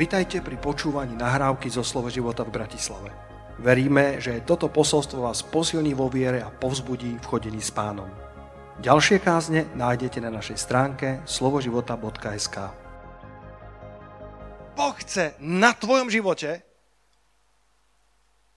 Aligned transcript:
Vitajte 0.00 0.40
pri 0.40 0.56
počúvaní 0.56 1.12
nahrávky 1.12 1.68
zo 1.68 1.84
Slovo 1.84 2.08
života 2.08 2.40
v 2.40 2.56
Bratislave. 2.56 3.12
Veríme, 3.60 4.16
že 4.16 4.40
toto 4.48 4.72
posolstvo 4.72 5.28
vás 5.28 5.44
posilní 5.44 5.92
vo 5.92 6.08
viere 6.08 6.40
a 6.40 6.48
povzbudí 6.48 7.20
v 7.20 7.28
chodení 7.28 7.60
s 7.60 7.68
pánom. 7.68 8.08
Ďalšie 8.80 9.20
kázne 9.20 9.68
nájdete 9.76 10.24
na 10.24 10.32
našej 10.32 10.56
stránke 10.56 11.20
slovoživota.sk 11.28 12.56
Boh 14.72 14.96
chce 15.04 15.36
na 15.36 15.76
tvojom 15.76 16.08
živote, 16.08 16.64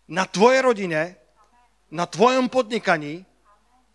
na 0.07 0.23
tvojej 0.23 0.63
rodine, 0.63 1.19
na 1.91 2.07
tvojom 2.07 2.47
podnikaní, 2.47 3.27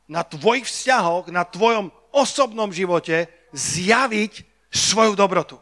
na 0.04 0.21
tvojich 0.21 0.68
vzťahoch, 0.68 1.32
na 1.32 1.49
tvojom 1.49 1.89
osobnom 2.12 2.68
živote 2.76 3.25
zjaviť 3.57 4.44
svoju 4.68 5.17
dobrotu 5.17 5.57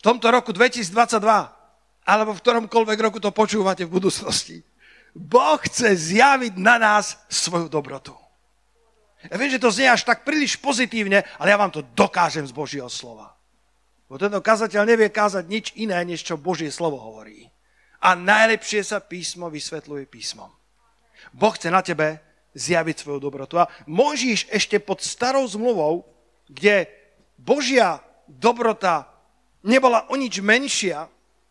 v 0.00 0.02
tomto 0.02 0.32
roku 0.32 0.56
2022, 0.56 1.20
alebo 2.08 2.32
v 2.32 2.40
ktoromkoľvek 2.40 2.98
roku 3.04 3.20
to 3.20 3.28
počúvate 3.36 3.84
v 3.84 4.00
budúcnosti, 4.00 4.64
Boh 5.12 5.60
chce 5.60 5.92
zjaviť 6.16 6.56
na 6.56 6.80
nás 6.80 7.20
svoju 7.28 7.68
dobrotu. 7.68 8.16
Ja 9.28 9.36
viem, 9.36 9.52
že 9.52 9.60
to 9.60 9.68
znie 9.68 9.92
až 9.92 10.08
tak 10.08 10.24
príliš 10.24 10.56
pozitívne, 10.56 11.20
ale 11.36 11.52
ja 11.52 11.60
vám 11.60 11.68
to 11.68 11.84
dokážem 11.92 12.48
z 12.48 12.56
Božieho 12.56 12.88
slova. 12.88 13.36
Bo 14.08 14.16
tento 14.16 14.40
kazateľ 14.40 14.88
nevie 14.88 15.12
kázať 15.12 15.44
nič 15.44 15.76
iné, 15.76 16.00
než 16.08 16.24
čo 16.24 16.40
Božie 16.40 16.72
slovo 16.72 16.96
hovorí. 16.96 17.52
A 18.00 18.16
najlepšie 18.16 18.80
sa 18.80 19.04
písmo 19.04 19.52
vysvetľuje 19.52 20.08
písmom. 20.08 20.48
Boh 21.36 21.52
chce 21.52 21.68
na 21.68 21.84
tebe 21.84 22.24
zjaviť 22.56 22.96
svoju 23.04 23.20
dobrotu. 23.20 23.60
A 23.60 23.68
môžeš 23.84 24.48
ešte 24.48 24.80
pod 24.80 25.04
starou 25.04 25.44
zmluvou, 25.44 26.08
kde 26.48 26.88
Božia 27.36 28.00
dobrota 28.24 29.09
nebola 29.64 30.08
o 30.08 30.14
nič 30.16 30.40
menšia, 30.40 31.08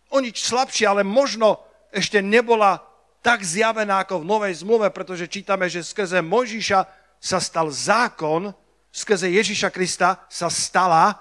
o 0.10 0.18
nič 0.20 0.42
slabšia, 0.42 0.94
ale 0.94 1.04
možno 1.06 1.62
ešte 1.94 2.22
nebola 2.22 2.82
tak 3.20 3.44
zjavená 3.44 4.02
ako 4.04 4.24
v 4.24 4.30
Novej 4.30 4.54
zmluve, 4.64 4.88
pretože 4.90 5.28
čítame, 5.28 5.68
že 5.68 5.84
skrze 5.84 6.24
Mojžiša 6.24 6.80
sa 7.20 7.38
stal 7.44 7.68
zákon, 7.68 8.56
skrze 8.90 9.28
Ježiša 9.28 9.70
Krista 9.70 10.24
sa 10.32 10.48
stala 10.48 11.20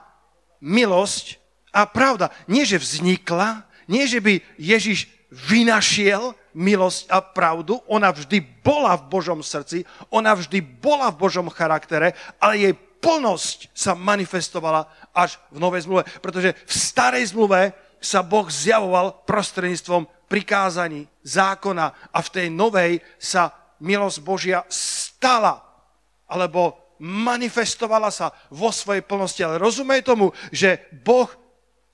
milosť 0.63 1.37
a 1.75 1.85
pravda. 1.85 2.31
Nie, 2.47 2.63
že 2.63 2.79
vznikla, 2.79 3.67
nie, 3.91 4.07
že 4.07 4.23
by 4.23 4.41
Ježiš 4.57 5.11
vynašiel 5.29 6.33
milosť 6.57 7.13
a 7.13 7.21
pravdu, 7.21 7.79
ona 7.87 8.11
vždy 8.11 8.41
bola 8.65 8.97
v 8.97 9.07
Božom 9.13 9.45
srdci, 9.45 9.85
ona 10.09 10.33
vždy 10.33 10.59
bola 10.59 11.13
v 11.13 11.21
Božom 11.21 11.47
charaktere, 11.53 12.17
ale 12.41 12.55
jej 12.59 12.75
plnosť 12.99 13.71
sa 13.75 13.95
manifestovala 13.95 14.87
až 15.15 15.39
v 15.55 15.59
Novej 15.63 15.87
zmluve. 15.87 16.03
Pretože 16.23 16.55
v 16.55 16.73
starej 16.73 17.35
zmluve 17.35 17.73
sa 17.99 18.23
Boh 18.23 18.47
zjavoval 18.47 19.27
prostredníctvom 19.27 20.07
prikázaní, 20.31 21.09
zákona 21.25 22.15
a 22.15 22.19
v 22.23 22.33
tej 22.33 22.47
novej 22.53 22.93
sa 23.19 23.51
milosť 23.81 24.19
Božia 24.23 24.61
stala, 24.71 25.63
alebo 26.29 26.95
manifestovala 26.99 28.11
sa 28.11 28.35
vo 28.51 28.71
svojej 28.75 29.03
plnosti. 29.03 29.41
Ale 29.43 29.63
rozumej 29.63 30.05
tomu, 30.05 30.35
že 30.53 30.87
Boh 31.03 31.31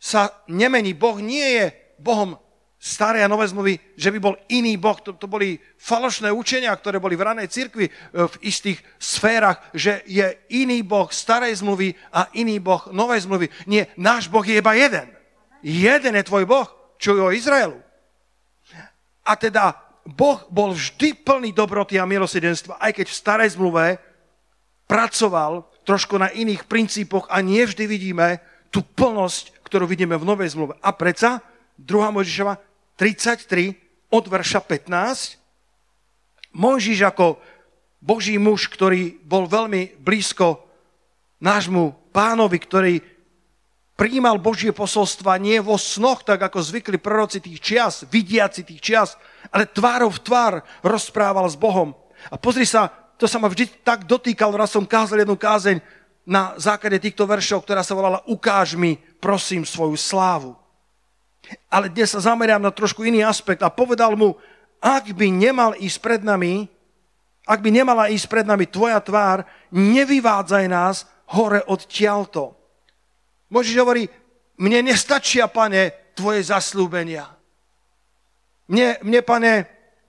sa 0.00 0.44
nemení. 0.50 0.92
Boh 0.92 1.16
nie 1.20 1.44
je 1.60 1.66
Bohom 1.96 2.36
staré 2.84 3.24
a 3.24 3.32
nové 3.32 3.48
zmluvy, 3.48 3.96
že 3.96 4.12
by 4.12 4.18
bol 4.20 4.36
iný 4.52 4.76
Boh. 4.76 5.00
To, 5.00 5.16
to 5.16 5.24
boli 5.24 5.56
falošné 5.80 6.28
učenia, 6.28 6.68
ktoré 6.76 7.00
boli 7.00 7.16
v 7.16 7.24
ranej 7.32 7.48
cirkvi 7.48 7.88
e, 7.88 7.92
v 8.12 8.34
istých 8.44 8.76
sférach, 9.00 9.56
že 9.72 10.04
je 10.04 10.28
iný 10.52 10.84
Boh 10.84 11.08
starej 11.08 11.64
zmluvy 11.64 11.96
a 12.12 12.28
iný 12.36 12.60
Boh 12.60 12.84
novej 12.92 13.24
zmluvy. 13.24 13.48
Nie, 13.64 13.88
náš 13.96 14.28
Boh 14.28 14.44
je 14.44 14.60
iba 14.60 14.76
jeden. 14.76 15.08
Jeden 15.64 16.12
je 16.12 16.28
tvoj 16.28 16.44
Boh, 16.44 16.68
čo 17.00 17.16
je 17.16 17.24
o 17.24 17.32
Izraelu. 17.32 17.80
A 19.24 19.32
teda 19.40 19.80
Boh 20.04 20.44
bol 20.52 20.76
vždy 20.76 21.24
plný 21.24 21.56
dobroty 21.56 21.96
a 21.96 22.04
milosedenstva, 22.04 22.76
aj 22.76 23.00
keď 23.00 23.06
v 23.08 23.16
starej 23.16 23.50
zmluve 23.56 23.96
pracoval 24.84 25.64
trošku 25.88 26.20
na 26.20 26.28
iných 26.28 26.68
princípoch 26.68 27.32
a 27.32 27.40
nie 27.40 27.64
vždy 27.64 27.88
vidíme 27.88 28.44
tú 28.68 28.84
plnosť, 28.84 29.64
ktorú 29.64 29.88
vidíme 29.88 30.20
v 30.20 30.28
novej 30.28 30.52
zmluve. 30.52 30.76
A 30.84 30.92
predsa 30.92 31.40
2. 31.80 32.12
Mojžišova 32.12 32.73
33 32.94 33.74
od 34.14 34.24
verša 34.30 34.60
15. 34.62 36.54
Mojžiš 36.54 37.00
ako 37.10 37.42
Boží 37.98 38.38
muž, 38.38 38.70
ktorý 38.70 39.18
bol 39.26 39.50
veľmi 39.50 39.98
blízko 39.98 40.62
nášmu 41.42 42.14
pánovi, 42.14 42.58
ktorý 42.62 42.94
prijímal 43.98 44.38
Božie 44.38 44.70
posolstva 44.70 45.38
nie 45.42 45.58
vo 45.58 45.74
snoch, 45.74 46.22
tak 46.22 46.38
ako 46.46 46.62
zvykli 46.62 46.98
proroci 47.02 47.42
tých 47.42 47.58
čias, 47.58 47.94
vidiaci 48.06 48.62
tých 48.62 48.80
čias, 48.82 49.18
ale 49.50 49.66
tvárov 49.66 50.14
v 50.14 50.22
tvár 50.22 50.54
rozprával 50.86 51.46
s 51.50 51.58
Bohom. 51.58 51.94
A 52.30 52.38
pozri 52.38 52.66
sa, 52.66 52.90
to 53.18 53.26
sa 53.26 53.42
ma 53.42 53.50
vždy 53.50 53.82
tak 53.82 54.06
dotýkalo, 54.06 54.54
raz 54.54 54.70
som 54.70 54.86
kázal 54.86 55.22
jednu 55.26 55.34
kázeň 55.34 55.82
na 56.24 56.54
základe 56.56 57.02
týchto 57.02 57.26
veršov, 57.26 57.66
ktorá 57.66 57.82
sa 57.84 57.92
volala 57.98 58.24
Ukáž 58.30 58.78
mi, 58.78 58.96
prosím, 59.20 59.66
svoju 59.66 59.98
slávu. 59.98 60.63
Ale 61.68 61.92
dnes 61.92 62.10
sa 62.12 62.20
zameriam 62.20 62.62
na 62.62 62.72
trošku 62.72 63.04
iný 63.04 63.24
aspekt 63.24 63.60
a 63.60 63.72
povedal 63.72 64.16
mu, 64.16 64.36
ak 64.80 65.16
by 65.16 65.28
nemal 65.32 65.72
ísť 65.76 65.98
pred 66.00 66.20
nami, 66.20 66.68
ak 67.44 67.60
by 67.60 67.70
nemala 67.72 68.08
ísť 68.08 68.26
pred 68.28 68.46
nami 68.48 68.64
tvoja 68.68 69.00
tvár, 69.00 69.44
nevyvádzaj 69.72 70.64
nás 70.68 71.04
hore 71.32 71.60
od 71.64 71.84
tialto. 71.88 72.56
Môžeš 73.52 73.76
hovorí, 73.80 74.08
mne 74.60 74.92
nestačia, 74.92 75.48
pane, 75.48 75.92
tvoje 76.14 76.46
zaslúbenia. 76.48 77.26
Mne, 78.70 78.96
mne, 79.04 79.20
pane, 79.20 79.52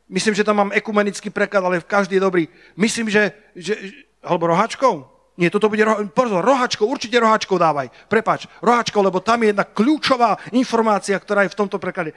myslím, 0.07 0.35
že 0.37 0.45
tam 0.47 0.63
mám 0.63 0.75
ekumenický 0.75 1.33
preklad, 1.33 1.65
ale 1.65 1.83
každý 1.83 2.15
je 2.17 2.25
dobrý. 2.25 2.43
Myslím, 2.77 3.11
že, 3.11 3.35
že 3.55 3.75
alebo 4.23 4.47
rohačkou, 4.47 5.14
nie, 5.35 5.51
toto 5.51 5.67
bude 5.67 5.83
pozor, 6.15 6.39
rohačkou, 6.39 6.87
určite 6.87 7.19
rohačkou 7.19 7.59
dávaj. 7.59 7.91
Prepač, 8.07 8.47
rohačkou, 8.63 9.03
lebo 9.03 9.19
tam 9.19 9.43
je 9.43 9.51
jedna 9.51 9.67
kľúčová 9.67 10.39
informácia, 10.55 11.19
ktorá 11.19 11.43
je 11.43 11.51
v 11.51 11.59
tomto 11.59 11.75
preklade. 11.75 12.15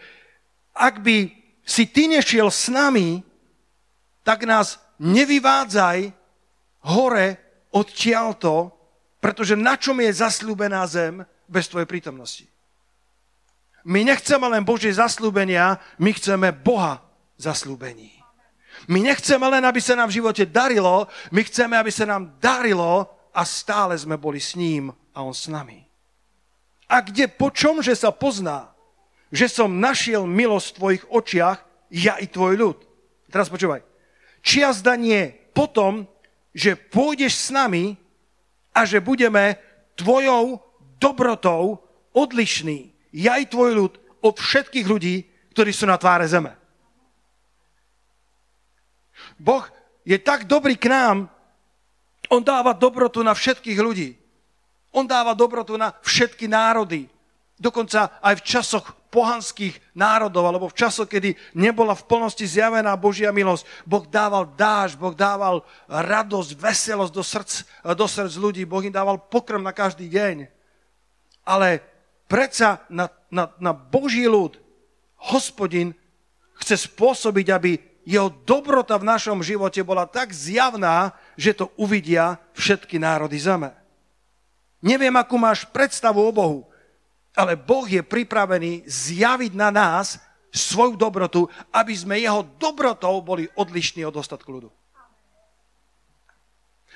Ak 0.70 1.02
by 1.02 1.26
si 1.66 1.90
ty 1.90 2.06
nešiel 2.06 2.46
s 2.46 2.70
nami, 2.70 3.26
tak 4.22 4.46
nás 4.46 4.78
nevyvádzaj 5.02 6.14
hore 6.86 7.28
odtiaľto, 7.74 8.70
pretože 9.18 9.58
na 9.58 9.74
čom 9.74 9.98
je 9.98 10.14
zasľúbená 10.14 10.86
zem 10.86 11.26
bez 11.50 11.66
tvojej 11.66 11.90
prítomnosti? 11.90 12.46
My 13.82 14.06
nechceme 14.06 14.46
len 14.46 14.62
Božie 14.62 14.94
zaslúbenia, 14.94 15.82
my 15.98 16.14
chceme 16.14 16.54
Boha 16.54 17.02
zaslúbení. 17.34 18.17
My 18.86 19.02
nechceme 19.02 19.42
len, 19.50 19.64
aby 19.66 19.82
sa 19.82 19.98
nám 19.98 20.12
v 20.12 20.22
živote 20.22 20.46
darilo, 20.46 21.10
my 21.34 21.42
chceme, 21.42 21.74
aby 21.74 21.90
sa 21.90 22.06
nám 22.06 22.38
darilo 22.38 23.10
a 23.34 23.42
stále 23.42 23.98
sme 23.98 24.14
boli 24.14 24.38
s 24.38 24.54
ním 24.54 24.94
a 25.10 25.26
on 25.26 25.34
s 25.34 25.50
nami. 25.50 25.82
A 26.88 27.02
kde, 27.04 27.28
po 27.28 27.50
čom, 27.52 27.82
že 27.84 27.98
sa 27.98 28.14
pozná, 28.14 28.72
že 29.28 29.50
som 29.50 29.82
našiel 29.82 30.24
milosť 30.24 30.66
v 30.72 30.76
tvojich 30.78 31.04
očiach, 31.10 31.58
ja 31.92 32.16
i 32.20 32.28
tvoj 32.28 32.54
ľud. 32.56 32.78
Teraz 33.28 33.52
počúvaj. 33.52 33.84
Čiazda 34.40 34.96
nie 34.96 35.32
potom, 35.52 36.08
že 36.56 36.76
pôjdeš 36.76 37.36
s 37.36 37.48
nami 37.52 38.00
a 38.72 38.88
že 38.88 39.04
budeme 39.04 39.60
tvojou 39.98 40.62
dobrotou 40.98 41.82
odlišní, 42.16 42.94
ja 43.14 43.38
i 43.38 43.46
tvoj 43.46 43.70
ľud, 43.74 43.92
od 44.18 44.34
všetkých 44.34 44.86
ľudí, 44.86 45.16
ktorí 45.54 45.70
sú 45.70 45.86
na 45.86 45.94
tváre 45.94 46.26
zeme. 46.26 46.57
Boh 49.38 49.64
je 50.02 50.18
tak 50.18 50.44
dobrý 50.44 50.74
k 50.74 50.90
nám, 50.90 51.30
on 52.28 52.44
dáva 52.44 52.76
dobrotu 52.76 53.24
na 53.24 53.32
všetkých 53.32 53.78
ľudí. 53.80 54.18
On 54.92 55.06
dáva 55.08 55.32
dobrotu 55.32 55.78
na 55.80 55.94
všetky 56.04 56.48
národy. 56.48 57.08
Dokonca 57.58 58.20
aj 58.22 58.38
v 58.38 58.46
časoch 58.46 58.86
pohanských 59.08 59.80
národov, 59.96 60.46
alebo 60.46 60.68
v 60.68 60.78
časoch, 60.78 61.08
kedy 61.08 61.34
nebola 61.56 61.96
v 61.96 62.06
plnosti 62.06 62.44
zjavená 62.44 62.92
Božia 62.94 63.32
milosť. 63.32 63.64
Boh 63.88 64.04
dával 64.04 64.52
dáž, 64.54 64.94
Boh 64.94 65.16
dával 65.16 65.64
radosť, 65.88 66.50
veselosť 66.54 67.12
do 67.12 67.24
srdc, 67.24 67.52
do 67.96 68.06
srdc 68.06 68.34
ľudí. 68.36 68.62
Boh 68.68 68.84
im 68.84 68.92
dával 68.92 69.16
pokrm 69.18 69.64
na 69.64 69.72
každý 69.72 70.06
deň. 70.12 70.46
Ale 71.48 71.80
predsa 72.28 72.84
na, 72.92 73.08
na, 73.32 73.48
na 73.56 73.72
Boží 73.72 74.28
ľud 74.28 74.60
hospodin 75.32 75.96
chce 76.60 76.86
spôsobiť, 76.86 77.46
aby 77.48 77.80
jeho 78.08 78.32
dobrota 78.48 78.96
v 78.96 79.04
našom 79.04 79.44
živote 79.44 79.84
bola 79.84 80.08
tak 80.08 80.32
zjavná, 80.32 81.12
že 81.36 81.52
to 81.52 81.68
uvidia 81.76 82.40
všetky 82.56 82.96
národy 82.96 83.36
zeme. 83.36 83.76
Neviem, 84.80 85.12
akú 85.12 85.36
máš 85.36 85.68
predstavu 85.68 86.24
o 86.24 86.32
Bohu, 86.32 86.64
ale 87.36 87.52
Boh 87.52 87.84
je 87.84 88.00
pripravený 88.00 88.88
zjaviť 88.88 89.52
na 89.52 89.68
nás 89.68 90.16
svoju 90.48 90.96
dobrotu, 90.96 91.52
aby 91.68 91.92
sme 91.92 92.16
jeho 92.16 92.48
dobrotou 92.56 93.20
boli 93.20 93.44
odlišní 93.52 94.00
od 94.08 94.16
ostatku 94.16 94.48
ľudu. 94.48 94.72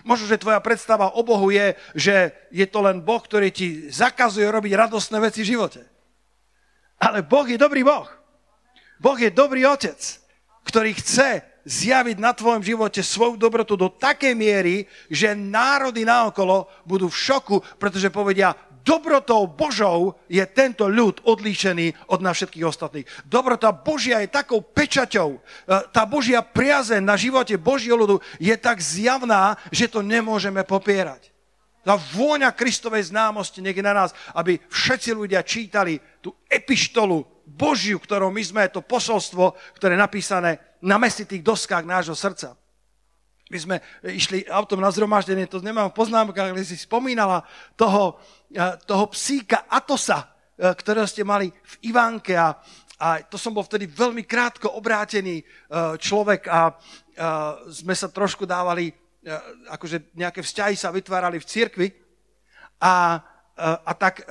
Možno, 0.08 0.24
že 0.24 0.40
tvoja 0.40 0.56
predstava 0.64 1.12
o 1.12 1.20
Bohu 1.20 1.52
je, 1.52 1.76
že 1.92 2.32
je 2.48 2.64
to 2.64 2.80
len 2.80 3.04
Boh, 3.04 3.20
ktorý 3.20 3.52
ti 3.52 3.92
zakazuje 3.92 4.48
robiť 4.48 4.72
radostné 4.72 5.20
veci 5.20 5.44
v 5.44 5.52
živote. 5.52 5.84
Ale 6.96 7.20
Boh 7.20 7.44
je 7.44 7.60
dobrý 7.60 7.84
Boh. 7.84 8.08
Boh 8.96 9.18
je 9.20 9.28
dobrý 9.28 9.68
otec, 9.68 10.21
ktorý 10.62 10.94
chce 10.96 11.42
zjaviť 11.62 12.18
na 12.18 12.34
tvojom 12.34 12.62
živote 12.62 13.02
svoju 13.02 13.38
dobrotu 13.38 13.78
do 13.78 13.86
takej 13.86 14.34
miery, 14.34 14.86
že 15.06 15.34
národy 15.34 16.02
naokolo 16.02 16.66
budú 16.82 17.06
v 17.06 17.20
šoku, 17.22 17.62
pretože 17.78 18.10
povedia, 18.10 18.54
dobrotou 18.82 19.46
Božou 19.46 20.18
je 20.26 20.42
tento 20.50 20.90
ľud 20.90 21.22
odlíšený 21.22 22.10
od 22.10 22.18
nás 22.18 22.34
všetkých 22.34 22.66
ostatných. 22.66 23.06
Dobrota 23.22 23.70
Božia 23.70 24.18
je 24.20 24.34
takou 24.34 24.58
pečaťou. 24.58 25.38
E, 25.38 25.40
tá 25.94 26.02
Božia 26.02 26.42
priazeň 26.42 27.02
na 27.02 27.14
živote 27.14 27.54
Božieho 27.54 27.94
ľudu 27.94 28.18
je 28.42 28.54
tak 28.58 28.82
zjavná, 28.82 29.54
že 29.70 29.86
to 29.86 30.02
nemôžeme 30.02 30.66
popierať. 30.66 31.30
Tá 31.82 31.98
vôňa 31.98 32.54
Kristovej 32.54 33.10
známosti 33.10 33.58
je 33.58 33.82
na 33.82 33.90
nás, 33.90 34.14
aby 34.38 34.58
všetci 34.70 35.18
ľudia 35.18 35.42
čítali 35.42 35.98
tú 36.22 36.30
epištolu 36.46 37.26
Božiu, 37.46 37.98
ktorou 37.98 38.30
my 38.30 38.42
sme, 38.42 38.62
to 38.70 38.82
posolstvo, 38.82 39.54
ktoré 39.76 39.94
je 39.98 40.04
napísané 40.04 40.50
na 40.82 40.98
mesitých 40.98 41.42
doskách 41.42 41.86
nášho 41.86 42.14
srdca. 42.14 42.58
My 43.52 43.58
sme 43.60 43.76
išli 44.08 44.48
autom 44.48 44.80
na 44.80 44.88
zhromaždenie, 44.88 45.44
to 45.44 45.60
nemám 45.60 45.92
v 45.92 45.98
poznámkach, 46.00 46.56
ale 46.56 46.64
si 46.64 46.78
spomínala 46.80 47.44
toho, 47.76 48.16
eh, 48.48 48.80
toho 48.88 49.12
psíka 49.12 49.68
Atosa, 49.68 50.32
eh, 50.56 50.72
ktorého 50.72 51.04
ste 51.04 51.20
mali 51.20 51.52
v 51.52 51.92
Ivánke 51.92 52.32
a, 52.32 52.56
a 52.96 53.20
to 53.28 53.36
som 53.36 53.52
bol 53.52 53.66
vtedy 53.66 53.84
veľmi 53.84 54.24
krátko 54.24 54.72
obrátený 54.72 55.44
eh, 55.44 55.46
človek 56.00 56.48
a, 56.48 56.50
a 56.50 56.60
sme 57.68 57.92
sa 57.92 58.08
trošku 58.08 58.48
dávali 58.48 58.88
akože 59.70 60.18
nejaké 60.18 60.42
vzťahy 60.42 60.74
sa 60.74 60.90
vytvárali 60.90 61.38
v 61.38 61.46
cirkvi 61.46 61.88
a, 62.82 62.90
a, 62.90 62.94
a 63.86 63.92
tak 63.94 64.26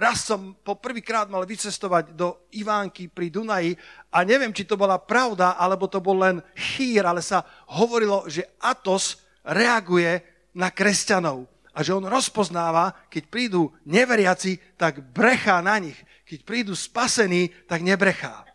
raz 0.00 0.24
som 0.24 0.56
po 0.64 0.80
prvýkrát 0.80 1.28
mal 1.28 1.44
vycestovať 1.44 2.16
do 2.16 2.48
Ivánky 2.56 3.12
pri 3.12 3.28
Dunaji 3.28 3.76
a 4.08 4.24
neviem, 4.24 4.50
či 4.50 4.64
to 4.64 4.80
bola 4.80 4.96
pravda, 4.96 5.60
alebo 5.60 5.84
to 5.84 6.00
bol 6.00 6.16
len 6.16 6.40
chýr, 6.56 7.04
ale 7.04 7.20
sa 7.20 7.44
hovorilo, 7.76 8.24
že 8.24 8.48
Atos 8.56 9.20
reaguje 9.44 10.24
na 10.56 10.72
kresťanov 10.72 11.44
a 11.76 11.84
že 11.84 11.92
on 11.92 12.08
rozpoznáva, 12.08 13.06
keď 13.12 13.22
prídu 13.28 13.70
neveriaci, 13.84 14.58
tak 14.80 15.04
brechá 15.12 15.60
na 15.60 15.76
nich. 15.76 16.00
Keď 16.24 16.48
prídu 16.48 16.72
spasení, 16.72 17.52
tak 17.68 17.84
nebrechá 17.84 18.50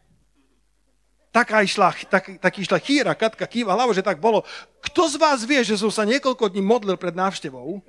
taká 1.36 1.60
išla, 1.68 1.92
tak, 2.08 2.40
taký 2.40 2.64
išla 2.64 2.80
chýra, 2.80 3.12
Katka 3.12 3.44
kýva 3.44 3.76
hlavo, 3.76 3.92
že 3.92 4.00
tak 4.00 4.24
bolo. 4.24 4.48
Kto 4.80 5.12
z 5.12 5.20
vás 5.20 5.44
vie, 5.44 5.60
že 5.68 5.76
som 5.76 5.92
sa 5.92 6.08
niekoľko 6.08 6.48
dní 6.48 6.64
modlil 6.64 6.96
pred 6.96 7.12
návštevou, 7.12 7.84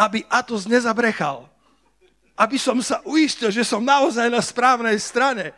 aby 0.00 0.24
Atos 0.32 0.64
nezabrechal? 0.64 1.44
Aby 2.36 2.60
som 2.60 2.76
sa 2.84 3.00
uistil, 3.08 3.48
že 3.48 3.64
som 3.64 3.80
naozaj 3.80 4.28
na 4.28 4.44
správnej 4.44 5.00
strane. 5.00 5.56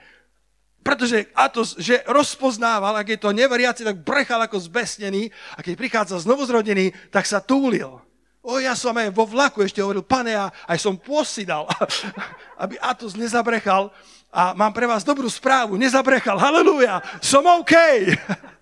Pretože 0.86 1.28
Atos, 1.34 1.76
že 1.76 2.00
rozpoznával, 2.06 2.96
ak 2.96 3.12
je 3.12 3.18
to 3.20 3.34
neveriaci, 3.34 3.82
tak 3.84 4.00
brechal 4.00 4.40
ako 4.40 4.56
zbesnený 4.62 5.28
a 5.52 5.60
keď 5.60 5.74
prichádza 5.74 6.22
znovu 6.22 6.46
zrodený, 6.46 6.94
tak 7.10 7.26
sa 7.26 7.42
túlil. 7.42 7.98
O, 8.40 8.56
ja 8.62 8.72
som 8.72 8.96
aj 8.96 9.12
vo 9.12 9.28
vlaku 9.28 9.60
ešte 9.60 9.82
hovoril, 9.82 10.00
pane, 10.00 10.32
ja 10.32 10.48
aj 10.64 10.78
som 10.80 10.96
posidal, 10.96 11.68
aby 12.62 12.80
Atos 12.80 13.18
nezabrechal. 13.18 13.92
A 14.32 14.56
mám 14.56 14.72
pre 14.72 14.88
vás 14.88 15.04
dobrú 15.04 15.28
správu, 15.28 15.76
nezabrechal, 15.76 16.40
halleluja, 16.40 17.02
som 17.20 17.44
OK. 17.44 17.74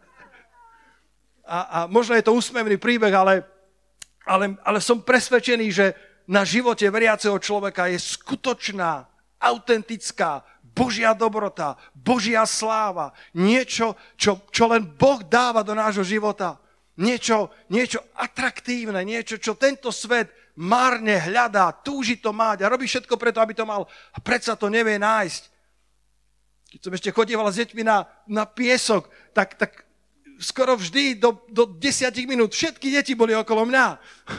A, 1.47 1.59
a 1.63 1.79
možno 1.87 2.19
je 2.19 2.27
to 2.27 2.35
úsmevný 2.35 2.75
príbeh, 2.75 3.15
ale, 3.15 3.47
ale, 4.27 4.59
ale 4.67 4.83
som 4.83 4.99
presvedčený, 4.99 5.67
že 5.71 5.95
na 6.27 6.43
živote 6.43 6.87
veriaceho 6.91 7.39
človeka 7.39 7.87
je 7.91 7.99
skutočná, 7.99 9.07
autentická, 9.39 10.43
Božia 10.77 11.17
dobrota, 11.17 11.81
Božia 11.97 12.45
sláva, 12.45 13.17
niečo, 13.33 13.97
čo, 14.21 14.45
čo 14.53 14.69
len 14.69 14.85
Boh 14.85 15.25
dáva 15.25 15.65
do 15.65 15.73
nášho 15.73 16.05
života. 16.05 16.61
Niečo, 17.01 17.53
niečo 17.73 18.01
atraktívne, 18.17 19.01
niečo, 19.05 19.41
čo 19.41 19.57
tento 19.57 19.89
svet 19.89 20.33
márne 20.57 21.17
hľadá, 21.21 21.73
túži 21.85 22.21
to 22.21 22.33
mať 22.33 22.65
a 22.65 22.73
robí 22.73 22.89
všetko 22.89 23.21
preto, 23.21 23.41
aby 23.41 23.53
to 23.53 23.69
mal 23.69 23.85
a 24.13 24.19
predsa 24.21 24.57
to 24.57 24.73
nevie 24.73 24.97
nájsť. 24.97 25.43
Keď 26.77 26.81
som 26.81 26.93
ešte 26.93 27.13
chodieval 27.13 27.49
s 27.49 27.61
deťmi 27.61 27.83
na, 27.85 28.05
na 28.29 28.45
piesok, 28.49 29.09
tak, 29.33 29.57
tak 29.57 29.86
skoro 30.39 30.77
vždy 30.77 31.17
do, 31.17 31.41
do 31.49 31.65
desiatich 31.67 32.29
minút 32.29 32.53
všetky 32.53 32.93
deti 32.93 33.13
boli 33.17 33.33
okolo 33.33 33.65
mňa. 33.67 33.87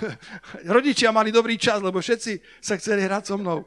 Rodičia 0.76 1.10
mali 1.14 1.34
dobrý 1.34 1.58
čas, 1.58 1.82
lebo 1.82 2.02
všetci 2.02 2.62
sa 2.62 2.78
chceli 2.78 3.06
hrať 3.06 3.24
so 3.30 3.36
mnou. 3.38 3.66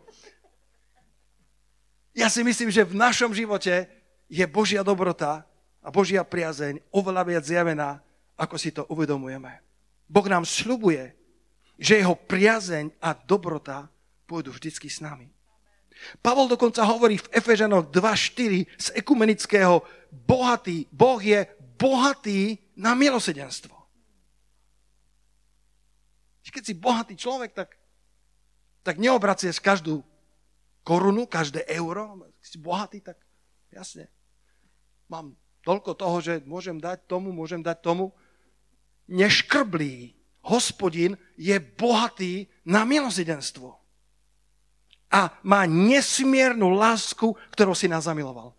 Ja 2.14 2.26
si 2.26 2.42
myslím, 2.42 2.74
že 2.74 2.86
v 2.86 2.98
našom 2.98 3.30
živote 3.30 3.86
je 4.26 4.42
Božia 4.46 4.82
dobrota 4.82 5.46
a 5.82 5.88
Božia 5.90 6.26
priazeň 6.26 6.82
oveľa 6.90 7.22
viac 7.26 7.44
zjavená, 7.46 8.02
ako 8.34 8.56
si 8.58 8.70
to 8.74 8.86
uvedomujeme. 8.90 9.62
Boh 10.10 10.26
nám 10.26 10.42
sľubuje, 10.42 11.14
že 11.78 12.02
jeho 12.02 12.18
priazeň 12.18 12.98
a 12.98 13.14
dobrota 13.14 13.86
pôjdu 14.26 14.50
vždycky 14.52 14.90
s 14.90 14.98
nami. 14.98 15.30
Pavol 16.22 16.48
dokonca 16.48 16.80
hovorí 16.86 17.20
v 17.20 17.30
Efežanoch 17.34 17.92
2.4 17.92 18.66
z 18.78 18.88
ekumenického 18.96 19.84
bohatý, 20.10 20.88
Boh 20.90 21.20
je 21.20 21.44
bohatý 21.80 22.60
na 22.76 22.92
milosedenstvo. 22.92 23.72
Keď 26.50 26.66
si 26.66 26.74
bohatý 26.74 27.14
človek, 27.14 27.54
tak, 27.54 27.78
tak 28.82 28.98
neobracieš 28.98 29.62
každú 29.62 30.02
korunu, 30.82 31.30
každé 31.30 31.62
euro. 31.78 32.26
Keď 32.42 32.48
si 32.50 32.58
bohatý, 32.58 32.98
tak 32.98 33.22
jasne. 33.70 34.10
Mám 35.06 35.38
toľko 35.62 35.94
toho, 35.94 36.18
že 36.18 36.34
môžem 36.42 36.82
dať 36.82 37.06
tomu, 37.06 37.30
môžem 37.30 37.62
dať 37.62 37.78
tomu. 37.86 38.10
Neškrblý 39.06 40.18
hospodin 40.42 41.14
je 41.38 41.54
bohatý 41.62 42.50
na 42.66 42.82
milosedenstvo 42.82 43.80
a 45.10 45.34
má 45.42 45.66
nesmiernu 45.66 46.70
lásku, 46.70 47.34
ktorou 47.50 47.74
si 47.74 47.90
nás 47.90 48.06
zamiloval. 48.06 48.54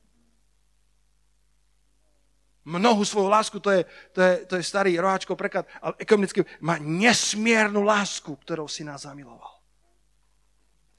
Mnohu 2.61 3.01
svoju 3.01 3.25
lásku, 3.25 3.57
to 3.57 3.73
je, 3.73 3.81
to 4.13 4.19
je, 4.21 4.33
to 4.45 4.53
je 4.61 4.63
starý 4.63 4.93
roháčkov 5.01 5.33
preklad, 5.33 5.65
ale 5.81 5.97
ekonomicky 5.97 6.45
má 6.61 6.77
nesmiernu 6.77 7.81
lásku, 7.81 8.29
ktorou 8.29 8.69
si 8.69 8.85
nás 8.85 9.09
zamiloval. 9.09 9.57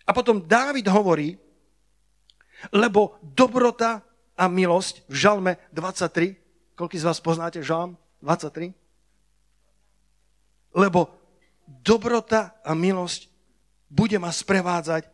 A 0.02 0.11
potom 0.11 0.42
Dávid 0.42 0.90
hovorí, 0.90 1.38
lebo 2.75 3.14
dobrota 3.23 4.02
a 4.35 4.50
milosť 4.50 5.07
v 5.07 5.14
Žalme 5.14 5.52
23, 5.71 6.75
koľký 6.75 6.97
z 6.99 7.07
vás 7.07 7.23
poznáte 7.23 7.62
Žalm 7.62 7.95
23? 8.19 8.75
Lebo 10.75 11.14
dobrota 11.66 12.59
a 12.66 12.75
milosť 12.75 13.31
bude 13.87 14.19
ma 14.19 14.35
sprevádzať 14.35 15.07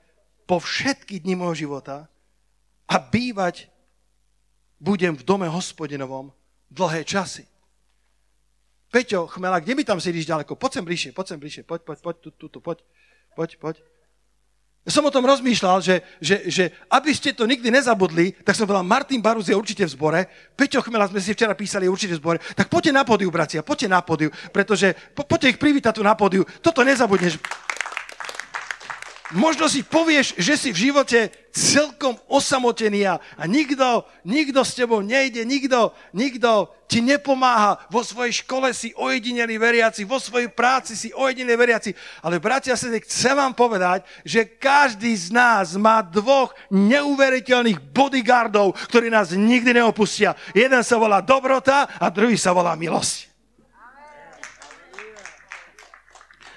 po 0.49 0.57
všetky 0.63 1.21
dni 1.21 1.37
môjho 1.37 1.69
života 1.69 2.09
a 2.89 2.97
bývať 2.97 3.69
budem 4.79 5.15
v 5.15 5.27
dome 5.27 5.47
hospodinovom 5.51 6.31
dlhé 6.71 7.05
časy. 7.05 7.47
Peťo, 8.89 9.29
chmela, 9.29 9.61
kde 9.61 9.77
mi 9.77 9.85
tam 9.85 10.01
sedíš 10.01 10.25
ďaleko? 10.25 10.57
Poď 10.57 10.81
sem 10.81 10.85
bližšie, 10.85 11.11
poď 11.13 11.27
sem 11.29 11.39
bližšie, 11.39 11.63
poď, 11.69 11.85
poď, 11.85 11.99
poď, 12.01 12.17
tu, 12.25 12.29
tu, 12.33 12.47
tu, 12.49 12.59
poď, 12.65 12.81
poď, 13.37 13.51
poď. 13.61 13.77
Ja 14.89 14.97
som 14.97 15.05
o 15.05 15.13
tom 15.13 15.29
rozmýšľal, 15.29 15.85
že, 15.85 16.01
že, 16.17 16.49
že 16.49 16.65
aby 16.89 17.13
ste 17.13 17.37
to 17.37 17.45
nikdy 17.45 17.69
nezabudli, 17.69 18.33
tak 18.41 18.57
som 18.57 18.65
povedal, 18.65 18.89
Martin 18.89 19.21
Barus 19.21 19.53
je 19.53 19.59
určite 19.59 19.85
v 19.85 19.93
zbore, 19.93 20.21
Peťo 20.57 20.81
Chmela 20.81 21.05
sme 21.05 21.21
si 21.21 21.37
včera 21.37 21.53
písali, 21.53 21.85
je 21.85 21.93
určite 21.93 22.17
v 22.17 22.21
zbore, 22.25 22.39
tak 22.57 22.73
poďte 22.73 22.97
na 22.97 23.05
podiu, 23.05 23.29
bratia, 23.29 23.61
poďte 23.61 23.93
na 23.93 24.01
podiu, 24.01 24.33
pretože 24.49 24.97
po, 25.13 25.29
poďte 25.29 25.53
ich 25.53 25.61
privítať 25.61 25.93
tu 25.93 26.01
na 26.01 26.17
podiu, 26.17 26.41
toto 26.65 26.81
nezabudneš. 26.81 27.37
Možno 29.37 29.69
si 29.69 29.85
povieš, 29.85 30.41
že 30.41 30.57
si 30.57 30.73
v 30.73 30.89
živote 30.89 31.29
celkom 31.53 32.17
osamotený 32.33 33.13
a, 33.13 33.21
nikto, 33.45 34.09
nikto 34.25 34.65
s 34.65 34.73
tebou 34.73 35.05
nejde, 35.05 35.45
nikto, 35.45 35.93
nikto 36.17 36.73
ti 36.89 37.05
nepomáha. 37.05 37.77
Vo 37.93 38.01
svojej 38.01 38.41
škole 38.41 38.73
si 38.73 38.97
ojedineli 38.97 39.61
veriaci, 39.61 40.09
vo 40.09 40.17
svojej 40.17 40.49
práci 40.49 40.97
si 40.97 41.13
ojedineli 41.13 41.61
veriaci. 41.61 41.93
Ale 42.25 42.41
bratia, 42.41 42.73
sa 42.73 42.89
chcem 42.89 43.37
vám 43.37 43.53
povedať, 43.53 44.09
že 44.25 44.49
každý 44.49 45.13
z 45.13 45.29
nás 45.29 45.77
má 45.77 46.01
dvoch 46.01 46.57
neuveriteľných 46.73 47.85
bodyguardov, 47.93 48.81
ktorí 48.89 49.13
nás 49.13 49.37
nikdy 49.37 49.77
neopustia. 49.77 50.41
Jeden 50.57 50.81
sa 50.81 50.97
volá 50.97 51.21
dobrota 51.21 51.85
a 52.01 52.09
druhý 52.09 52.41
sa 52.41 52.57
volá 52.57 52.73
milosť. 52.81 53.29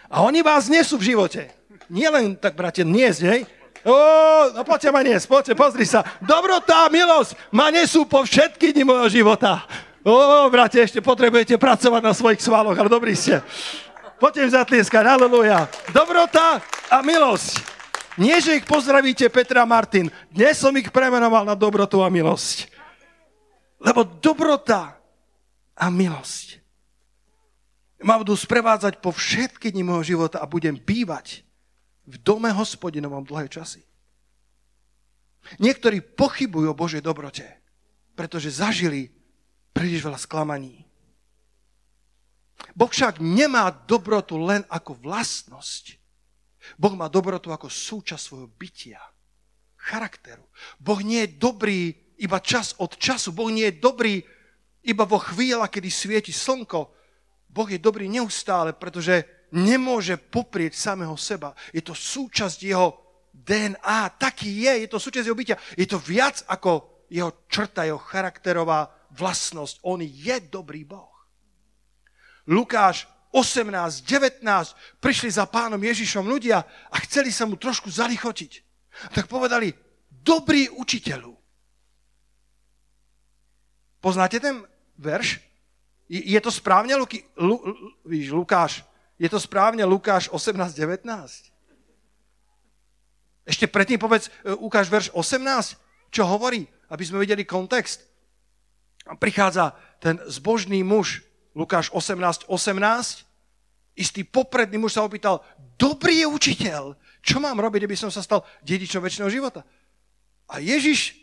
A 0.07 0.23
oni 0.23 0.39
vás 0.39 0.71
nesú 0.71 0.95
v 0.95 1.11
živote 1.11 1.60
nie 1.91 2.07
len 2.07 2.39
tak, 2.39 2.55
bratia, 2.55 2.88
niesť, 2.88 3.21
hej? 3.27 3.41
Ó, 3.83 3.95
no 4.55 4.62
poďte 4.63 4.89
ma 4.95 5.03
niesť, 5.03 5.27
poďte, 5.27 5.53
pozri 5.60 5.83
sa. 5.83 6.07
Dobrotá, 6.24 6.88
milosť 6.88 7.36
ma 7.51 7.67
nesú 7.67 8.07
po 8.07 8.24
všetky 8.24 8.71
dni 8.71 8.88
mojho 8.88 9.12
života. 9.12 9.67
Ó, 10.07 10.48
bratia, 10.48 10.88
ešte 10.88 11.03
potrebujete 11.03 11.60
pracovať 11.60 12.01
na 12.01 12.13
svojich 12.15 12.39
svaloch, 12.39 12.77
ale 12.79 12.88
dobrý 12.88 13.12
ste. 13.12 13.43
Poďte 14.21 14.55
zatlieskať, 14.55 15.03
aleluja. 15.03 15.67
Dobrota 15.91 16.63
a 16.88 16.98
milosť. 17.03 17.60
Nie, 18.15 18.39
že 18.39 18.62
ich 18.62 18.65
pozdravíte, 18.69 19.27
Petra 19.33 19.65
Martin. 19.67 20.07
Dnes 20.29 20.62
som 20.62 20.71
ich 20.77 20.93
premenoval 20.93 21.43
na 21.43 21.57
dobrotu 21.57 22.05
a 22.05 22.07
milosť. 22.07 22.69
Lebo 23.81 24.05
dobrota 24.05 24.95
a 25.74 25.89
milosť 25.89 26.62
ma 28.01 28.17
budú 28.17 28.33
sprevádzať 28.33 28.98
po 28.98 29.13
všetky 29.13 29.69
dni 29.74 29.86
môjho 29.86 30.17
života 30.17 30.41
a 30.41 30.50
budem 30.50 30.74
bývať 30.74 31.45
v 32.11 32.15
dome 32.19 32.51
hospodinovom 32.51 33.23
dlhé 33.23 33.47
časy. 33.47 33.81
Niektorí 35.57 36.03
pochybujú 36.03 36.69
o 36.69 36.77
Božej 36.77 37.01
dobrote, 37.01 37.47
pretože 38.13 38.53
zažili 38.61 39.09
príliš 39.71 40.03
veľa 40.05 40.19
sklamaní. 40.19 40.83
Boh 42.77 42.91
však 42.91 43.23
nemá 43.23 43.73
dobrotu 43.73 44.37
len 44.37 44.61
ako 44.69 44.93
vlastnosť. 45.01 45.97
Boh 46.77 46.93
má 46.93 47.09
dobrotu 47.09 47.49
ako 47.49 47.71
súčasť 47.71 48.21
svojho 48.21 48.49
bytia, 48.53 49.01
charakteru. 49.81 50.45
Boh 50.77 51.01
nie 51.01 51.25
je 51.25 51.41
dobrý 51.41 51.89
iba 52.21 52.37
čas 52.37 52.77
od 52.77 53.01
času. 53.01 53.33
Boh 53.33 53.49
nie 53.49 53.73
je 53.73 53.81
dobrý 53.81 54.21
iba 54.85 55.09
vo 55.09 55.17
chvíľa, 55.17 55.73
kedy 55.73 55.89
svieti 55.89 56.29
slnko. 56.29 56.93
Boh 57.49 57.67
je 57.67 57.81
dobrý 57.81 58.05
neustále, 58.05 58.77
pretože 58.77 59.25
nemôže 59.51 60.15
poprieť 60.17 60.75
samého 60.75 61.15
seba. 61.20 61.55
Je 61.75 61.84
to 61.84 61.91
súčasť 61.91 62.60
jeho 62.63 62.96
DNA. 63.31 64.15
Taký 64.20 64.67
je, 64.67 64.74
je 64.86 64.89
to 64.89 65.00
súčasť 65.00 65.25
jeho 65.27 65.38
bytia. 65.38 65.58
Je 65.75 65.88
to 65.88 66.00
viac 66.00 66.43
ako 66.48 67.03
jeho 67.12 67.43
črta, 67.51 67.84
jeho 67.84 68.00
charakterová 68.00 68.88
vlastnosť. 69.12 69.84
On 69.84 70.00
je 70.00 70.36
dobrý 70.48 70.88
Boh. 70.88 71.12
Lukáš 72.48 73.08
18, 73.31 74.03
19 74.03 74.43
prišli 75.00 75.31
za 75.31 75.48
pánom 75.48 75.79
Ježišom 75.79 76.27
ľudia 76.27 76.63
a 76.91 76.96
chceli 77.08 77.31
sa 77.31 77.48
mu 77.48 77.55
trošku 77.55 77.88
zalichotiť. 77.88 78.51
Tak 79.15 79.31
povedali, 79.31 79.72
dobrý 80.12 80.67
učiteľu. 80.67 81.31
Poznáte 84.03 84.41
ten 84.41 84.65
verš? 85.00 85.39
Je 86.12 86.39
to 86.43 86.51
správne, 86.51 86.91
Luky, 87.00 87.24
Lu, 87.39 87.63
víš, 88.03 88.36
Lukáš? 88.36 88.84
Je 89.21 89.29
to 89.29 89.37
správne 89.37 89.85
Lukáš 89.85 90.33
18, 90.33 90.73
19? 90.73 91.05
Ešte 93.45 93.69
predtým 93.69 94.01
povedz, 94.01 94.33
e, 94.41 94.49
ukáž 94.57 94.89
verš 94.89 95.13
18, 95.13 95.77
čo 96.09 96.25
hovorí, 96.25 96.65
aby 96.89 97.03
sme 97.05 97.21
videli 97.21 97.45
kontext. 97.45 98.01
Prichádza 99.21 99.77
ten 100.01 100.17
zbožný 100.25 100.81
muž, 100.81 101.21
Lukáš 101.53 101.93
18, 101.93 102.49
18, 102.49 103.29
istý 103.93 104.25
popredný 104.25 104.81
muž 104.81 104.97
sa 104.97 105.05
opýtal, 105.05 105.45
dobrý 105.77 106.25
je 106.25 106.27
učiteľ, 106.27 106.97
čo 107.21 107.37
mám 107.37 107.61
robiť, 107.61 107.85
aby 107.85 107.93
som 107.93 108.09
sa 108.09 108.25
stal 108.25 108.41
dedičom 108.65 109.05
väčšného 109.05 109.29
života? 109.29 109.61
A 110.49 110.57
Ježiš 110.57 111.13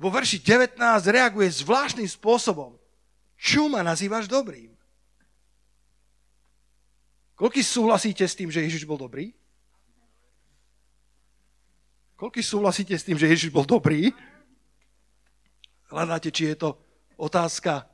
vo 0.00 0.08
verši 0.08 0.40
19 0.40 0.80
reaguje 1.12 1.48
zvláštnym 1.52 2.08
spôsobom. 2.08 2.76
Čo 3.36 3.68
ma 3.68 3.84
nazývaš 3.84 4.28
dobrým? 4.28 4.75
Koľký 7.36 7.60
súhlasíte 7.60 8.24
s 8.24 8.32
tým, 8.32 8.48
že 8.48 8.64
Ježiš 8.64 8.88
bol 8.88 8.96
dobrý? 8.96 9.36
Koľký 12.16 12.40
súhlasíte 12.40 12.96
s 12.96 13.04
tým, 13.04 13.20
že 13.20 13.28
Ježiš 13.28 13.52
bol 13.52 13.68
dobrý? 13.68 14.08
Hľadáte, 15.92 16.32
či 16.32 16.48
je 16.48 16.56
to 16.56 16.80
otázka, 17.20 17.84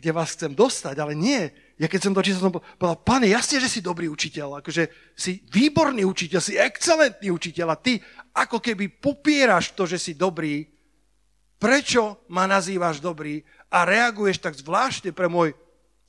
kde 0.00 0.10
vás 0.12 0.32
chcem 0.32 0.56
dostať, 0.56 0.96
ale 0.96 1.12
nie. 1.12 1.52
Ja 1.76 1.84
keď 1.84 2.00
som 2.00 2.16
to 2.16 2.24
čítal, 2.24 2.48
som 2.48 2.56
povedal, 2.56 3.00
pane, 3.04 3.28
jasne, 3.28 3.60
že 3.60 3.68
si 3.68 3.84
dobrý 3.84 4.08
učiteľ, 4.08 4.64
akože 4.64 4.88
si 5.12 5.44
výborný 5.52 6.08
učiteľ, 6.08 6.40
si 6.40 6.56
excelentný 6.56 7.28
učiteľ 7.28 7.68
a 7.72 7.80
ty 7.80 8.00
ako 8.32 8.60
keby 8.60 8.88
popieraš 8.88 9.76
to, 9.76 9.84
že 9.84 10.00
si 10.00 10.12
dobrý, 10.16 10.64
prečo 11.60 12.24
ma 12.32 12.48
nazývaš 12.48 13.04
dobrý 13.04 13.44
a 13.68 13.84
reaguješ 13.84 14.40
tak 14.40 14.56
zvláštne 14.56 15.12
pre 15.12 15.28
môj 15.28 15.52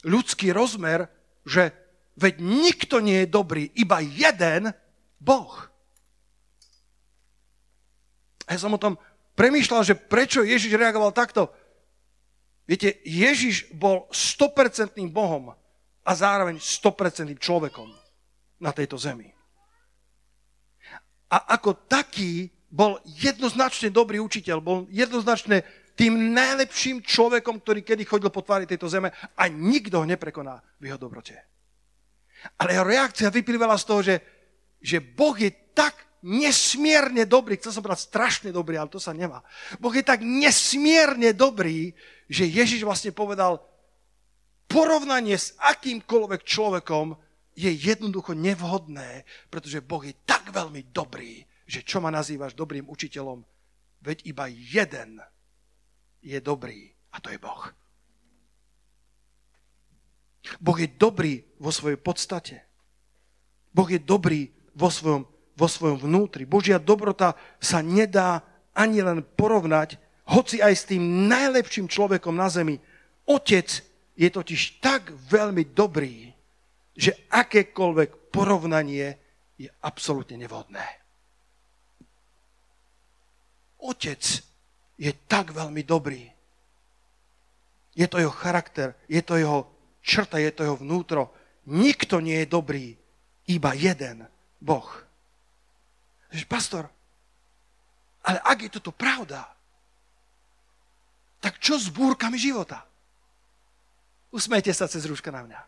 ľudský 0.07 0.55
rozmer, 0.55 1.11
že 1.43 1.86
veď 2.17 2.41
nikto 2.41 2.97
nie 2.99 3.23
je 3.23 3.29
dobrý, 3.29 3.69
iba 3.77 4.01
jeden 4.01 4.73
Boh. 5.21 5.53
A 8.49 8.55
ja 8.55 8.59
som 8.59 8.73
o 8.73 8.81
tom 8.81 8.97
premýšľal, 9.37 9.85
že 9.85 9.93
prečo 9.93 10.41
Ježiš 10.41 10.73
reagoval 10.73 11.13
takto. 11.13 11.53
Viete, 12.67 12.99
Ježiš 13.05 13.71
bol 13.71 14.09
100% 14.11 14.97
Bohom 15.13 15.53
a 16.03 16.11
zároveň 16.11 16.59
100% 16.59 17.37
človekom 17.37 17.87
na 18.59 18.71
tejto 18.73 18.97
zemi. 18.97 19.29
A 21.27 21.59
ako 21.59 21.87
taký 21.87 22.47
bol 22.67 22.99
jednoznačne 23.03 23.91
dobrý 23.91 24.19
učiteľ, 24.19 24.57
bol 24.59 24.87
jednoznačne 24.91 25.63
tým 25.97 26.35
najlepším 26.35 27.03
človekom, 27.03 27.59
ktorý 27.63 27.81
kedy 27.83 28.03
chodil 28.05 28.31
po 28.31 28.43
tvári 28.43 28.67
tejto 28.69 28.87
zeme 28.87 29.11
a 29.11 29.43
nikto 29.49 30.03
ho 30.03 30.05
neprekoná 30.07 30.59
v 30.79 30.91
jeho 30.91 30.99
dobrote. 30.99 31.56
Ale 32.55 32.71
jeho 32.71 32.87
reakcia 32.87 33.33
vyplývala 33.33 33.75
z 33.75 33.85
toho, 33.85 34.01
že, 34.05 34.15
že 34.79 35.03
Boh 35.03 35.35
je 35.35 35.51
tak 35.75 36.07
nesmierne 36.23 37.27
dobrý, 37.29 37.59
chcel 37.59 37.77
som 37.77 37.83
povedať 37.85 38.09
strašne 38.09 38.49
dobrý, 38.49 38.79
ale 38.79 38.89
to 38.89 38.97
sa 38.97 39.13
nemá. 39.13 39.45
Boh 39.77 39.93
je 39.93 40.01
tak 40.01 40.25
nesmierne 40.25 41.35
dobrý, 41.35 41.93
že 42.27 42.47
Ježiš 42.47 42.87
vlastne 42.87 43.13
povedal, 43.13 43.61
porovnanie 44.67 45.37
s 45.37 45.55
akýmkoľvek 45.61 46.41
človekom 46.43 47.15
je 47.57 47.71
jednoducho 47.73 48.37
nevhodné, 48.37 49.25
pretože 49.49 49.81
Boh 49.81 50.03
je 50.05 50.13
tak 50.27 50.53
veľmi 50.53 50.93
dobrý, 50.93 51.41
že 51.65 51.81
čo 51.81 52.03
ma 52.03 52.13
nazývaš 52.13 52.53
dobrým 52.53 52.85
učiteľom, 52.85 53.41
veď 54.03 54.17
iba 54.29 54.45
jeden 54.51 55.19
je 56.21 56.37
dobrý 56.43 56.91
a 57.13 57.17
to 57.17 57.33
je 57.33 57.39
Boh. 57.41 57.71
Boh 60.57 60.77
je 60.79 60.89
dobrý 60.89 61.43
vo 61.59 61.71
svojej 61.73 61.99
podstate. 61.99 62.63
Boh 63.73 63.87
je 63.87 64.01
dobrý 64.01 64.49
vo 64.73 64.89
svojom, 64.89 65.27
vo 65.57 65.67
svojom 65.67 65.97
vnútri. 66.01 66.45
Božia 66.45 66.81
dobrota 66.81 67.37
sa 67.61 67.81
nedá 67.81 68.41
ani 68.77 69.01
len 69.01 69.25
porovnať, 69.25 69.97
hoci 70.29 70.61
aj 70.61 70.73
s 70.73 70.87
tým 70.89 71.29
najlepším 71.29 71.89
človekom 71.89 72.35
na 72.35 72.49
zemi. 72.51 72.77
Otec 73.25 73.69
je 74.17 74.29
totiž 74.29 74.81
tak 74.81 75.13
veľmi 75.29 75.73
dobrý, 75.73 76.33
že 76.97 77.13
akékoľvek 77.29 78.33
porovnanie 78.33 79.17
je 79.57 79.69
absolútne 79.81 80.37
nevhodné. 80.37 80.85
Otec 83.77 84.21
je 84.97 85.11
tak 85.29 85.53
veľmi 85.53 85.85
dobrý. 85.85 86.25
Je 87.97 88.05
to 88.09 88.21
jeho 88.21 88.33
charakter, 88.33 88.93
je 89.09 89.21
to 89.21 89.37
jeho 89.37 89.69
črta, 90.07 90.39
je 90.39 90.55
to 90.55 90.63
jeho 90.63 90.79
vnútro. 90.79 91.35
Nikto 91.67 92.23
nie 92.23 92.47
je 92.47 92.47
dobrý, 92.47 92.95
iba 93.51 93.75
jeden 93.75 94.23
Boh. 94.63 94.87
Že 96.31 96.47
pastor, 96.47 96.87
ale 98.23 98.39
ak 98.39 98.57
je 98.63 98.71
toto 98.71 98.95
pravda, 98.95 99.43
tak 101.43 101.59
čo 101.59 101.75
s 101.75 101.91
búrkami 101.91 102.39
života? 102.39 102.87
Usmejte 104.31 104.71
sa 104.71 104.87
cez 104.87 105.03
rúška 105.07 105.31
na 105.31 105.43
mňa. 105.43 105.59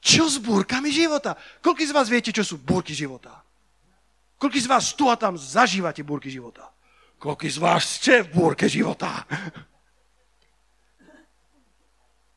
Čo 0.00 0.26
s 0.26 0.40
búrkami 0.40 0.90
života? 0.90 1.36
Koľko 1.60 1.82
z 1.84 1.94
vás 1.94 2.08
viete, 2.08 2.32
čo 2.32 2.42
sú 2.42 2.56
búrky 2.58 2.96
života? 2.96 3.44
Koľko 4.40 4.56
z 4.56 4.66
vás 4.66 4.96
tu 4.96 5.12
a 5.12 5.14
tam 5.14 5.36
zažívate 5.36 6.00
búrky 6.00 6.32
života? 6.32 6.72
Koľko 7.20 7.44
z 7.44 7.58
vás 7.60 8.00
ste 8.00 8.24
v 8.24 8.32
búrke 8.32 8.64
života? 8.64 9.28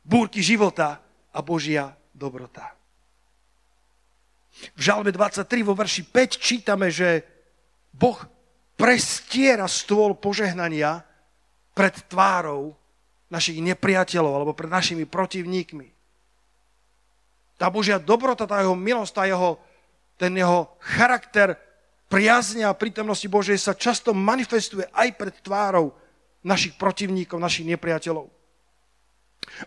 Búrky 0.03 0.43
života 0.43 0.99
a 1.31 1.39
Božia 1.39 1.95
dobrota. 2.11 2.75
V 4.77 4.81
žalme 4.83 5.09
23 5.09 5.47
vo 5.65 5.73
verši 5.73 6.05
5 6.05 6.37
čítame, 6.37 6.91
že 6.93 7.23
Boh 7.89 8.19
prestiera 8.77 9.65
stôl 9.65 10.13
požehnania 10.13 11.01
pred 11.73 11.95
tvárou 12.05 12.77
našich 13.31 13.57
nepriateľov 13.63 14.33
alebo 14.37 14.53
pred 14.53 14.69
našimi 14.69 15.09
protivníkmi. 15.09 15.89
Tá 17.57 17.71
Božia 17.71 17.97
dobrota, 17.97 18.45
tá 18.45 18.61
jeho 18.61 18.77
milosť, 18.77 19.13
tá 19.15 19.23
jeho, 19.25 19.57
ten 20.19 20.35
jeho 20.35 20.69
charakter 20.83 21.57
priazne 22.11 22.67
a 22.67 22.77
prítomnosti 22.77 23.25
Božej 23.25 23.57
sa 23.57 23.73
často 23.73 24.13
manifestuje 24.13 24.85
aj 24.93 25.09
pred 25.17 25.33
tvárou 25.41 25.95
našich 26.45 26.77
protivníkov, 26.77 27.41
našich 27.41 27.65
nepriateľov. 27.65 28.42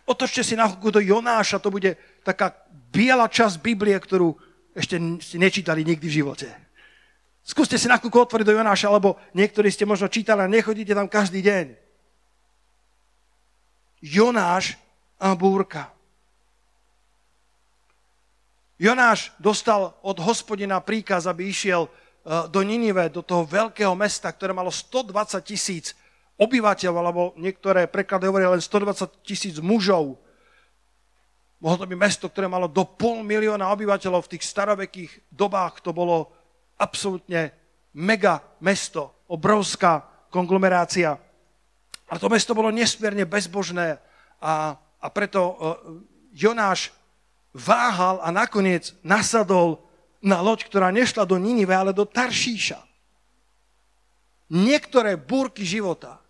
Otočte 0.04 0.45
si 0.45 0.54
na 0.56 0.68
do 0.68 1.00
Jonáša, 1.00 1.62
to 1.62 1.71
bude 1.71 1.97
taká 2.23 2.52
biela 2.92 3.28
časť 3.28 3.61
Biblie, 3.61 3.97
ktorú 3.97 4.35
ešte 4.76 4.97
ste 5.25 5.37
nečítali 5.40 5.85
nikdy 5.85 6.06
v 6.06 6.16
živote. 6.23 6.49
Skúste 7.47 7.78
si 7.78 7.87
na 7.87 7.97
otvoriť 8.26 8.47
do 8.47 8.56
Jonáša, 8.59 8.90
alebo 8.90 9.16
niektorí 9.33 9.71
ste 9.71 9.87
možno 9.87 10.11
čítali 10.11 10.42
a 10.42 10.50
nechodíte 10.50 10.92
tam 10.92 11.06
každý 11.06 11.40
deň. 11.47 11.66
Jonáš 14.02 14.76
a 15.16 15.33
búrka. 15.33 15.88
Jonáš 18.76 19.33
dostal 19.40 19.97
od 20.04 20.21
hospodina 20.21 20.83
príkaz, 20.85 21.25
aby 21.25 21.49
išiel 21.49 21.88
do 22.52 22.61
Ninive, 22.61 23.09
do 23.09 23.23
toho 23.23 23.47
veľkého 23.47 23.95
mesta, 23.97 24.28
ktoré 24.28 24.52
malo 24.52 24.68
120 24.68 25.40
tisíc 25.47 25.97
obyvateľov, 26.36 26.96
alebo 27.00 27.22
niektoré 27.40 27.88
preklady 27.88 28.28
hovoria 28.28 28.52
len 28.52 28.60
120 28.60 29.24
tisíc 29.24 29.56
mužov. 29.60 30.20
Mohlo 31.56 31.76
to 31.84 31.90
byť 31.90 31.98
mesto, 31.98 32.26
ktoré 32.28 32.46
malo 32.46 32.68
do 32.68 32.84
pol 32.84 33.24
milióna 33.24 33.72
obyvateľov 33.72 34.28
v 34.28 34.32
tých 34.36 34.44
starovekých 34.44 35.12
dobách. 35.32 35.80
To 35.80 35.96
bolo 35.96 36.28
absolútne 36.76 37.56
mega 37.96 38.44
mesto, 38.60 39.24
obrovská 39.32 40.04
konglomerácia. 40.28 41.16
A 42.06 42.14
to 42.20 42.28
mesto 42.28 42.52
bolo 42.52 42.68
nesmierne 42.68 43.24
bezbožné 43.24 43.96
a, 44.38 44.76
a 44.76 45.06
preto 45.08 45.40
uh, 45.40 45.54
Jonáš 46.36 46.92
váhal 47.56 48.20
a 48.20 48.28
nakoniec 48.28 48.92
nasadol 49.00 49.80
na 50.20 50.44
loď, 50.44 50.68
ktorá 50.68 50.92
nešla 50.92 51.24
do 51.24 51.40
Ninive, 51.40 51.72
ale 51.72 51.96
do 51.96 52.04
Taršíša. 52.04 52.84
Niektoré 54.52 55.16
búrky 55.16 55.64
života 55.64 56.22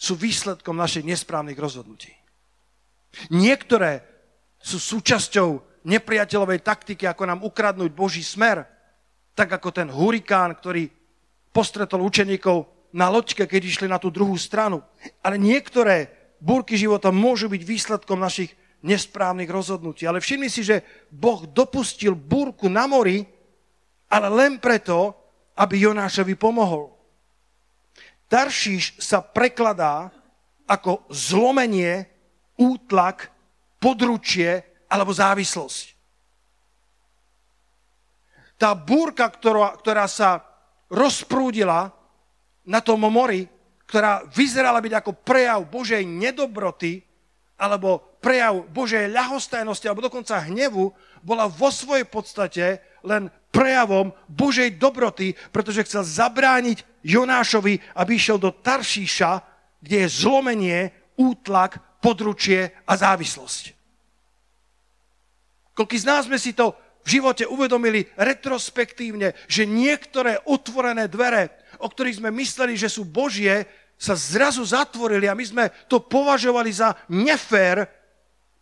sú 0.00 0.16
výsledkom 0.16 0.72
našich 0.72 1.04
nesprávnych 1.04 1.60
rozhodnutí. 1.60 2.08
Niektoré 3.28 4.00
sú 4.56 4.80
súčasťou 4.80 5.60
nepriateľovej 5.84 6.64
taktiky, 6.64 7.04
ako 7.04 7.22
nám 7.28 7.44
ukradnúť 7.44 7.92
Boží 7.92 8.24
smer, 8.24 8.64
tak 9.36 9.52
ako 9.52 9.68
ten 9.68 9.88
hurikán, 9.92 10.56
ktorý 10.56 10.88
postretol 11.52 12.00
učeníkov 12.00 12.64
na 12.96 13.12
loďke, 13.12 13.44
keď 13.44 13.60
išli 13.60 13.86
na 13.88 14.00
tú 14.00 14.08
druhú 14.08 14.36
stranu. 14.40 14.80
Ale 15.20 15.36
niektoré 15.36 16.08
búrky 16.40 16.80
života 16.80 17.12
môžu 17.12 17.52
byť 17.52 17.62
výsledkom 17.64 18.16
našich 18.16 18.56
nesprávnych 18.80 19.48
rozhodnutí. 19.48 20.08
Ale 20.08 20.24
všimni 20.24 20.48
si, 20.48 20.64
že 20.64 20.80
Boh 21.12 21.44
dopustil 21.44 22.16
búrku 22.16 22.72
na 22.72 22.88
mori, 22.88 23.28
ale 24.08 24.28
len 24.32 24.56
preto, 24.56 25.12
aby 25.56 25.84
Jonášovi 25.84 26.34
pomohol. 26.40 26.99
Taršíš 28.30 29.02
sa 29.02 29.18
prekladá 29.18 30.14
ako 30.70 31.02
zlomenie, 31.10 32.06
útlak, 32.54 33.26
područie 33.82 34.62
alebo 34.86 35.10
závislosť. 35.10 35.98
Tá 38.54 38.76
búrka, 38.76 39.26
ktorá, 39.26 39.74
ktorá 39.74 40.06
sa 40.06 40.46
rozprúdila 40.86 41.90
na 42.62 42.78
tom 42.78 43.02
mori, 43.02 43.50
ktorá 43.88 44.22
vyzerala 44.30 44.78
byť 44.78 44.94
ako 45.02 45.12
prejav 45.26 45.66
Božej 45.66 46.06
nedobroty 46.06 47.02
alebo 47.58 47.98
prejav 48.22 48.62
Božej 48.70 49.10
ľahostajnosti 49.10 49.90
alebo 49.90 50.06
dokonca 50.06 50.44
hnevu, 50.46 50.92
bola 51.24 51.50
vo 51.50 51.72
svojej 51.72 52.06
podstate 52.06 52.78
len 53.02 53.26
prejavom 53.50 54.14
Božej 54.30 54.78
dobroty, 54.78 55.34
pretože 55.50 55.84
chcel 55.86 56.06
zabrániť 56.06 56.86
Jonášovi, 57.02 57.98
aby 57.98 58.10
išiel 58.14 58.38
do 58.38 58.54
Taršíša, 58.54 59.42
kde 59.82 60.06
je 60.06 60.08
zlomenie, 60.08 60.80
útlak, 61.18 62.00
područie 62.00 62.72
a 62.86 62.96
závislosť. 62.96 63.76
Koľký 65.76 65.96
z 66.00 66.08
nás 66.08 66.26
sme 66.26 66.40
si 66.40 66.56
to 66.56 66.72
v 67.04 67.20
živote 67.20 67.48
uvedomili 67.48 68.04
retrospektívne, 68.16 69.32
že 69.48 69.64
niektoré 69.64 70.36
otvorené 70.44 71.08
dvere, 71.08 71.48
o 71.80 71.88
ktorých 71.88 72.20
sme 72.20 72.30
mysleli, 72.36 72.76
že 72.76 72.92
sú 72.92 73.08
Božie, 73.08 73.64
sa 74.00 74.16
zrazu 74.16 74.64
zatvorili 74.64 75.28
a 75.28 75.36
my 75.36 75.44
sme 75.44 75.64
to 75.88 76.00
považovali 76.00 76.72
za 76.72 76.96
nefér, 77.12 77.84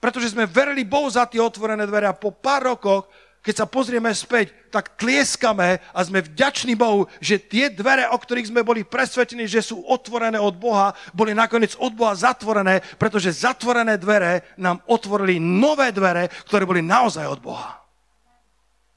pretože 0.03 0.35
sme 0.35 0.51
verili 0.51 0.87
Bohu 0.87 1.07
za 1.11 1.27
tie 1.27 1.39
otvorené 1.39 1.87
dvere 1.87 2.11
a 2.11 2.15
po 2.15 2.35
pár 2.35 2.75
rokoch 2.75 3.11
keď 3.43 3.55
sa 3.55 3.67
pozrieme 3.71 4.11
späť, 4.13 4.51
tak 4.69 4.99
tlieskame 5.01 5.81
a 5.95 5.99
sme 6.05 6.21
vďační 6.21 6.75
Bohu, 6.75 7.07
že 7.23 7.41
tie 7.41 7.73
dvere, 7.73 8.05
o 8.11 8.19
ktorých 8.19 8.51
sme 8.51 8.67
boli 8.67 8.85
presvedčení, 8.85 9.49
že 9.49 9.65
sú 9.65 9.81
otvorené 9.87 10.37
od 10.37 10.59
Boha, 10.59 10.93
boli 11.17 11.33
nakoniec 11.33 11.73
od 11.79 11.95
Boha 11.95 12.13
zatvorené, 12.19 12.83
pretože 13.01 13.33
zatvorené 13.33 13.97
dvere 13.97 14.45
nám 14.61 14.83
otvorili 14.91 15.41
nové 15.41 15.95
dvere, 15.95 16.29
ktoré 16.51 16.67
boli 16.67 16.83
naozaj 16.85 17.25
od 17.25 17.41
Boha. 17.41 17.79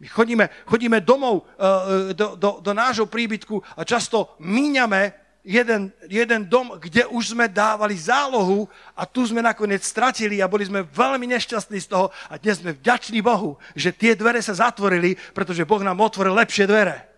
My 0.01 0.09
chodíme, 0.09 0.49
chodíme 0.65 0.97
domov 1.05 1.45
uh, 1.45 2.09
do, 2.17 2.33
do, 2.33 2.57
do 2.57 2.71
nášho 2.73 3.05
príbytku 3.05 3.61
a 3.77 3.85
často 3.85 4.33
míňame 4.41 5.20
jeden, 5.41 5.89
jeden 6.05 6.45
dom, 6.45 6.77
kde 6.77 7.05
už 7.09 7.33
sme 7.33 7.49
dávali 7.49 7.97
zálohu 7.97 8.69
a 8.93 9.09
tu 9.09 9.25
sme 9.25 9.41
nakoniec 9.41 9.81
stratili 9.81 10.37
a 10.41 10.49
boli 10.49 10.65
sme 10.65 10.85
veľmi 10.85 11.25
nešťastní 11.33 11.81
z 11.81 11.89
toho 11.89 12.13
a 12.29 12.37
dnes 12.37 12.61
sme 12.61 12.77
vďační 12.77 13.19
Bohu, 13.25 13.57
že 13.73 13.93
tie 13.93 14.13
dvere 14.13 14.41
sa 14.41 14.53
zatvorili, 14.53 15.17
pretože 15.33 15.65
Boh 15.65 15.81
nám 15.81 16.01
otvoril 16.01 16.37
lepšie 16.37 16.69
dvere. 16.69 17.09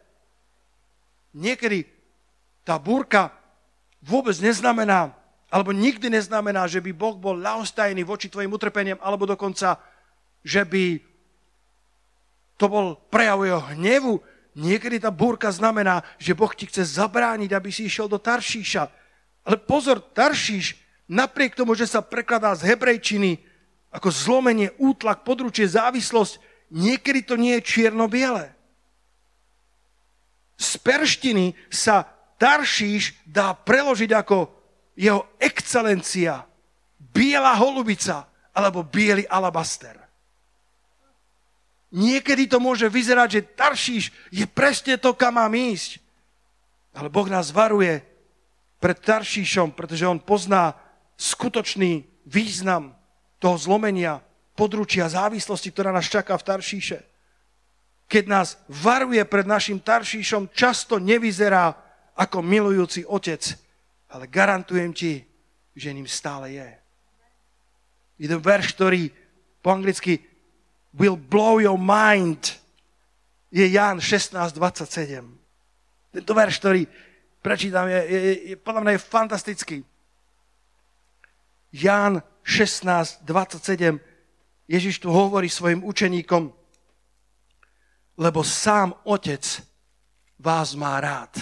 Niekedy 1.36 1.84
tá 2.64 2.80
búrka 2.80 3.36
vôbec 4.00 4.36
neznamená, 4.40 5.12
alebo 5.52 5.76
nikdy 5.76 6.08
neznamená, 6.08 6.66
že 6.66 6.80
by 6.80 6.92
Boh 6.96 7.16
bol 7.20 7.36
ľahostajný 7.36 8.02
voči 8.08 8.32
tvojim 8.32 8.52
utrpeniam, 8.52 9.00
alebo 9.04 9.28
dokonca, 9.28 9.78
že 10.42 10.64
by 10.64 11.00
to 12.56 12.66
bol 12.72 12.96
prejav 13.12 13.44
jeho 13.44 13.62
hnevu, 13.76 14.14
Niekedy 14.54 15.02
tá 15.02 15.10
búrka 15.10 15.50
znamená, 15.50 16.06
že 16.22 16.38
Boh 16.38 16.54
ti 16.54 16.70
chce 16.70 16.86
zabrániť, 16.86 17.52
aby 17.54 17.70
si 17.74 17.90
išiel 17.90 18.06
do 18.06 18.22
Taršíša. 18.22 18.86
Ale 19.44 19.58
pozor, 19.58 19.98
Taršíš, 20.00 20.78
napriek 21.10 21.58
tomu, 21.58 21.74
že 21.74 21.90
sa 21.90 22.06
prekladá 22.06 22.54
z 22.54 22.70
hebrejčiny 22.70 23.42
ako 23.94 24.10
zlomenie, 24.10 24.74
útlak, 24.82 25.22
područie, 25.22 25.70
závislosť, 25.70 26.42
niekedy 26.74 27.22
to 27.22 27.38
nie 27.38 27.62
je 27.62 27.66
čierno-biele. 27.66 28.50
Z 30.58 30.82
perštiny 30.82 31.54
sa 31.70 32.10
Taršíš 32.42 33.26
dá 33.30 33.54
preložiť 33.54 34.12
ako 34.14 34.50
jeho 34.98 35.26
excelencia, 35.38 36.46
biela 36.98 37.54
holubica 37.58 38.30
alebo 38.54 38.86
biely 38.86 39.26
alabaster. 39.30 40.03
Niekedy 41.94 42.50
to 42.50 42.58
môže 42.58 42.90
vyzerať, 42.90 43.30
že 43.30 43.48
Taršíš 43.54 44.04
je 44.34 44.46
presne 44.50 44.98
to, 44.98 45.14
kam 45.14 45.38
mám 45.38 45.54
ísť. 45.54 46.02
Ale 46.98 47.14
Boh 47.14 47.30
nás 47.30 47.54
varuje 47.54 48.02
pred 48.82 48.98
Taršíšom, 48.98 49.78
pretože 49.78 50.10
on 50.10 50.18
pozná 50.18 50.74
skutočný 51.14 52.02
význam 52.26 52.98
toho 53.38 53.62
zlomenia, 53.62 54.26
područia 54.58 55.06
závislosti, 55.06 55.70
ktorá 55.70 55.94
nás 55.94 56.10
čaká 56.10 56.34
v 56.34 56.48
Taršíše. 56.50 57.00
Keď 58.10 58.24
nás 58.26 58.58
varuje 58.70 59.22
pred 59.26 59.46
našim 59.46 59.78
Taršíšom, 59.78 60.50
často 60.50 60.98
nevyzerá 60.98 61.78
ako 62.18 62.42
milujúci 62.42 63.06
otec, 63.06 63.42
ale 64.10 64.30
garantujem 64.30 64.94
ti, 64.94 65.22
že 65.74 65.94
ním 65.94 66.10
stále 66.10 66.54
je. 66.54 66.70
Jeden 68.22 68.42
verš, 68.42 68.78
ktorý 68.78 69.10
po 69.62 69.74
anglicky 69.74 70.33
will 70.94 71.18
blow 71.18 71.60
your 71.60 71.78
mind, 71.78 72.62
je 73.50 73.68
Ján 73.68 73.98
16.27. 73.98 75.26
Tento 76.14 76.34
verš, 76.34 76.58
ktorý 76.62 76.82
prečítam, 77.42 77.90
je, 77.90 78.02
je, 78.06 78.20
je, 78.54 78.56
podľa 78.58 78.82
mňa 78.82 78.92
je 78.94 79.02
fantastický. 79.02 79.78
Ján 81.74 82.22
16.27. 82.46 84.00
Ježiš 84.70 85.02
tu 85.02 85.10
hovorí 85.10 85.50
svojim 85.50 85.84
učeníkom, 85.84 86.54
lebo 88.18 88.40
sám 88.46 88.94
Otec 89.04 89.42
vás 90.40 90.78
má 90.78 91.02
rád. 91.02 91.34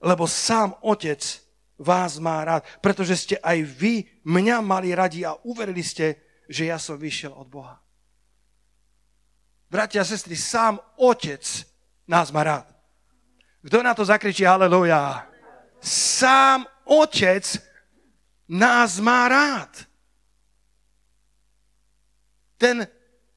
Lebo 0.00 0.24
sám 0.28 0.76
Otec 0.80 1.20
vás 1.76 2.16
má 2.18 2.40
rád, 2.44 2.64
pretože 2.80 3.16
ste 3.16 3.36
aj 3.40 3.58
vy 3.64 3.94
mňa 4.24 4.56
mali 4.64 4.96
radi 4.96 5.24
a 5.28 5.36
uverili 5.44 5.84
ste, 5.84 6.25
že 6.46 6.70
ja 6.70 6.78
som 6.78 6.98
vyšiel 6.98 7.34
od 7.34 7.46
Boha. 7.50 7.82
Bratia 9.66 10.02
a 10.02 10.08
sestry, 10.08 10.38
sám 10.38 10.78
Otec 10.96 11.42
nás 12.06 12.30
má 12.30 12.46
rád. 12.46 12.66
Kto 13.66 13.82
na 13.82 13.94
to 13.94 14.06
zakričí 14.06 14.46
haleluja? 14.46 15.26
Sám 15.82 16.66
Otec 16.86 17.58
nás 18.46 19.02
má 19.02 19.26
rád. 19.26 19.74
Ten 22.56 22.86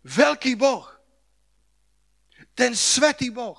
veľký 0.06 0.54
Boh, 0.56 0.86
ten 2.56 2.78
svetý 2.78 3.34
Boh. 3.34 3.58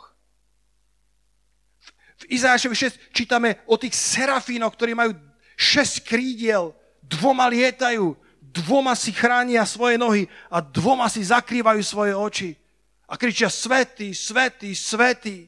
V 2.20 2.24
Izášovi 2.36 2.76
6 2.76 3.16
čítame 3.16 3.60
o 3.66 3.76
tých 3.76 3.96
serafínoch, 3.96 4.72
ktorí 4.76 4.92
majú 4.92 5.16
šesť 5.56 6.04
krídiel, 6.04 6.72
dvoma 7.04 7.48
lietajú, 7.48 8.16
dvoma 8.50 8.98
si 8.98 9.14
chránia 9.14 9.62
svoje 9.62 9.96
nohy 9.96 10.26
a 10.50 10.58
dvoma 10.58 11.06
si 11.06 11.22
zakrývajú 11.22 11.82
svoje 11.82 12.12
oči. 12.14 12.50
A 13.10 13.18
kričia 13.18 13.50
svetý, 13.50 14.14
svetý, 14.14 14.74
svetý. 14.74 15.46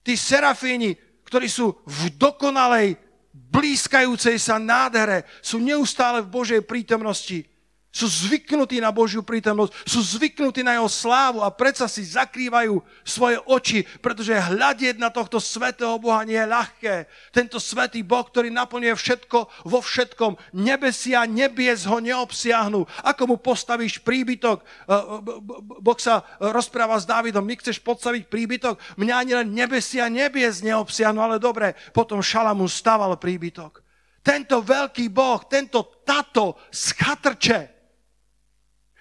Tí 0.00 0.14
serafíni, 0.16 0.96
ktorí 1.24 1.48
sú 1.48 1.76
v 1.84 2.12
dokonalej, 2.16 2.96
blízkajúcej 3.32 4.36
sa 4.40 4.56
nádhere, 4.56 5.24
sú 5.40 5.60
neustále 5.60 6.24
v 6.24 6.32
Božej 6.32 6.60
prítomnosti. 6.64 7.51
Sú 7.92 8.08
zvyknutí 8.08 8.80
na 8.80 8.88
Božiu 8.88 9.20
prítomnosť, 9.20 9.84
sú 9.84 10.00
zvyknutí 10.00 10.64
na 10.64 10.80
jeho 10.80 10.88
slávu 10.88 11.44
a 11.44 11.52
predsa 11.52 11.84
si 11.84 12.00
zakrývajú 12.00 12.80
svoje 13.04 13.36
oči, 13.44 13.84
pretože 14.00 14.32
hľadieť 14.32 14.96
na 14.96 15.12
tohto 15.12 15.36
svetého 15.36 16.00
Boha 16.00 16.24
nie 16.24 16.40
je 16.40 16.48
ľahké. 16.48 16.94
Tento 17.36 17.60
svetý 17.60 18.00
Boh, 18.00 18.24
ktorý 18.24 18.48
naplňuje 18.48 18.96
všetko 18.96 19.68
vo 19.68 19.84
všetkom, 19.84 20.40
nebesia, 20.56 21.28
nebies 21.28 21.84
ho 21.84 22.00
neobsiahnu. 22.00 22.88
Ako 23.04 23.28
mu 23.28 23.36
postavíš 23.36 24.00
príbytok? 24.00 24.64
E, 24.64 24.66
boh 25.84 25.98
sa 26.00 26.24
rozpráva 26.40 26.96
s 26.96 27.04
Dávidom, 27.04 27.44
my 27.44 27.60
chceš 27.60 27.76
podstaviť 27.84 28.24
príbytok? 28.32 28.80
Mňa 28.96 29.14
ani 29.20 29.32
len 29.36 29.48
nebesia, 29.52 30.08
nebies 30.08 30.64
neobsiahnu, 30.64 31.20
ale 31.20 31.36
dobre, 31.36 31.76
potom 31.92 32.24
Šalamún 32.24 32.72
staval 32.72 33.20
príbytok. 33.20 33.84
Tento 34.22 34.62
veľký 34.62 35.10
Boh, 35.10 35.44
tento 35.44 36.00
tato 36.06 36.56
z 36.70 36.94
chatrče, 36.94 37.71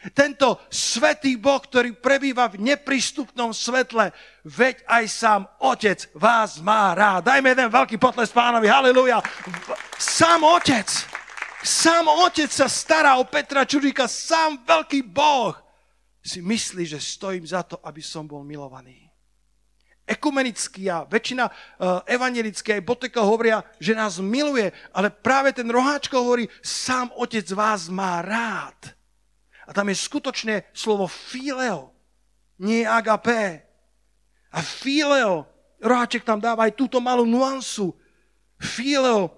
tento 0.09 0.57
svetý 0.73 1.37
Boh, 1.37 1.61
ktorý 1.61 1.93
prebýva 1.93 2.49
v 2.49 2.73
neprístupnom 2.73 3.53
svetle, 3.53 4.09
veď 4.41 4.81
aj 4.89 5.03
sám 5.05 5.41
Otec 5.61 6.09
vás 6.17 6.57
má 6.57 6.97
rád. 6.97 7.29
Dajme 7.29 7.53
jeden 7.53 7.69
veľký 7.69 8.01
potles 8.01 8.33
pánovi, 8.33 8.65
haleluja. 8.65 9.21
Sám 10.01 10.41
Otec, 10.41 10.89
sám 11.61 12.09
Otec 12.09 12.49
sa 12.49 12.65
stará 12.65 13.21
o 13.21 13.29
Petra 13.29 13.61
Čudíka, 13.61 14.09
sám 14.09 14.65
veľký 14.65 15.05
Boh 15.05 15.53
si 16.21 16.41
myslí, 16.41 16.85
že 16.85 17.01
stojím 17.01 17.45
za 17.45 17.61
to, 17.61 17.77
aby 17.85 18.01
som 18.01 18.25
bol 18.25 18.41
milovaný. 18.41 19.09
Ekumenický 20.01 20.89
a 20.89 21.05
väčšina 21.05 21.45
uh, 21.45 21.53
evangelické 22.09 22.77
aj 22.77 22.85
Boteka 22.85 23.21
hovoria, 23.21 23.61
že 23.77 23.93
nás 23.93 24.17
miluje, 24.17 24.73
ale 24.91 25.13
práve 25.13 25.53
ten 25.53 25.69
roháčko 25.69 26.17
hovorí, 26.17 26.49
sám 26.61 27.13
Otec 27.17 27.45
vás 27.53 27.85
má 27.85 28.21
rád. 28.25 29.00
A 29.67 29.71
tam 29.74 29.89
je 29.89 29.97
skutočne 29.97 30.56
slovo 30.74 31.06
fileo, 31.06 31.93
nie 32.62 32.86
agapé. 32.86 33.65
A 34.52 34.60
fileo, 34.62 35.47
Roháček 35.82 36.21
tam 36.21 36.38
dáva 36.38 36.69
aj 36.69 36.78
túto 36.78 37.02
malú 37.02 37.26
nuansu. 37.26 37.97
Fileo 38.62 39.34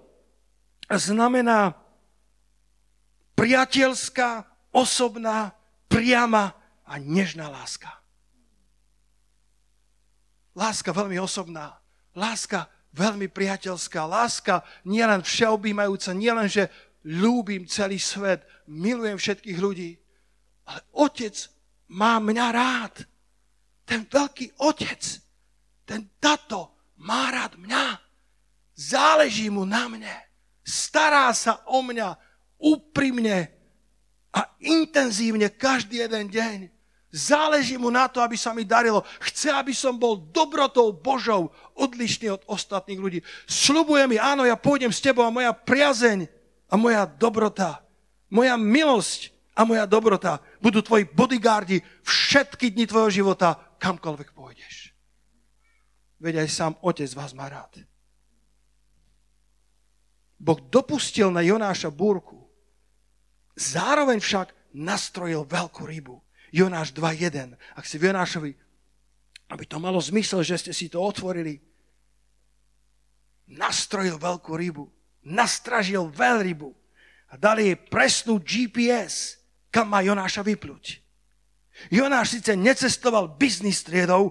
znamená 0.92 1.72
priateľská, 3.32 4.44
osobná, 4.74 5.56
priama 5.88 6.52
a 6.84 7.00
nežná 7.00 7.48
láska. 7.48 7.88
Láska 10.54 10.92
veľmi 10.92 11.18
osobná, 11.18 11.80
láska 12.14 12.68
veľmi 12.94 13.26
priateľská, 13.26 14.06
láska 14.06 14.62
nielen 14.86 15.24
všeobjímajúca, 15.24 16.14
nielen, 16.14 16.46
že 16.46 16.70
ľúbim 17.02 17.66
celý 17.66 17.98
svet, 17.98 18.46
milujem 18.70 19.18
všetkých 19.18 19.58
ľudí, 19.58 19.98
ale 20.64 20.80
otec 20.92 21.34
má 21.92 22.18
mňa 22.20 22.46
rád. 22.52 22.94
Ten 23.84 24.08
veľký 24.08 24.64
otec, 24.64 25.02
ten 25.84 26.08
tato 26.16 26.72
má 27.04 27.28
rád 27.28 27.60
mňa. 27.60 28.00
Záleží 28.74 29.52
mu 29.52 29.68
na 29.68 29.86
mne. 29.86 30.14
Stará 30.64 31.28
sa 31.36 31.60
o 31.68 31.84
mňa 31.84 32.16
úprimne 32.56 33.52
a 34.32 34.48
intenzívne 34.64 35.52
každý 35.52 36.00
jeden 36.00 36.32
deň. 36.32 36.58
Záleží 37.14 37.78
mu 37.78 37.94
na 37.94 38.10
to, 38.10 38.18
aby 38.18 38.34
sa 38.34 38.50
mi 38.50 38.66
darilo. 38.66 39.06
Chce, 39.22 39.54
aby 39.54 39.70
som 39.70 39.94
bol 39.94 40.18
dobrotou 40.34 40.90
Božou 40.90 41.54
odlišný 41.78 42.34
od 42.34 42.42
ostatných 42.50 42.98
ľudí. 42.98 43.20
Sľubuje 43.46 44.10
mi, 44.10 44.16
áno, 44.18 44.42
ja 44.42 44.58
pôjdem 44.58 44.90
s 44.90 44.98
tebou 44.98 45.22
a 45.22 45.30
moja 45.30 45.54
priazeň 45.54 46.26
a 46.66 46.74
moja 46.74 47.06
dobrota, 47.06 47.86
moja 48.26 48.58
milosť 48.58 49.30
a 49.54 49.62
moja 49.62 49.86
dobrota 49.86 50.42
budú 50.58 50.82
tvoji 50.82 51.06
bodyguardi 51.06 51.78
všetky 52.02 52.74
dni 52.74 52.90
tvojho 52.90 53.10
života, 53.22 53.54
kamkoľvek 53.78 54.34
pôjdeš. 54.34 54.90
Veď 56.18 56.42
aj 56.42 56.48
sám 56.50 56.72
otec 56.82 57.10
vás 57.14 57.30
má 57.32 57.46
rád. 57.46 57.86
Boh 60.42 60.58
dopustil 60.58 61.30
na 61.30 61.40
Jonáša 61.40 61.88
búrku, 61.88 62.44
zároveň 63.54 64.18
však 64.18 64.50
nastrojil 64.74 65.46
veľkú 65.46 65.86
rybu. 65.86 66.18
Jonáš 66.54 66.94
2.1. 66.94 67.54
Ak 67.74 67.86
si 67.86 67.98
v 67.98 68.10
Jonášovi, 68.10 68.52
aby 69.50 69.64
to 69.66 69.78
malo 69.78 69.98
zmysel, 70.02 70.42
že 70.42 70.58
ste 70.58 70.72
si 70.74 70.90
to 70.90 70.98
otvorili, 71.02 71.58
nastrojil 73.50 74.18
veľkú 74.18 74.52
rybu, 74.54 74.84
nastražil 75.26 76.10
veľrybu 76.10 76.70
a 77.30 77.34
dali 77.38 77.72
jej 77.72 77.78
presnú 77.78 78.38
GPS, 78.40 79.43
kam 79.74 79.90
má 79.90 80.06
Jonáša 80.06 80.46
vyplúť. 80.46 81.02
Jonáš 81.90 82.38
síce 82.38 82.54
necestoval 82.54 83.34
biznis 83.34 83.82
triedou, 83.82 84.30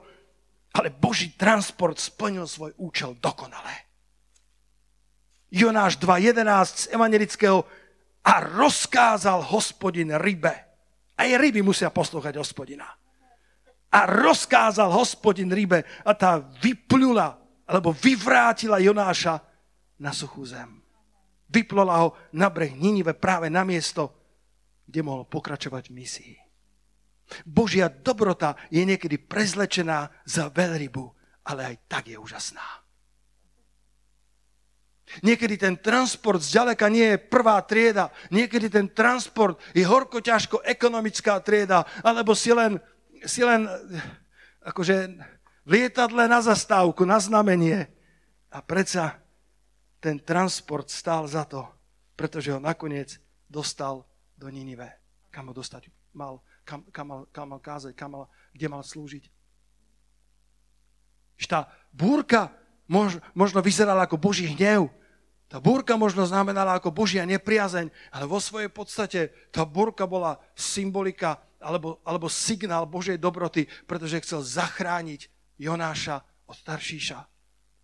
ale 0.72 0.88
Boží 0.88 1.36
transport 1.36 2.00
splnil 2.00 2.48
svoj 2.48 2.72
účel 2.80 3.20
dokonale. 3.20 3.92
Jonáš 5.52 6.00
2.11 6.00 6.40
z 6.72 6.84
evangelického 6.96 7.60
a 8.24 8.34
rozkázal 8.40 9.44
hospodin 9.52 10.16
rybe. 10.16 10.56
Aj 11.20 11.30
ryby 11.30 11.60
musia 11.60 11.92
poslúchať 11.92 12.40
hospodina. 12.40 12.88
A 13.94 14.00
rozkázal 14.08 14.90
hospodin 14.96 15.52
rybe 15.52 15.84
a 16.08 16.16
tá 16.16 16.40
vyplula, 16.40 17.38
alebo 17.68 17.92
vyvrátila 17.92 18.80
Jonáša 18.80 19.44
na 20.00 20.10
suchú 20.16 20.48
zem. 20.48 20.82
Vyplula 21.52 22.02
ho 22.02 22.18
na 22.34 22.50
breh 22.50 22.74
Ninive 22.74 23.14
práve 23.14 23.52
na 23.52 23.62
miesto, 23.62 24.23
kde 24.88 25.00
mohol 25.04 25.24
pokračovať 25.28 25.90
v 25.90 25.96
misii. 25.96 26.36
Božia 27.48 27.88
dobrota 27.88 28.60
je 28.68 28.84
niekedy 28.84 29.18
prezlečená 29.18 30.12
za 30.28 30.52
veľrybu, 30.52 31.08
ale 31.48 31.74
aj 31.74 31.76
tak 31.88 32.04
je 32.12 32.18
úžasná. 32.20 32.84
Niekedy 35.22 35.62
ten 35.62 35.76
transport 35.78 36.42
zďaleka 36.42 36.90
nie 36.90 37.14
je 37.14 37.22
prvá 37.22 37.62
trieda, 37.62 38.10
niekedy 38.34 38.66
ten 38.72 38.90
transport 38.90 39.62
je 39.76 39.86
horko 39.86 40.24
ťažko 40.24 40.66
ekonomická 40.66 41.38
trieda, 41.44 41.86
alebo 42.02 42.34
si 42.34 42.50
len, 42.50 42.82
si 43.22 43.46
len 43.46 43.70
akože 44.66 45.14
v 45.64 45.70
lietadle 45.70 46.26
na 46.26 46.42
zastávku, 46.42 47.06
na 47.06 47.22
znamenie. 47.22 47.86
A 48.50 48.62
predsa 48.66 49.22
ten 50.02 50.18
transport 50.18 50.90
stál 50.90 51.30
za 51.30 51.46
to, 51.46 51.68
pretože 52.18 52.50
ho 52.50 52.60
nakoniec 52.60 53.22
dostal 53.46 54.08
do 54.44 54.52
Ninive, 54.52 54.92
kam 55.32 55.48
ho 55.48 55.56
dostať 55.56 55.88
mal, 56.14 56.44
kam, 56.64 56.86
kam, 56.94 57.08
mal, 57.08 57.22
kam 57.34 57.48
mal 57.56 57.62
kázať, 57.64 57.96
kam 57.98 58.12
mal, 58.14 58.26
kde 58.54 58.68
mal 58.70 58.84
slúžiť. 58.86 59.32
Tá 61.50 61.68
búrka 61.92 62.54
mož, 62.88 63.20
možno 63.36 63.60
vyzerala 63.60 64.06
ako 64.06 64.16
Boží 64.16 64.48
hnev, 64.48 64.88
tá 65.52 65.62
búrka 65.62 65.94
možno 66.00 66.26
znamenala 66.26 66.78
ako 66.78 66.90
Božia 66.90 67.28
nepriazeň, 67.30 67.92
ale 68.10 68.26
vo 68.26 68.42
svojej 68.42 68.72
podstate 68.74 69.30
tá 69.54 69.68
búrka 69.68 70.10
bola 70.10 70.42
symbolika 70.58 71.38
alebo, 71.62 72.02
alebo 72.02 72.26
signál 72.26 72.90
Božej 72.90 73.22
dobroty, 73.22 73.70
pretože 73.86 74.24
chcel 74.26 74.42
zachrániť 74.42 75.30
Jonáša 75.62 76.26
od 76.50 76.58
Taršíša, 76.58 77.20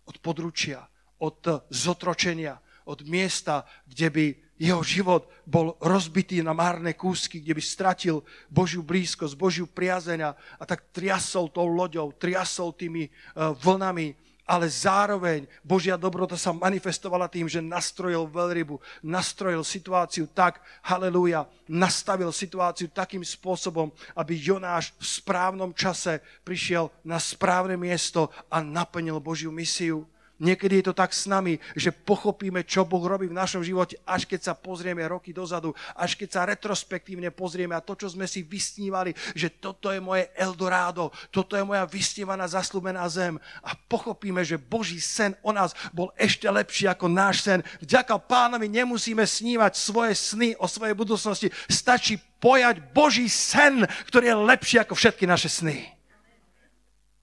od 0.08 0.16
područia, 0.18 0.82
od 1.22 1.68
zotročenia, 1.70 2.58
od 2.90 3.06
miesta, 3.06 3.62
kde 3.86 4.08
by 4.10 4.26
jeho 4.60 4.84
život 4.84 5.24
bol 5.48 5.72
rozbitý 5.80 6.44
na 6.44 6.52
márne 6.52 6.92
kúsky, 6.92 7.40
kde 7.40 7.56
by 7.56 7.62
stratil 7.64 8.20
Božiu 8.52 8.84
blízkosť, 8.84 9.32
Božiu 9.32 9.64
priazeň 9.64 10.36
a 10.36 10.64
tak 10.68 10.92
triasol 10.92 11.48
tou 11.48 11.64
loďou, 11.64 12.12
triasol 12.12 12.76
tými 12.76 13.08
uh, 13.08 13.56
vlnami, 13.56 14.12
ale 14.50 14.66
zároveň 14.66 15.46
Božia 15.62 15.94
dobrota 15.94 16.34
sa 16.34 16.50
manifestovala 16.50 17.30
tým, 17.30 17.46
že 17.46 17.62
nastrojil 17.62 18.26
veľrybu, 18.26 18.82
nastrojil 19.06 19.62
situáciu 19.62 20.26
tak, 20.26 20.58
halleluja, 20.82 21.46
nastavil 21.70 22.34
situáciu 22.34 22.90
takým 22.90 23.22
spôsobom, 23.22 23.94
aby 24.18 24.34
Jonáš 24.34 24.90
v 24.98 25.06
správnom 25.06 25.70
čase 25.70 26.18
prišiel 26.42 26.90
na 27.06 27.22
správne 27.22 27.78
miesto 27.78 28.26
a 28.50 28.58
naplnil 28.58 29.22
Božiu 29.22 29.54
misiu. 29.54 30.02
Niekedy 30.40 30.80
je 30.80 30.88
to 30.88 30.94
tak 30.96 31.12
s 31.12 31.28
nami, 31.28 31.60
že 31.76 31.92
pochopíme, 31.92 32.64
čo 32.64 32.88
Boh 32.88 33.04
robí 33.04 33.28
v 33.28 33.36
našom 33.36 33.60
živote, 33.60 34.00
až 34.08 34.24
keď 34.24 34.40
sa 34.40 34.54
pozrieme 34.56 35.04
roky 35.04 35.36
dozadu, 35.36 35.76
až 35.92 36.16
keď 36.16 36.28
sa 36.32 36.48
retrospektívne 36.48 37.28
pozrieme 37.28 37.76
a 37.76 37.84
to, 37.84 37.92
čo 37.92 38.08
sme 38.08 38.24
si 38.24 38.40
vysnívali, 38.40 39.12
že 39.36 39.52
toto 39.52 39.92
je 39.92 40.00
moje 40.00 40.32
Eldorado, 40.32 41.12
toto 41.28 41.60
je 41.60 41.60
moja 41.60 41.84
vysnívaná 41.84 42.48
zaslúbená 42.48 43.04
zem 43.12 43.36
a 43.60 43.76
pochopíme, 43.76 44.40
že 44.40 44.56
Boží 44.56 44.96
sen 44.96 45.36
o 45.44 45.52
nás 45.52 45.76
bol 45.92 46.08
ešte 46.16 46.48
lepší 46.48 46.88
ako 46.88 47.12
náš 47.12 47.44
sen. 47.44 47.60
Vďaka 47.84 48.16
pánovi 48.16 48.72
nemusíme 48.72 49.28
snívať 49.28 49.76
svoje 49.76 50.16
sny 50.16 50.56
o 50.56 50.64
svojej 50.64 50.96
budúcnosti. 50.96 51.52
Stačí 51.68 52.16
pojať 52.40 52.80
Boží 52.96 53.28
sen, 53.28 53.84
ktorý 54.08 54.32
je 54.32 54.36
lepší 54.48 54.76
ako 54.80 54.96
všetky 54.96 55.28
naše 55.28 55.52
sny. 55.52 55.84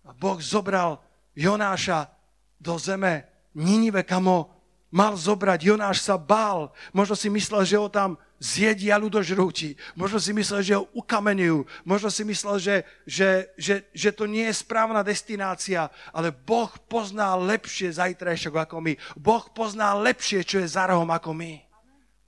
A 0.06 0.13
Boh 0.13 0.38
zobral 0.38 1.01
Jonáša 1.34 2.16
do 2.58 2.76
zeme 2.82 3.26
Ninive, 3.58 4.06
kam 4.06 4.30
ho 4.30 4.39
mal 4.93 5.17
zobrať. 5.17 5.60
Jonáš 5.65 6.06
sa 6.06 6.15
bál. 6.15 6.70
Možno 6.93 7.17
si 7.17 7.28
myslel, 7.30 7.65
že 7.65 7.78
ho 7.82 7.89
tam 7.89 8.15
zjedia 8.38 9.02
ľudožrúti. 9.02 9.74
Možno 9.98 10.22
si 10.22 10.30
myslel, 10.34 10.62
že 10.62 10.78
ho 10.78 10.86
ukamenujú. 10.93 11.65
Možno 11.82 12.13
si 12.13 12.22
myslel, 12.22 12.62
že, 12.62 12.76
že, 13.04 13.50
že, 13.58 13.76
že 13.91 14.10
to 14.13 14.30
nie 14.30 14.46
je 14.50 14.62
správna 14.62 15.02
destinácia. 15.02 15.89
Ale 16.13 16.30
Boh 16.30 16.70
pozná 16.86 17.34
lepšie 17.34 17.98
zajtrajšok 17.98 18.54
ako 18.70 18.78
my. 18.78 18.93
Boh 19.17 19.46
pozná 19.52 19.98
lepšie, 19.98 20.46
čo 20.46 20.62
je 20.62 20.70
za 20.70 20.86
rohom 20.86 21.10
ako 21.10 21.34
my. 21.34 21.58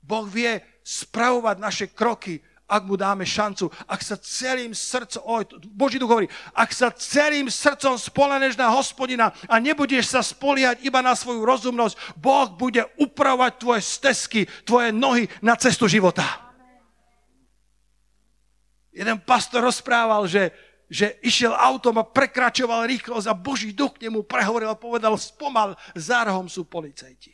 Boh 0.01 0.25
vie 0.25 0.57
spravovať 0.81 1.55
naše 1.61 1.85
kroky 1.93 2.41
ak 2.69 2.85
mu 2.85 2.93
dáme 2.93 3.25
šancu, 3.25 3.73
ak 3.89 4.01
sa 4.05 4.13
celým 4.21 4.77
srdcom, 4.77 5.25
oj, 5.25 5.43
Boží 5.73 5.97
duch 5.97 6.13
hovorí, 6.13 6.29
ak 6.53 6.69
sa 6.69 6.93
celým 6.93 7.49
srdcom 7.49 7.97
spoleneš 7.97 8.53
na 8.53 8.69
hospodina 8.69 9.33
a 9.49 9.57
nebudeš 9.57 10.13
sa 10.13 10.21
spoliať 10.21 10.85
iba 10.85 11.01
na 11.01 11.17
svoju 11.17 11.41
rozumnosť, 11.41 12.13
Boh 12.21 12.47
bude 12.53 12.85
upravovať 13.01 13.51
tvoje 13.57 13.81
stezky, 13.81 14.41
tvoje 14.61 14.93
nohy 14.93 15.25
na 15.41 15.57
cestu 15.57 15.89
života. 15.89 16.23
Jeden 18.93 19.17
pastor 19.25 19.65
rozprával, 19.65 20.29
že, 20.29 20.53
že 20.85 21.17
išiel 21.25 21.57
autom 21.57 21.97
a 21.97 22.05
prekračoval 22.05 22.85
rýchlosť 22.85 23.25
a 23.25 23.37
Boží 23.37 23.73
duch 23.73 23.97
k 23.97 24.05
nemu 24.05 24.21
prehovoril 24.29 24.69
a 24.69 24.77
povedal, 24.77 25.17
spomal, 25.17 25.73
za 25.97 26.21
rohom 26.21 26.45
sú 26.45 26.69
policajti. 26.69 27.33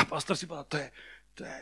A 0.00 0.02
pastor 0.08 0.34
si 0.34 0.48
povedal, 0.48 0.66
to 0.66 0.78
je, 0.80 0.88
to 1.36 1.42
je, 1.44 1.58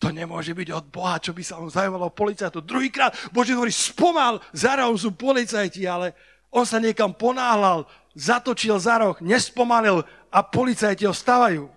to 0.00 0.08
nemôže 0.08 0.56
byť 0.56 0.68
od 0.72 0.86
Boha, 0.88 1.20
čo 1.20 1.36
by 1.36 1.44
sa 1.44 1.60
on 1.60 1.68
zaujímalo 1.68 2.08
policajtu. 2.08 2.64
Druhýkrát 2.64 3.12
Bože 3.36 3.52
hovorí, 3.52 3.68
spomal, 3.68 4.40
za 4.56 4.80
rohom 4.80 4.96
sú 4.96 5.12
policajti, 5.12 5.84
ale 5.84 6.16
on 6.48 6.64
sa 6.64 6.80
niekam 6.80 7.12
ponáhľal, 7.12 7.84
zatočil 8.16 8.80
za 8.80 8.96
roh, 8.96 9.20
nespomalil 9.20 10.00
a 10.32 10.40
policajti 10.40 11.04
ho 11.04 11.12
stavajú. 11.12 11.68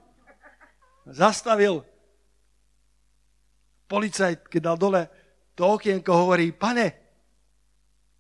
Zastavil. 1.04 1.84
Policajt, 3.92 4.48
keď 4.48 4.62
dal 4.72 4.78
dole 4.80 5.02
to 5.52 5.68
okienko, 5.68 6.16
hovorí, 6.16 6.56
pane, 6.56 6.96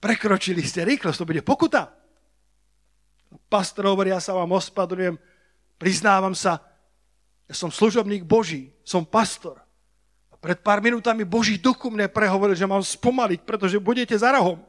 prekročili 0.03 0.67
ste 0.67 0.83
rýchlosť, 0.83 1.23
to 1.23 1.29
bude 1.31 1.41
pokuta. 1.47 1.95
Pastor 3.47 3.87
hovorí, 3.87 4.11
ja 4.11 4.19
sa 4.19 4.35
vám 4.35 4.51
ospadrujem, 4.51 5.15
priznávam 5.79 6.35
sa, 6.35 6.59
ja 7.47 7.55
som 7.55 7.71
služobník 7.71 8.27
Boží, 8.27 8.75
som 8.83 9.07
pastor. 9.07 9.62
Pred 10.43 10.59
pár 10.59 10.83
minútami 10.83 11.23
Boží 11.23 11.55
duch 11.55 11.79
mne 11.87 12.11
prehovoril, 12.11 12.51
že 12.51 12.67
mám 12.67 12.83
spomaliť, 12.83 13.47
pretože 13.47 13.79
budete 13.79 14.11
za 14.11 14.35
rohom. 14.35 14.59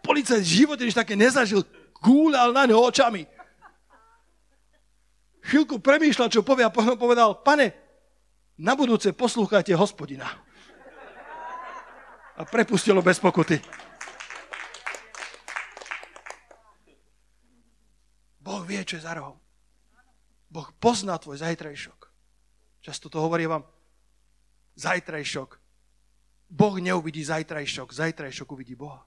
Policajt 0.00 0.40
v 0.40 0.54
živote 0.64 0.88
nič 0.88 0.96
také 0.96 1.12
nezažil, 1.12 1.60
gúľal 2.00 2.56
na 2.56 2.64
ňo 2.64 2.88
očami. 2.88 3.28
Chvíľku 5.44 5.76
premýšľal, 5.84 6.32
čo 6.32 6.40
povie 6.40 6.64
a 6.64 6.72
potom 6.72 6.96
povedal, 6.96 7.36
pane, 7.44 7.76
na 8.56 8.72
budúce 8.72 9.12
poslúchajte 9.12 9.76
hospodina. 9.76 10.24
A 12.40 12.48
prepustilo 12.48 13.04
bez 13.04 13.20
pokuty. 13.20 13.60
Boh 18.40 18.64
vie, 18.64 18.80
čo 18.88 18.96
je 18.96 19.04
za 19.04 19.12
rohom. 19.20 19.36
Boh 20.48 20.68
pozná 20.80 21.20
tvoj 21.20 21.44
zajtrajšok. 21.44 22.08
Často 22.80 23.12
to 23.12 23.20
hovorí 23.20 23.44
vám, 23.44 23.68
zajtrajšok. 24.80 25.50
Boh 26.50 26.76
neuvidí 26.80 27.22
zajtrajšok, 27.22 27.92
zajtrajšok 27.92 28.48
uvidí 28.50 28.74
Boha. 28.74 29.04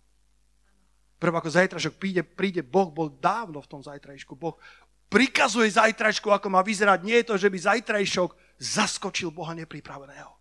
Prv 1.20 1.34
ako 1.40 1.50
zajtrajšok 1.50 1.96
príde, 2.00 2.22
príde, 2.24 2.62
Boh 2.62 2.92
bol 2.94 3.12
dávno 3.12 3.60
v 3.60 3.70
tom 3.72 3.82
zajtrajšku. 3.84 4.38
Boh 4.38 4.56
prikazuje 5.12 5.72
zajtrajšku, 5.72 6.32
ako 6.32 6.48
má 6.52 6.62
vyzerať. 6.64 7.00
Nie 7.04 7.24
je 7.24 7.28
to, 7.34 7.36
že 7.40 7.52
by 7.52 7.58
zajtrajšok 7.60 8.30
zaskočil 8.60 9.34
Boha 9.34 9.52
nepripraveného. 9.58 10.32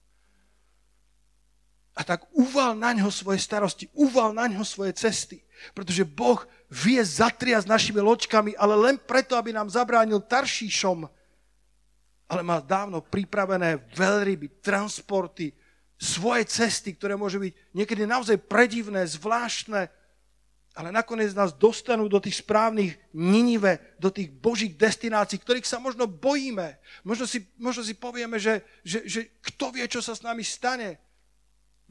A 1.93 2.01
tak 2.09 2.25
uval 2.33 2.73
na 2.73 2.97
ňo 2.97 3.13
svoje 3.13 3.37
starosti, 3.37 3.85
uval 3.93 4.33
na 4.33 4.49
ňo 4.49 4.65
svoje 4.65 4.97
cesty. 4.97 5.45
Pretože 5.77 6.09
Boh 6.09 6.41
vie 6.73 6.99
zatriať 7.05 7.69
s 7.69 7.71
našimi 7.71 8.01
loďkami, 8.01 8.57
ale 8.57 8.75
len 8.81 8.97
preto, 8.97 9.37
aby 9.37 9.53
nám 9.53 9.69
zabránil 9.69 10.25
Taršíšom, 10.25 11.05
ale 12.33 12.41
má 12.41 12.65
dávno 12.65 13.05
pripravené 13.05 13.93
veľryby, 13.93 14.65
transporty, 14.65 15.53
svoje 16.01 16.49
cesty, 16.49 16.97
ktoré 16.97 17.13
môžu 17.13 17.45
byť 17.45 17.53
niekedy 17.77 18.09
naozaj 18.09 18.41
predivné, 18.49 19.05
zvláštne, 19.05 19.87
ale 20.73 20.89
nakoniec 20.89 21.37
nás 21.37 21.53
dostanú 21.53 22.09
do 22.09 22.17
tých 22.17 22.41
správnych 22.41 22.97
Ninive, 23.13 23.93
do 24.01 24.09
tých 24.09 24.33
božích 24.33 24.73
destinácií, 24.73 25.37
ktorých 25.37 25.69
sa 25.69 25.77
možno 25.77 26.09
bojíme. 26.09 26.81
Možno 27.05 27.29
si, 27.29 27.45
možno 27.61 27.85
si 27.85 27.93
povieme, 27.93 28.41
že, 28.41 28.65
že, 28.81 29.05
že 29.05 29.21
kto 29.45 29.77
vie, 29.77 29.85
čo 29.85 30.01
sa 30.01 30.17
s 30.17 30.25
nami 30.25 30.41
stane 30.41 30.97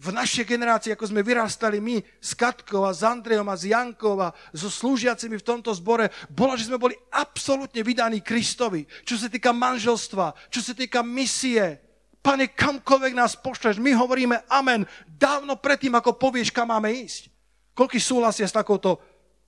v 0.01 0.09
našej 0.09 0.49
generácii, 0.49 0.97
ako 0.97 1.13
sme 1.13 1.21
vyrastali 1.21 1.77
my 1.77 2.01
s 2.17 2.33
Katkou 2.33 2.81
a 2.81 2.89
s 2.89 3.05
Andrejom 3.05 3.45
a 3.45 3.53
s 3.53 3.69
Jankou 3.69 4.17
a 4.17 4.33
so 4.49 4.65
slúžiacimi 4.65 5.37
v 5.37 5.45
tomto 5.45 5.69
zbore, 5.77 6.09
bolo, 6.33 6.57
že 6.57 6.65
sme 6.65 6.81
boli 6.81 6.97
absolútne 7.13 7.85
vydaní 7.85 8.25
Kristovi. 8.25 8.89
Čo 9.05 9.21
sa 9.21 9.29
týka 9.29 9.53
manželstva, 9.53 10.49
čo 10.49 10.57
sa 10.65 10.73
týka 10.73 11.05
misie. 11.05 11.77
Pane, 12.17 12.49
kamkoľvek 12.49 13.13
nás 13.13 13.37
pošleš, 13.37 13.77
my 13.77 13.93
hovoríme 13.93 14.41
amen 14.49 14.89
dávno 15.05 15.61
predtým, 15.61 15.93
ako 15.93 16.17
povieš, 16.17 16.49
kam 16.49 16.73
máme 16.73 16.89
ísť. 16.89 17.29
Koľký 17.77 18.01
súhlasia 18.01 18.49
s 18.49 18.57
takouto 18.57 18.97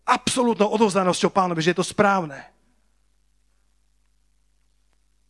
absolútnou 0.06 0.70
odovzdanosťou 0.70 1.34
pánovi, 1.34 1.66
že 1.66 1.74
je 1.74 1.82
to 1.82 1.86
správne. 1.86 2.38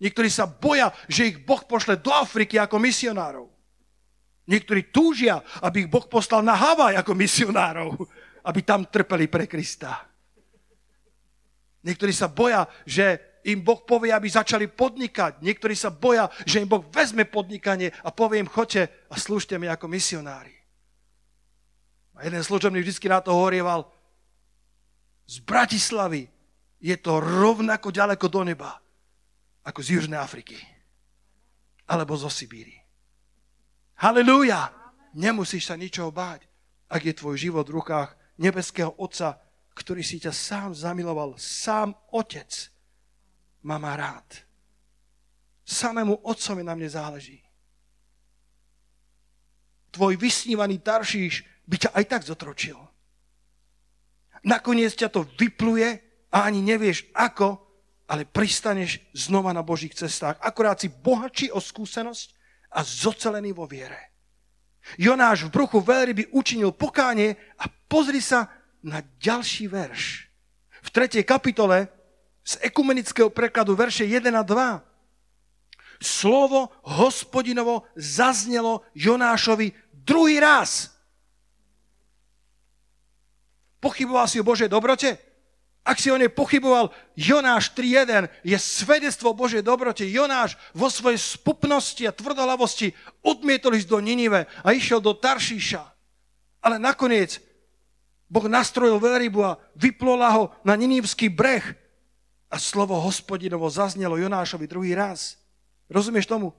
Niektorí 0.04 0.28
sa 0.28 0.52
boja, 0.52 0.92
že 1.08 1.32
ich 1.32 1.40
Boh 1.40 1.64
pošle 1.64 1.96
do 1.96 2.12
Afriky 2.12 2.60
ako 2.60 2.76
misionárov. 2.76 3.53
Niektorí 4.44 4.92
túžia, 4.92 5.40
aby 5.64 5.88
ich 5.88 5.92
Boh 5.92 6.04
poslal 6.04 6.44
na 6.44 6.56
Havaj 6.56 7.00
ako 7.00 7.16
misionárov, 7.16 7.96
aby 8.44 8.60
tam 8.60 8.84
trpeli 8.84 9.32
pre 9.32 9.48
Krista. 9.48 10.04
Niektorí 11.84 12.12
sa 12.12 12.28
boja, 12.28 12.68
že 12.84 13.40
im 13.44 13.60
Boh 13.64 13.84
povie, 13.84 14.12
aby 14.12 14.28
začali 14.28 14.72
podnikať. 14.72 15.44
Niektorí 15.44 15.76
sa 15.76 15.92
boja, 15.92 16.32
že 16.48 16.64
im 16.64 16.68
Boh 16.68 16.84
vezme 16.92 17.28
podnikanie 17.28 17.92
a 18.04 18.12
povie 18.12 18.44
im, 18.44 18.52
choďte 18.52 18.88
a 19.12 19.16
slúžte 19.20 19.56
mi 19.60 19.68
ako 19.68 19.92
misionári. 19.92 20.56
A 22.16 22.28
jeden 22.28 22.44
služobný 22.44 22.80
vždy 22.84 23.10
na 23.10 23.20
to 23.20 23.36
horieval, 23.36 23.92
z 25.28 25.40
Bratislavy 25.44 26.28
je 26.84 26.96
to 27.00 27.20
rovnako 27.20 27.96
ďaleko 27.96 28.28
do 28.28 28.44
neba, 28.44 28.76
ako 29.64 29.80
z 29.80 29.88
Južnej 30.00 30.20
Afriky. 30.20 30.60
Alebo 31.88 32.16
zo 32.20 32.28
Sibíry. 32.28 32.83
Halelúja! 34.00 34.74
Nemusíš 35.14 35.70
sa 35.70 35.78
ničoho 35.78 36.10
báť, 36.10 36.50
ak 36.90 37.06
je 37.06 37.14
tvoj 37.14 37.38
život 37.38 37.70
v 37.70 37.78
rukách 37.78 38.18
nebeského 38.42 38.90
Otca, 38.98 39.38
ktorý 39.78 40.02
si 40.02 40.18
ťa 40.18 40.34
sám 40.34 40.70
zamiloval. 40.74 41.38
Sám 41.38 41.94
Otec 42.10 42.50
ma 43.66 43.78
rád. 43.78 44.26
Samému 45.64 46.26
Otcovi 46.26 46.66
na 46.66 46.74
mne 46.74 46.90
záleží. 46.90 47.40
Tvoj 49.94 50.18
vysnívaný 50.18 50.82
Taršíš 50.82 51.46
by 51.70 51.76
ťa 51.78 51.90
aj 51.94 52.06
tak 52.10 52.22
zotročil. 52.26 52.76
Nakoniec 54.44 54.98
ťa 54.98 55.08
to 55.14 55.24
vypluje 55.40 56.02
a 56.34 56.50
ani 56.50 56.60
nevieš 56.60 57.08
ako, 57.16 57.62
ale 58.10 58.28
pristaneš 58.28 59.00
znova 59.16 59.56
na 59.56 59.64
Božích 59.64 59.96
cestách. 59.96 60.36
Akorát 60.44 60.82
si 60.82 60.92
bohatší 60.92 61.54
o 61.56 61.62
skúsenosť 61.64 62.43
a 62.74 62.82
zocelený 62.82 63.54
vo 63.54 63.70
viere. 63.70 64.12
Jonáš 65.00 65.48
v 65.48 65.54
bruchu 65.54 65.80
veľryby 65.80 66.36
učinil 66.36 66.76
pokánie 66.76 67.40
a 67.56 67.70
pozri 67.88 68.20
sa 68.20 68.52
na 68.84 69.00
ďalší 69.22 69.72
verš. 69.72 70.28
V 70.84 70.90
3. 70.92 71.24
kapitole 71.24 71.88
z 72.44 72.60
ekumenického 72.60 73.32
prekladu 73.32 73.72
verše 73.78 74.04
1 74.04 74.28
a 74.36 74.44
2 74.44 74.94
slovo 76.04 76.68
hospodinovo 76.84 77.88
zaznelo 77.96 78.84
Jonášovi 78.92 79.72
druhý 80.04 80.44
raz. 80.44 80.92
Pochyboval 83.80 84.28
si 84.28 84.40
o 84.40 84.48
Božej 84.48 84.68
dobrote? 84.68 85.16
Ak 85.84 86.00
si 86.00 86.08
o 86.08 86.16
nej 86.16 86.32
pochyboval, 86.32 86.96
Jonáš 87.12 87.76
3.1 87.76 88.32
je 88.48 88.56
svedectvo 88.56 89.36
Božej 89.36 89.60
dobrote. 89.60 90.08
Jonáš 90.08 90.56
vo 90.72 90.88
svojej 90.88 91.20
spupnosti 91.20 92.00
a 92.08 92.16
tvrdolavosti 92.16 92.96
odmietol 93.20 93.76
ísť 93.76 93.92
do 93.92 94.00
Ninive 94.00 94.48
a 94.64 94.72
išiel 94.72 95.04
do 95.04 95.12
Taršíša. 95.12 95.84
Ale 96.64 96.80
nakoniec 96.80 97.44
Boh 98.32 98.48
nastrojil 98.48 98.96
veľrybu 98.96 99.40
a 99.44 99.60
vyplola 99.76 100.32
ho 100.32 100.44
na 100.64 100.80
Ninivský 100.80 101.28
breh 101.28 101.76
a 102.48 102.56
slovo 102.56 102.96
hospodinovo 103.04 103.68
zaznelo 103.68 104.16
Jonášovi 104.16 104.66
druhý 104.72 104.96
raz. 104.96 105.36
Rozumieš 105.92 106.32
tomu? 106.32 106.56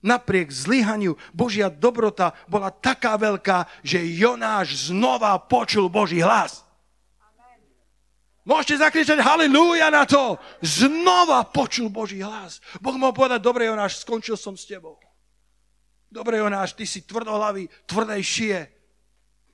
Napriek 0.00 0.48
zlyhaniu 0.48 1.20
Božia 1.34 1.68
dobrota 1.68 2.32
bola 2.48 2.70
taká 2.72 3.18
veľká, 3.18 3.66
že 3.84 3.98
Jonáš 3.98 4.88
znova 4.88 5.36
počul 5.36 5.90
Boží 5.90 6.22
hlas. 6.22 6.67
Môžete 8.48 8.80
zakričať 8.80 9.20
halleluja 9.20 9.92
na 9.92 10.08
to. 10.08 10.40
Znova 10.64 11.44
počul 11.44 11.92
Boží 11.92 12.24
hlas. 12.24 12.64
Boh 12.80 12.96
mohol 12.96 13.12
povedať, 13.12 13.44
dobre 13.44 13.68
Jonáš, 13.68 14.00
skončil 14.00 14.40
som 14.40 14.56
s 14.56 14.64
tebou. 14.64 14.96
Dobre 16.08 16.40
Jonáš, 16.40 16.72
ty 16.72 16.88
si 16.88 17.04
tvrdohlavý, 17.04 17.68
tvrdej 17.84 18.22
šie. 18.24 18.58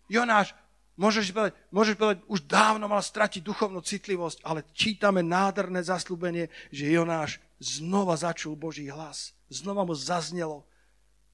Jonáš, 0.06 0.54
môžeš 0.94 1.34
povedať, 1.34 1.58
môžeš 1.74 1.94
povedať, 1.98 2.18
už 2.30 2.46
dávno 2.46 2.86
mal 2.86 3.02
stratiť 3.02 3.42
duchovnú 3.42 3.82
citlivosť, 3.82 4.46
ale 4.46 4.62
čítame 4.70 5.26
nádherné 5.26 5.82
zaslúbenie, 5.82 6.46
že 6.70 6.94
Jonáš 6.94 7.42
znova 7.58 8.14
začul 8.14 8.54
Boží 8.54 8.86
hlas. 8.86 9.34
Znova 9.50 9.82
mu 9.82 9.98
zaznelo 9.98 10.70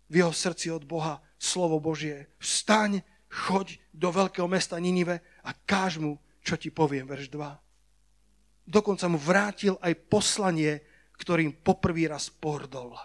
v 0.08 0.24
jeho 0.24 0.32
srdci 0.32 0.72
od 0.72 0.88
Boha 0.88 1.20
slovo 1.36 1.76
Božie. 1.76 2.32
Vstaň, 2.40 3.04
choď 3.28 3.76
do 3.92 4.08
veľkého 4.08 4.48
mesta 4.48 4.80
Ninive 4.80 5.20
a 5.44 5.52
káž 5.52 6.00
mu 6.00 6.16
čo 6.40 6.56
ti 6.56 6.72
poviem, 6.72 7.04
verš 7.04 7.28
2. 7.32 8.68
Dokonca 8.70 9.06
mu 9.10 9.18
vrátil 9.18 9.76
aj 9.80 9.92
poslanie, 10.08 10.80
ktorým 11.20 11.60
poprvý 11.60 12.08
raz 12.08 12.32
pohrdol. 12.32 12.96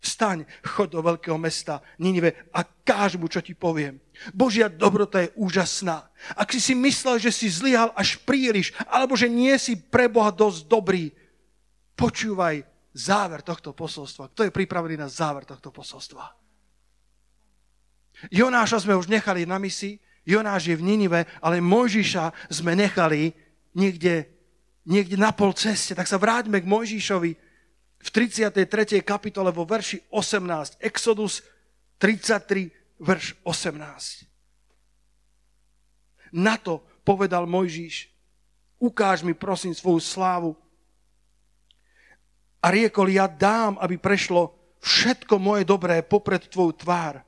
Vstaň, 0.00 0.48
choď 0.64 0.88
do 0.96 1.00
veľkého 1.04 1.36
mesta 1.36 1.84
Ninive 2.00 2.48
a 2.56 2.64
káž 2.64 3.20
mu, 3.20 3.28
čo 3.28 3.44
ti 3.44 3.52
poviem. 3.52 4.00
Božia 4.32 4.72
dobrota 4.72 5.20
je 5.20 5.32
úžasná. 5.36 6.08
Ak 6.32 6.48
si 6.56 6.60
si 6.60 6.72
myslel, 6.72 7.20
že 7.20 7.28
si 7.28 7.52
zlyhal 7.52 7.92
až 7.92 8.16
príliš, 8.24 8.72
alebo 8.88 9.12
že 9.12 9.28
nie 9.28 9.52
si 9.60 9.76
pre 9.76 10.08
Boha 10.08 10.32
dosť 10.32 10.64
dobrý, 10.64 11.12
počúvaj 12.00 12.64
záver 12.96 13.44
tohto 13.44 13.76
posolstva. 13.76 14.32
Kto 14.32 14.48
je 14.48 14.56
pripravený 14.56 14.96
na 14.96 15.12
záver 15.12 15.44
tohto 15.44 15.68
posolstva? 15.68 16.32
Jonáša 18.32 18.84
sme 18.84 18.96
už 18.96 19.08
nechali 19.08 19.44
na 19.44 19.60
misi, 19.60 20.00
Jonáš 20.24 20.68
je 20.68 20.76
v 20.76 20.84
Ninive, 20.84 21.24
ale 21.40 21.64
Mojžiša 21.64 22.52
sme 22.52 22.76
nechali 22.76 23.32
niekde, 23.72 24.28
niekde 24.84 25.16
na 25.16 25.32
pol 25.32 25.56
ceste. 25.56 25.96
Tak 25.96 26.06
sa 26.06 26.20
vráťme 26.20 26.60
k 26.60 26.68
Mojžišovi 26.68 27.30
v 28.00 28.08
33. 28.08 29.00
kapitole 29.04 29.52
vo 29.52 29.64
verši 29.64 30.12
18. 30.12 30.80
Exodus 30.80 31.40
33, 32.00 33.00
verš 33.00 33.36
18. 33.44 34.28
Na 36.36 36.56
to 36.60 36.84
povedal 37.02 37.48
Mojžiš, 37.48 38.08
ukáž 38.78 39.24
mi 39.26 39.34
prosím 39.34 39.74
svoju 39.74 40.00
slávu. 40.00 40.52
A 42.60 42.68
riekol, 42.68 43.08
ja 43.08 43.24
dám, 43.24 43.80
aby 43.80 43.96
prešlo 43.96 44.52
všetko 44.84 45.40
moje 45.40 45.64
dobré 45.64 46.04
popred 46.04 46.44
tvoju 46.44 46.76
tvár 46.76 47.24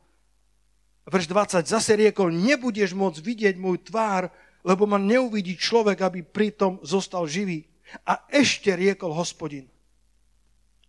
Verš 1.03 1.27
20, 1.27 1.67
zase 1.67 1.99
riekol, 1.99 2.31
nebudeš 2.31 2.95
môcť 2.95 3.19
vidieť 3.19 3.55
môj 3.59 3.83
tvár, 3.83 4.31
lebo 4.63 4.87
ma 4.87 5.03
neuvidí 5.03 5.59
človek, 5.59 5.99
aby 5.99 6.23
pritom 6.23 6.79
zostal 6.87 7.27
živý. 7.27 7.67
A 8.07 8.23
ešte 8.31 8.71
riekol 8.79 9.11
hospodin, 9.11 9.67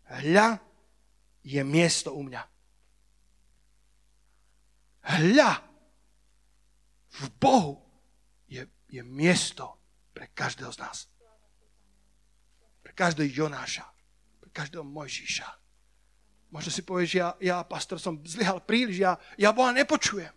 hľa 0.05 0.61
je 1.41 1.61
miesto 1.65 2.13
u 2.13 2.21
mňa. 2.29 2.43
Hľa 5.03 5.51
v 7.13 7.23
Bohu 7.41 7.81
je, 8.47 8.63
je 8.87 9.01
miesto 9.01 9.81
pre 10.13 10.29
každého 10.29 10.71
z 10.71 10.79
nás. 10.79 10.97
Pre 12.85 12.93
každého 12.93 13.27
Jonáša, 13.33 13.89
pre 14.39 14.49
každého 14.53 14.85
Mojžíša 14.85 15.62
Možno 16.53 16.69
si 16.69 16.85
povieš, 16.85 17.11
ja, 17.17 17.33
ja 17.41 17.57
pastor, 17.65 17.97
som 17.97 18.21
zlyhal 18.21 18.61
príliš, 18.61 19.01
ja, 19.01 19.17
ja 19.41 19.49
Boha 19.49 19.73
nepočujem. 19.73 20.29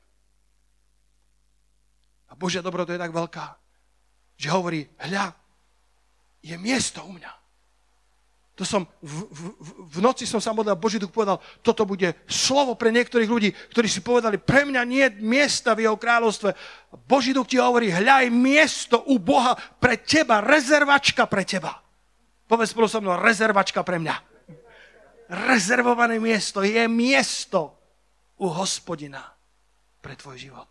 A 2.26 2.33
Božia 2.33 2.64
dobrota 2.64 2.96
je 2.96 3.05
tak 3.05 3.12
veľká, 3.12 3.46
že 4.40 4.48
hovorí, 4.48 4.88
hľa, 4.96 5.37
je 6.40 6.57
miesto 6.57 7.05
u 7.05 7.12
mňa. 7.12 7.33
To 8.57 8.64
som, 8.64 8.88
v, 9.05 9.29
v, 9.29 9.40
v 9.92 9.98
noci 10.00 10.24
som 10.24 10.40
sa 10.40 10.57
modlil, 10.57 10.81
Boží 10.81 10.96
duch 10.96 11.12
povedal, 11.12 11.37
toto 11.61 11.85
bude 11.85 12.16
slovo 12.24 12.72
pre 12.81 12.88
niektorých 12.96 13.29
ľudí, 13.29 13.52
ktorí 13.76 13.85
si 13.85 14.00
povedali, 14.00 14.40
pre 14.40 14.64
mňa 14.64 14.83
nie 14.88 15.05
je 15.05 15.20
miesta 15.20 15.76
v 15.76 15.85
jeho 15.85 16.00
kráľovstve. 16.00 16.57
Boží 17.05 17.37
duch 17.37 17.52
ti 17.52 17.61
hovorí, 17.61 17.92
hľaj 17.92 18.33
miesto 18.33 19.05
u 19.12 19.20
Boha 19.20 19.52
pre 19.76 20.00
teba, 20.00 20.40
rezervačka 20.40 21.29
pre 21.29 21.44
teba. 21.44 21.76
Povedz 22.48 22.72
spolu 22.72 22.88
so 22.88 23.05
mnou, 23.05 23.20
rezervačka 23.20 23.85
pre 23.85 24.00
mňa 24.00 24.36
rezervované 25.29 26.19
miesto, 26.23 26.62
je 26.62 26.87
miesto 26.87 27.75
u 28.39 28.51
hospodina 28.51 29.23
pre 30.01 30.15
tvoj 30.15 30.39
život. 30.39 30.71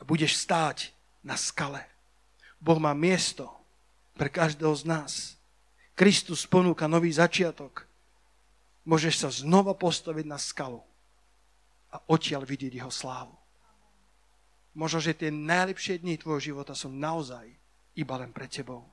A 0.00 0.02
budeš 0.06 0.40
stáť 0.40 0.94
na 1.26 1.36
skale. 1.36 1.84
Boh 2.60 2.80
má 2.80 2.96
miesto 2.96 3.48
pre 4.16 4.28
každého 4.28 4.72
z 4.76 4.84
nás. 4.88 5.12
Kristus 5.96 6.48
ponúka 6.48 6.88
nový 6.88 7.12
začiatok. 7.12 7.84
Môžeš 8.88 9.14
sa 9.20 9.28
znova 9.28 9.76
postaviť 9.76 10.24
na 10.24 10.40
skalu 10.40 10.80
a 11.92 12.00
odtiaľ 12.08 12.48
vidieť 12.48 12.80
jeho 12.80 12.88
slávu. 12.88 13.36
Možno, 14.72 15.02
že 15.02 15.18
tie 15.18 15.28
najlepšie 15.34 16.00
dni 16.00 16.16
tvojho 16.16 16.40
života 16.54 16.72
sú 16.72 16.88
naozaj 16.88 17.50
iba 17.98 18.14
len 18.16 18.30
pre 18.30 18.46
tebou. 18.46 18.86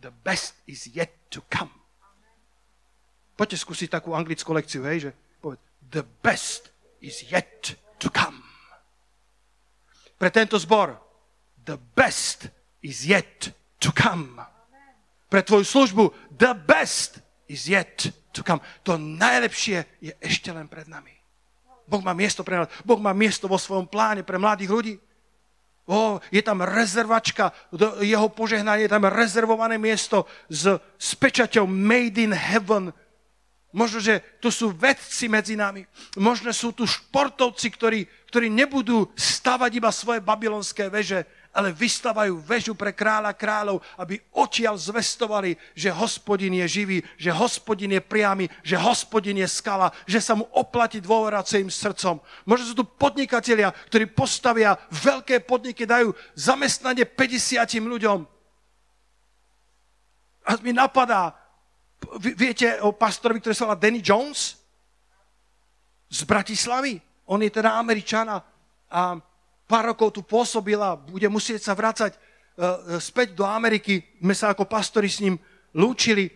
The 0.00 0.12
best 0.24 0.56
is 0.64 0.88
yet 0.88 1.12
to 1.30 1.44
come. 1.52 1.70
Poďte 3.36 3.60
skúsiť 3.60 3.88
takú 3.92 4.16
anglickú 4.16 4.52
lekciu, 4.52 4.84
hej, 4.84 5.08
že 5.08 5.10
povedz, 5.40 5.60
the 5.92 6.04
best 6.24 6.72
is 7.00 7.24
yet 7.28 7.76
to 8.00 8.12
come. 8.12 8.40
Pre 10.20 10.28
tento 10.28 10.60
zbor, 10.60 11.00
the 11.64 11.80
best 11.96 12.52
is 12.84 13.08
yet 13.08 13.52
to 13.80 13.92
come. 13.92 14.40
Pre 15.28 15.40
tvoju 15.40 15.64
službu, 15.64 16.04
the 16.36 16.52
best 16.52 17.24
is 17.48 17.68
yet 17.68 18.12
to 18.36 18.44
come. 18.44 18.60
To 18.84 19.00
najlepšie 19.00 19.84
je 20.00 20.12
ešte 20.20 20.52
len 20.52 20.68
pred 20.68 20.88
nami. 20.88 21.12
Boh 21.88 22.04
má 22.04 22.12
miesto 22.12 22.44
pre 22.44 22.60
nás. 22.60 22.68
Boh 22.84 23.00
má 23.00 23.10
miesto 23.16 23.48
vo 23.48 23.56
svojom 23.56 23.88
pláne 23.88 24.20
pre 24.20 24.36
mladých 24.38 24.70
ľudí. 24.70 24.94
O, 25.90 26.22
je 26.30 26.38
tam 26.38 26.62
rezervačka, 26.62 27.50
jeho 27.98 28.30
požehnanie, 28.30 28.86
je 28.86 28.94
tam 28.94 29.10
rezervované 29.10 29.74
miesto 29.74 30.22
s, 30.46 30.78
s 30.78 31.18
pečaťou 31.18 31.66
Made 31.66 32.22
in 32.22 32.30
Heaven. 32.30 32.94
Možno, 33.74 33.98
že 33.98 34.22
tu 34.38 34.54
sú 34.54 34.70
vedci 34.70 35.26
medzi 35.26 35.58
nami. 35.58 35.82
Možno 36.14 36.54
sú 36.54 36.70
tu 36.70 36.86
športovci, 36.86 37.70
ktorí, 37.74 38.00
ktorí 38.30 38.46
nebudú 38.50 39.10
stavať 39.18 39.70
iba 39.82 39.90
svoje 39.90 40.22
babylonské 40.22 40.86
veže, 40.86 41.26
ale 41.50 41.74
vystavajú 41.74 42.38
väžu 42.38 42.78
pre 42.78 42.94
kráľa 42.94 43.34
kráľov, 43.34 43.82
aby 43.98 44.22
odtiaľ 44.30 44.78
zvestovali, 44.78 45.58
že 45.74 45.90
hospodin 45.90 46.54
je 46.62 46.66
živý, 46.70 46.98
že 47.18 47.34
hospodin 47.34 47.90
je 47.90 48.02
priamy, 48.02 48.46
že 48.62 48.78
hospodin 48.78 49.34
je 49.34 49.50
skala, 49.50 49.90
že 50.06 50.22
sa 50.22 50.38
mu 50.38 50.46
oplatí 50.54 51.02
dôverať 51.02 51.44
svojim 51.50 51.70
srdcom. 51.70 52.22
Možno 52.46 52.64
sú 52.70 52.74
tu 52.78 52.86
podnikatelia, 52.86 53.74
ktorí 53.90 54.06
postavia 54.14 54.78
veľké 54.94 55.42
podniky, 55.42 55.82
dajú 55.82 56.14
zamestnanie 56.38 57.02
50 57.02 57.66
ľuďom. 57.82 58.22
A 60.46 60.50
mi 60.62 60.70
napadá, 60.70 61.34
viete 62.18 62.78
o 62.80 62.94
pastorovi, 62.94 63.42
ktorý 63.42 63.54
sa 63.54 63.66
volá 63.66 63.78
Danny 63.78 63.98
Jones? 63.98 64.56
Z 66.10 66.26
Bratislavy. 66.26 66.98
On 67.30 67.38
je 67.38 67.50
teda 67.50 67.78
Američana 67.78 68.42
a 68.90 69.14
pár 69.70 69.94
rokov 69.94 70.18
tu 70.18 70.26
pôsobila, 70.26 70.98
bude 70.98 71.30
musieť 71.30 71.62
sa 71.62 71.78
vrácať 71.78 72.18
uh, 72.18 72.98
späť 72.98 73.38
do 73.38 73.46
Ameriky. 73.46 74.02
My 74.18 74.34
sa 74.34 74.50
ako 74.50 74.66
pastori 74.66 75.06
s 75.06 75.22
ním 75.22 75.38
lúčili 75.70 76.26
uh, 76.26 76.34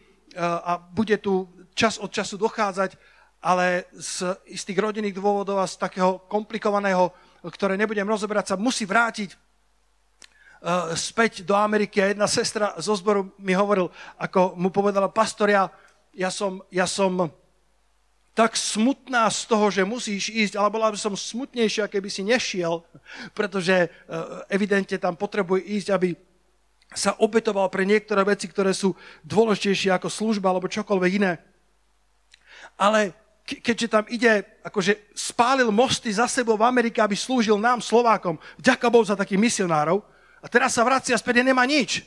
a 0.62 0.72
bude 0.78 1.18
tu 1.18 1.50
čas 1.74 1.98
od 1.98 2.14
času 2.14 2.38
dochádzať, 2.38 2.94
ale 3.42 3.90
z 3.98 4.38
istých 4.46 4.78
rodinných 4.78 5.18
dôvodov 5.18 5.58
a 5.58 5.66
z 5.66 5.74
takého 5.82 6.22
komplikovaného, 6.30 7.10
ktoré 7.42 7.74
nebudem 7.74 8.06
rozoberať, 8.06 8.54
sa 8.54 8.56
musí 8.56 8.86
vrátiť 8.86 9.34
späť 10.96 11.44
do 11.44 11.52
Ameriky. 11.52 12.00
A 12.00 12.08
jedna 12.08 12.24
sestra 12.24 12.72
zo 12.80 12.96
zboru 12.96 13.36
mi 13.36 13.52
hovoril, 13.52 13.92
ako 14.16 14.56
mu 14.56 14.72
povedala 14.72 15.12
pastor, 15.12 15.52
ja, 15.52 15.68
ja 16.16 16.32
som, 16.32 16.64
ja 16.72 16.88
som 16.88 17.28
tak 18.34 18.58
smutná 18.58 19.30
z 19.30 19.46
toho, 19.46 19.70
že 19.70 19.86
musíš 19.86 20.26
ísť, 20.34 20.58
ale 20.58 20.66
bola 20.74 20.90
by 20.90 20.98
som 20.98 21.14
smutnejšia, 21.14 21.86
keby 21.86 22.10
si 22.10 22.26
nešiel, 22.26 22.82
pretože 23.30 23.86
e, 23.86 23.88
evidentne 24.50 24.98
tam 24.98 25.14
potrebuje 25.14 25.62
ísť, 25.62 25.88
aby 25.94 26.18
sa 26.90 27.14
obetoval 27.22 27.70
pre 27.70 27.86
niektoré 27.86 28.26
veci, 28.26 28.50
ktoré 28.50 28.74
sú 28.74 28.98
dôležitejšie 29.22 29.94
ako 29.94 30.10
služba 30.10 30.50
alebo 30.50 30.66
čokoľvek 30.66 31.12
iné. 31.14 31.38
Ale 32.74 33.14
keďže 33.46 33.86
tam 33.86 34.04
ide, 34.10 34.42
akože 34.66 35.14
spálil 35.14 35.70
mosty 35.70 36.10
za 36.10 36.26
sebou 36.26 36.58
v 36.58 36.66
Amerike, 36.66 36.98
aby 36.98 37.14
slúžil 37.14 37.58
nám, 37.58 37.78
Slovákom, 37.78 38.34
vďaka 38.58 38.86
Bohu 38.90 39.06
za 39.06 39.14
takých 39.14 39.38
misionárov, 39.38 40.02
a 40.44 40.46
teraz 40.50 40.76
sa 40.76 40.84
vracia 40.84 41.16
späť 41.16 41.40
a 41.40 41.48
nemá 41.48 41.64
nič. 41.64 42.04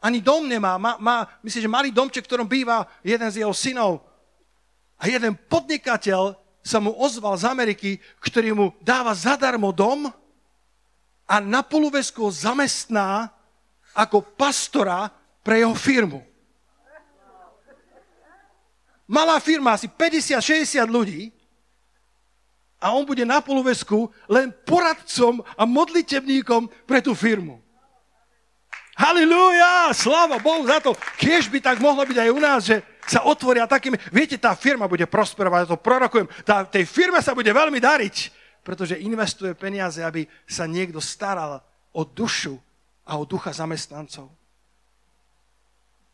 Ani 0.00 0.20
dom 0.20 0.44
nemá. 0.48 0.76
Má, 0.78 0.96
má, 1.00 1.16
myslím, 1.42 1.62
že 1.66 1.74
malý 1.76 1.90
domček, 1.90 2.24
v 2.24 2.30
ktorom 2.30 2.48
býva 2.48 2.84
jeden 3.00 3.28
z 3.32 3.42
jeho 3.42 3.54
synov. 3.56 4.04
A 4.96 5.08
jeden 5.08 5.36
podnikateľ 5.36 6.36
sa 6.66 6.82
mu 6.82 6.90
ozval 6.98 7.38
z 7.38 7.44
Ameriky, 7.46 7.90
ktorý 8.18 8.50
mu 8.56 8.66
dáva 8.82 9.14
zadarmo 9.14 9.70
dom 9.70 10.10
a 11.26 11.34
na 11.42 11.62
polovezku 11.62 12.26
ho 12.26 12.30
zamestná 12.30 13.30
ako 13.94 14.22
pastora 14.34 15.10
pre 15.46 15.62
jeho 15.62 15.74
firmu. 15.74 16.22
Malá 19.06 19.38
firma, 19.38 19.78
asi 19.78 19.86
50-60 19.86 20.82
ľudí 20.90 21.30
a 22.82 22.90
on 22.90 23.06
bude 23.06 23.22
na 23.22 23.38
polovezku 23.38 24.10
len 24.26 24.50
poradcom 24.66 25.46
a 25.54 25.62
modlitebníkom 25.62 26.66
pre 26.82 26.98
tú 26.98 27.14
firmu. 27.14 27.62
Halilúja, 28.96 29.92
sláva 29.92 30.40
Bohu 30.40 30.64
za 30.64 30.80
to. 30.80 30.96
Kiež 31.20 31.52
by 31.52 31.60
tak 31.60 31.76
mohlo 31.84 32.00
byť 32.08 32.16
aj 32.16 32.30
u 32.32 32.40
nás, 32.40 32.60
že 32.64 32.80
sa 33.04 33.28
otvoria 33.28 33.68
takými... 33.68 34.00
Viete, 34.08 34.40
tá 34.40 34.56
firma 34.56 34.88
bude 34.88 35.04
prosperovať, 35.04 35.68
ja 35.68 35.72
to 35.76 35.76
prorokujem. 35.76 36.24
Tá, 36.48 36.64
tej 36.64 36.88
firme 36.88 37.20
sa 37.20 37.36
bude 37.36 37.52
veľmi 37.52 37.76
dariť, 37.76 38.16
pretože 38.64 38.96
investuje 38.96 39.52
peniaze, 39.52 40.00
aby 40.00 40.24
sa 40.48 40.64
niekto 40.64 40.96
staral 40.96 41.60
o 41.92 42.02
dušu 42.08 42.56
a 43.04 43.20
o 43.20 43.28
ducha 43.28 43.52
zamestnancov. 43.52 44.32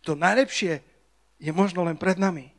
To 0.03 0.19
najlepšie 0.19 0.83
je 1.39 1.51
možno 1.55 1.87
len 1.87 1.95
pred 1.95 2.19
nami. 2.19 2.51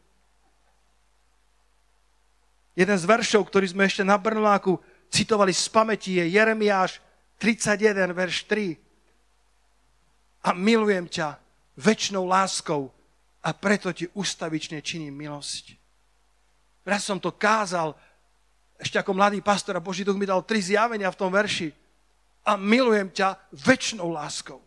Jeden 2.80 2.96
z 2.96 3.06
veršov, 3.06 3.44
ktorý 3.52 3.70
sme 3.70 3.86
ešte 3.86 4.08
na 4.08 4.16
Brnoláku 4.16 4.80
citovali 5.12 5.52
z 5.52 5.68
pamäti, 5.68 6.16
je 6.16 6.32
Jeremiáš 6.32 7.04
31, 7.38 8.16
verš 8.16 8.48
3 8.48 8.83
a 10.44 10.50
milujem 10.52 11.08
ťa 11.08 11.40
väčšnou 11.80 12.28
láskou 12.28 12.92
a 13.44 13.50
preto 13.56 13.92
ti 13.96 14.08
ustavične 14.12 14.84
činím 14.84 15.16
milosť. 15.16 15.80
Raz 16.84 17.08
som 17.08 17.20
to 17.20 17.32
kázal, 17.32 17.96
ešte 18.76 19.00
ako 19.00 19.16
mladý 19.16 19.40
pastor 19.40 19.80
a 19.80 19.84
Boží 19.84 20.04
duch 20.04 20.20
mi 20.20 20.28
dal 20.28 20.44
tri 20.44 20.60
zjavenia 20.60 21.08
v 21.08 21.20
tom 21.20 21.32
verši. 21.32 21.72
A 22.44 22.60
milujem 22.60 23.08
ťa 23.08 23.40
väčšnou 23.56 24.12
láskou. 24.12 24.60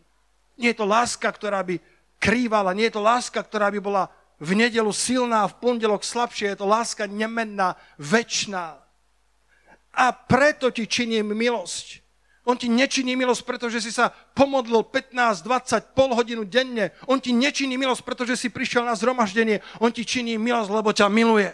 Nie 0.56 0.72
je 0.72 0.80
to 0.80 0.88
láska, 0.88 1.28
ktorá 1.28 1.60
by 1.60 1.76
krývala, 2.16 2.72
nie 2.72 2.88
je 2.88 2.96
to 2.96 3.04
láska, 3.04 3.44
ktorá 3.44 3.68
by 3.68 3.80
bola 3.84 4.08
v 4.40 4.56
nedelu 4.56 4.88
silná, 4.92 5.44
v 5.44 5.60
pondelok 5.60 6.00
slabšia, 6.00 6.56
je 6.56 6.60
to 6.64 6.68
láska 6.68 7.04
nemenná, 7.04 7.76
väčšná. 8.00 8.80
A 9.96 10.04
preto 10.12 10.72
ti 10.72 10.88
činím 10.88 11.36
milosť. 11.36 12.04
On 12.46 12.54
ti 12.54 12.70
nečiní 12.70 13.18
milosť, 13.18 13.42
pretože 13.42 13.82
si 13.82 13.90
sa 13.90 14.14
pomodlil 14.14 14.86
15, 14.86 15.42
20, 15.42 15.98
pol 15.98 16.14
hodinu 16.14 16.46
denne. 16.46 16.94
On 17.10 17.18
ti 17.18 17.34
nečiní 17.34 17.74
milosť, 17.74 18.06
pretože 18.06 18.38
si 18.38 18.54
prišiel 18.54 18.86
na 18.86 18.94
zhromaždenie. 18.94 19.58
On 19.82 19.90
ti 19.90 20.06
činí 20.06 20.38
milosť, 20.38 20.70
lebo 20.70 20.94
ťa 20.94 21.10
miluje. 21.10 21.50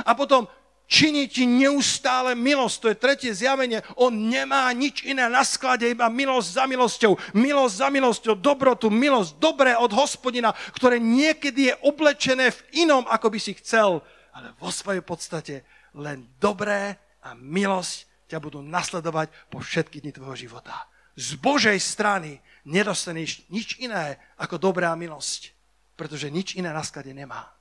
A 0.00 0.16
potom 0.16 0.48
činí 0.88 1.28
ti 1.28 1.44
neustále 1.44 2.32
milosť. 2.32 2.76
To 2.80 2.88
je 2.88 2.96
tretie 2.96 3.32
zjavenie. 3.36 3.84
On 4.00 4.08
nemá 4.08 4.72
nič 4.72 5.04
iné 5.04 5.28
na 5.28 5.44
sklade, 5.44 5.92
iba 5.92 6.08
milosť 6.08 6.48
za 6.56 6.64
milosťou. 6.64 7.36
Milosť 7.36 7.74
za 7.76 7.88
milosťou, 7.92 8.32
dobrotu, 8.40 8.88
milosť, 8.88 9.36
dobré 9.36 9.76
od 9.76 9.92
hospodina, 9.92 10.56
ktoré 10.72 10.96
niekedy 10.96 11.68
je 11.68 11.74
oblečené 11.84 12.48
v 12.48 12.88
inom, 12.88 13.04
ako 13.12 13.28
by 13.28 13.38
si 13.44 13.52
chcel. 13.60 14.00
Ale 14.32 14.56
vo 14.56 14.72
svojej 14.72 15.04
podstate 15.04 15.68
len 15.92 16.32
dobré 16.40 16.96
a 17.20 17.36
milosť 17.36 18.05
ťa 18.26 18.38
budú 18.42 18.62
nasledovať 18.62 19.30
po 19.50 19.62
všetky 19.62 20.02
dni 20.02 20.12
tvojho 20.12 20.48
života. 20.48 20.86
Z 21.16 21.40
Božej 21.40 21.78
strany 21.80 22.42
nedostaneš 22.66 23.46
nič 23.48 23.80
iné 23.80 24.20
ako 24.36 24.60
dobrá 24.60 24.92
milosť, 24.92 25.54
pretože 25.96 26.28
nič 26.28 26.58
iné 26.60 26.74
na 26.74 26.84
sklade 26.84 27.14
nemá. 27.14 27.56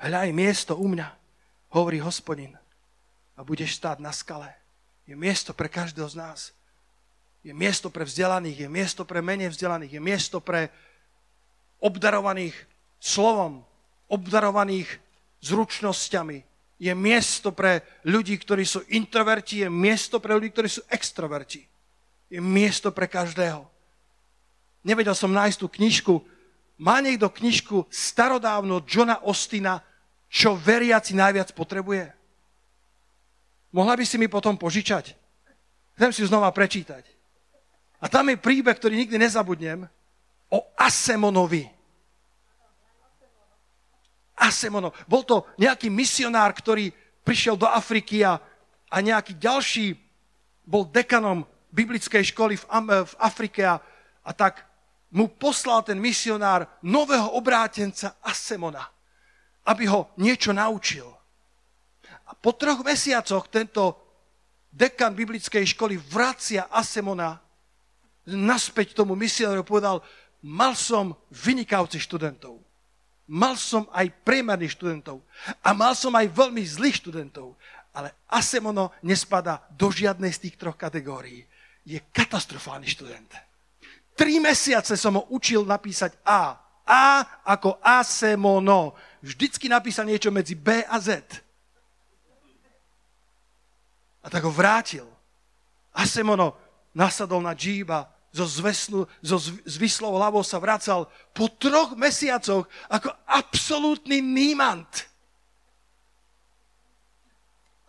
Hľaj 0.00 0.32
miesto 0.32 0.80
u 0.80 0.88
mňa, 0.88 1.12
hovorí 1.76 2.00
hospodin, 2.00 2.56
a 3.36 3.44
budeš 3.44 3.76
stáť 3.80 4.04
na 4.04 4.12
skale. 4.12 4.52
Je 5.08 5.16
miesto 5.16 5.56
pre 5.56 5.72
každého 5.72 6.08
z 6.12 6.16
nás. 6.16 6.40
Je 7.40 7.56
miesto 7.56 7.88
pre 7.88 8.04
vzdelaných, 8.04 8.64
je 8.64 8.68
miesto 8.68 9.02
pre 9.08 9.24
menej 9.24 9.56
vzdelaných, 9.56 9.96
je 9.96 10.02
miesto 10.04 10.44
pre 10.44 10.68
obdarovaných 11.80 12.52
slovom, 13.00 13.64
obdarovaných 14.12 15.00
zručnosťami, 15.40 16.44
je 16.80 16.92
miesto 16.96 17.52
pre 17.52 17.84
ľudí, 18.08 18.40
ktorí 18.40 18.64
sú 18.64 18.80
introverti, 18.88 19.60
je 19.62 19.68
miesto 19.68 20.16
pre 20.16 20.32
ľudí, 20.32 20.48
ktorí 20.48 20.68
sú 20.72 20.82
extroverti. 20.88 21.68
Je 22.32 22.40
miesto 22.40 22.88
pre 22.88 23.04
každého. 23.04 23.68
Nevedel 24.80 25.12
som 25.12 25.28
nájsť 25.28 25.58
tú 25.60 25.68
knižku. 25.68 26.14
Má 26.80 27.04
niekto 27.04 27.28
knižku 27.28 27.84
starodávno 27.92 28.80
Johna 28.88 29.20
Ostina, 29.20 29.84
čo 30.32 30.56
veriaci 30.56 31.12
najviac 31.12 31.52
potrebuje? 31.52 32.08
Mohla 33.76 34.00
by 34.00 34.04
si 34.08 34.16
mi 34.16 34.26
potom 34.32 34.56
požičať? 34.56 35.12
Chcem 36.00 36.10
si 36.16 36.24
ju 36.24 36.32
znova 36.32 36.48
prečítať. 36.48 37.04
A 38.00 38.08
tam 38.08 38.32
je 38.32 38.40
príbeh, 38.40 38.72
ktorý 38.72 38.96
nikdy 38.96 39.20
nezabudnem, 39.20 39.84
o 40.48 40.58
Asemonovi. 40.80 41.68
Asemono. 44.40 44.96
Bol 45.04 45.22
to 45.28 45.44
nejaký 45.60 45.92
misionár, 45.92 46.56
ktorý 46.56 46.88
prišiel 47.20 47.60
do 47.60 47.68
Afriky 47.68 48.24
a, 48.24 48.40
a 48.88 48.96
nejaký 49.04 49.36
ďalší 49.36 49.92
bol 50.64 50.88
dekanom 50.88 51.44
biblickej 51.68 52.32
školy 52.32 52.56
v, 52.56 52.64
v 53.04 53.14
Afrike 53.20 53.62
a, 53.68 53.76
a 54.24 54.30
tak 54.32 54.64
mu 55.12 55.28
poslal 55.28 55.82
ten 55.84 55.98
misionár 55.98 56.64
nového 56.80 57.34
obrátenca 57.34 58.16
Asemona, 58.22 58.88
aby 59.66 59.90
ho 59.90 60.14
niečo 60.16 60.54
naučil. 60.54 61.06
A 62.30 62.32
po 62.38 62.54
troch 62.54 62.80
mesiacoch 62.86 63.50
tento 63.50 63.98
dekan 64.70 65.12
biblickej 65.12 65.66
školy 65.74 65.98
vracia 65.98 66.70
Asemona 66.70 67.42
naspäť 68.30 68.94
tomu 68.94 69.18
misionáru 69.18 69.66
povedal, 69.66 69.98
mal 70.46 70.78
som 70.78 71.18
vynikajúcich 71.34 72.06
študentov 72.06 72.69
mal 73.30 73.54
som 73.54 73.86
aj 73.94 74.10
priemerných 74.26 74.74
študentov 74.74 75.22
a 75.62 75.70
mal 75.70 75.94
som 75.94 76.10
aj 76.18 76.26
veľmi 76.34 76.66
zlých 76.66 76.98
študentov, 76.98 77.54
ale 77.94 78.10
Asemono 78.26 78.90
nespada 79.06 79.62
do 79.70 79.90
žiadnej 79.90 80.34
z 80.34 80.50
tých 80.50 80.58
troch 80.58 80.74
kategórií. 80.74 81.46
Je 81.86 82.02
katastrofálny 82.10 82.90
študent. 82.90 83.30
Tri 84.18 84.42
mesiace 84.42 84.98
som 84.98 85.16
ho 85.16 85.24
učil 85.30 85.62
napísať 85.62 86.18
A. 86.26 86.58
A 86.84 87.22
ako 87.46 87.78
Asemono. 87.78 88.98
Vždycky 89.22 89.70
napísal 89.70 90.10
niečo 90.10 90.34
medzi 90.34 90.58
B 90.58 90.82
a 90.82 90.98
Z. 90.98 91.22
A 94.20 94.26
tak 94.28 94.42
ho 94.42 94.52
vrátil. 94.52 95.06
Asemono 95.94 96.58
nasadol 96.92 97.40
na 97.40 97.54
džíba, 97.54 98.10
zo, 98.30 98.46
zvesnu, 98.46 99.10
zo 99.20 99.36
zvislou 99.66 100.14
hlavou 100.14 100.46
sa 100.46 100.62
vracal 100.62 101.10
po 101.34 101.50
troch 101.50 101.98
mesiacoch 101.98 102.66
ako 102.86 103.10
absolútny 103.26 104.22
nímant. 104.22 105.10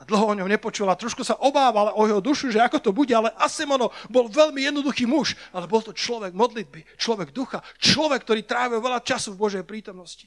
A 0.02 0.06
dlho 0.10 0.34
o 0.34 0.38
ňom 0.42 0.50
nepočul 0.50 0.90
a 0.90 0.98
trošku 0.98 1.22
sa 1.22 1.38
obával 1.38 1.94
o 1.94 2.10
jeho 2.10 2.18
dušu, 2.18 2.50
že 2.50 2.58
ako 2.58 2.82
to 2.82 2.90
bude, 2.90 3.14
ale 3.14 3.30
Asemono 3.38 3.94
bol 4.10 4.26
veľmi 4.26 4.66
jednoduchý 4.66 5.06
muž, 5.06 5.38
ale 5.54 5.70
bol 5.70 5.86
to 5.86 5.94
človek 5.94 6.34
modlitby, 6.34 6.82
človek 6.98 7.30
ducha, 7.30 7.62
človek, 7.78 8.26
ktorý 8.26 8.42
trávil 8.42 8.82
veľa 8.82 9.06
času 9.06 9.38
v 9.38 9.42
Božej 9.46 9.62
prítomnosti. 9.62 10.26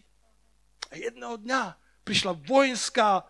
A 0.94 0.94
jedného 0.94 1.42
dňa 1.42 1.74
prišla 2.06 2.38
vojenská, 2.46 3.26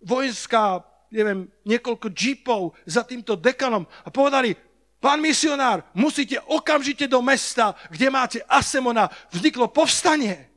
vojenská, 0.00 0.80
neviem, 1.12 1.44
niekoľko 1.68 2.08
džípov 2.08 2.72
za 2.88 3.04
týmto 3.04 3.36
dekanom 3.36 3.84
a 3.84 4.08
povedali, 4.08 4.56
Pán 4.96 5.20
misionár, 5.20 5.84
musíte 5.92 6.40
okamžite 6.48 7.04
do 7.04 7.20
mesta, 7.20 7.76
kde 7.92 8.08
máte 8.08 8.38
Asemona. 8.48 9.12
Vzniklo 9.28 9.68
povstanie. 9.68 10.48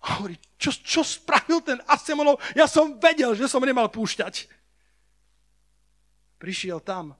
A 0.00 0.16
hovorí, 0.16 0.38
čo, 0.56 0.72
čo 0.72 1.00
spravil 1.04 1.60
ten 1.60 1.76
Asemonov? 1.84 2.40
Ja 2.56 2.64
som 2.64 2.96
vedel, 2.96 3.36
že 3.36 3.50
som 3.50 3.60
nemal 3.60 3.92
púšťať. 3.92 4.48
Prišiel 6.40 6.80
tam, 6.80 7.12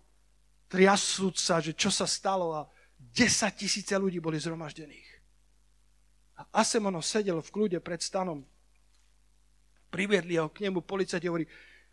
triasúc 0.71 1.37
sa, 1.37 1.61
že 1.61 1.77
čo 1.77 1.93
sa 1.93 2.09
stalo 2.09 2.57
a 2.57 2.65
10 2.97 3.53
tisíce 3.53 3.93
ľudí 3.93 4.17
boli 4.17 4.41
zhromaždených. 4.41 5.09
A 6.41 6.65
Asemonov 6.65 7.05
sedel 7.05 7.45
v 7.45 7.53
kľude 7.53 7.79
pred 7.85 8.01
stanom. 8.01 8.41
Priviedli 9.93 10.41
ho 10.41 10.49
k 10.49 10.65
nemu, 10.65 10.81
policajti 10.81 11.29
hovorí, 11.29 11.45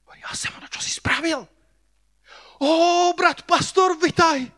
hovorí 0.07 0.21
Asemonov, 0.23 0.71
čo 0.71 0.79
si 0.79 0.95
spravil? 0.95 1.56
Ó, 2.59 3.13
brat 3.13 3.45
pastor, 3.45 3.93
vitaj. 3.97 4.49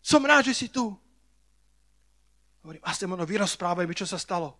Som 0.00 0.24
rád, 0.24 0.48
že 0.48 0.54
si 0.56 0.66
tu. 0.72 0.92
Hovorím, 2.64 2.82
Astemono, 2.82 3.26
vyrozprávaj 3.28 3.84
mi, 3.84 3.94
čo 3.94 4.08
sa 4.08 4.16
stalo. 4.16 4.56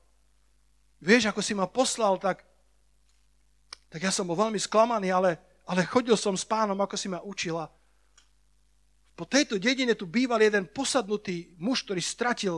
Vieš, 1.03 1.32
ako 1.32 1.40
si 1.43 1.55
ma 1.55 1.66
poslal, 1.66 2.18
tak, 2.18 2.47
tak 3.90 4.01
ja 4.03 4.12
som 4.14 4.26
bol 4.28 4.38
veľmi 4.38 4.59
sklamaný, 4.59 5.11
ale, 5.11 5.38
ale 5.66 5.88
chodil 5.88 6.14
som 6.14 6.36
s 6.38 6.47
pánom, 6.47 6.78
ako 6.78 6.95
si 6.95 7.11
ma 7.11 7.18
učila. 7.22 7.66
Po 9.18 9.24
tejto 9.26 9.59
dedine 9.59 9.95
tu 9.95 10.07
býval 10.07 10.43
jeden 10.43 10.66
posadnutý 10.70 11.55
muž, 11.59 11.82
ktorý 11.86 12.03
stratil 12.03 12.57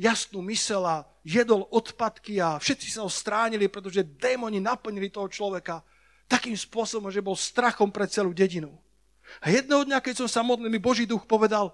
jasnú 0.00 0.40
mysel 0.48 0.80
a 0.88 1.04
jedol 1.20 1.68
odpadky 1.68 2.40
a 2.40 2.56
všetci 2.56 2.88
sa 2.88 3.04
ho 3.04 3.10
stránili, 3.12 3.68
pretože 3.68 4.00
démoni 4.00 4.60
naplnili 4.60 5.12
toho 5.12 5.28
človeka. 5.28 5.84
Takým 6.24 6.56
spôsobom, 6.56 7.12
že 7.12 7.20
bol 7.20 7.36
strachom 7.36 7.92
pre 7.92 8.08
celú 8.08 8.32
dedinu. 8.32 8.72
A 9.38 9.54
jedného 9.54 9.86
dňa, 9.86 10.02
keď 10.02 10.26
som 10.26 10.28
sa 10.28 10.42
modlil, 10.42 10.66
mi 10.66 10.82
Boží 10.82 11.06
duch 11.06 11.22
povedal, 11.30 11.70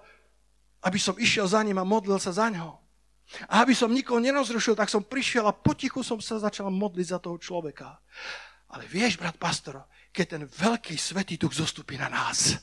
aby 0.85 1.01
som 1.01 1.17
išiel 1.17 1.49
za 1.49 1.65
ním 1.65 1.81
a 1.81 1.87
modlil 1.87 2.21
sa 2.21 2.29
za 2.29 2.47
ňo. 2.53 2.77
A 3.51 3.65
aby 3.65 3.75
som 3.75 3.91
nikoho 3.91 4.21
nerozrušil, 4.23 4.77
tak 4.77 4.87
som 4.87 5.03
prišiel 5.03 5.43
a 5.49 5.57
potichu 5.57 5.99
som 5.99 6.21
sa 6.23 6.39
začal 6.39 6.71
modliť 6.71 7.07
za 7.11 7.19
toho 7.19 7.35
človeka. 7.35 7.99
Ale 8.71 8.87
vieš, 8.87 9.19
brat 9.19 9.35
pastor, 9.35 9.83
keď 10.13 10.25
ten 10.25 10.43
veľký 10.47 10.95
svetý 10.95 11.35
duch 11.35 11.55
zostupí 11.57 11.99
na 11.99 12.07
nás, 12.07 12.55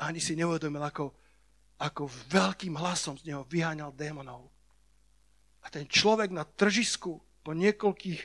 ani 0.00 0.18
si 0.18 0.34
neuvedomil, 0.34 0.82
ako, 0.82 1.14
ako 1.78 2.08
veľkým 2.32 2.74
hlasom 2.74 3.14
z 3.20 3.32
neho 3.32 3.44
vyháňal 3.46 3.92
démonov. 3.92 4.50
A 5.62 5.70
ten 5.70 5.86
človek 5.86 6.34
na 6.34 6.42
tržisku 6.42 7.22
po 7.44 7.52
niekoľkých 7.54 8.20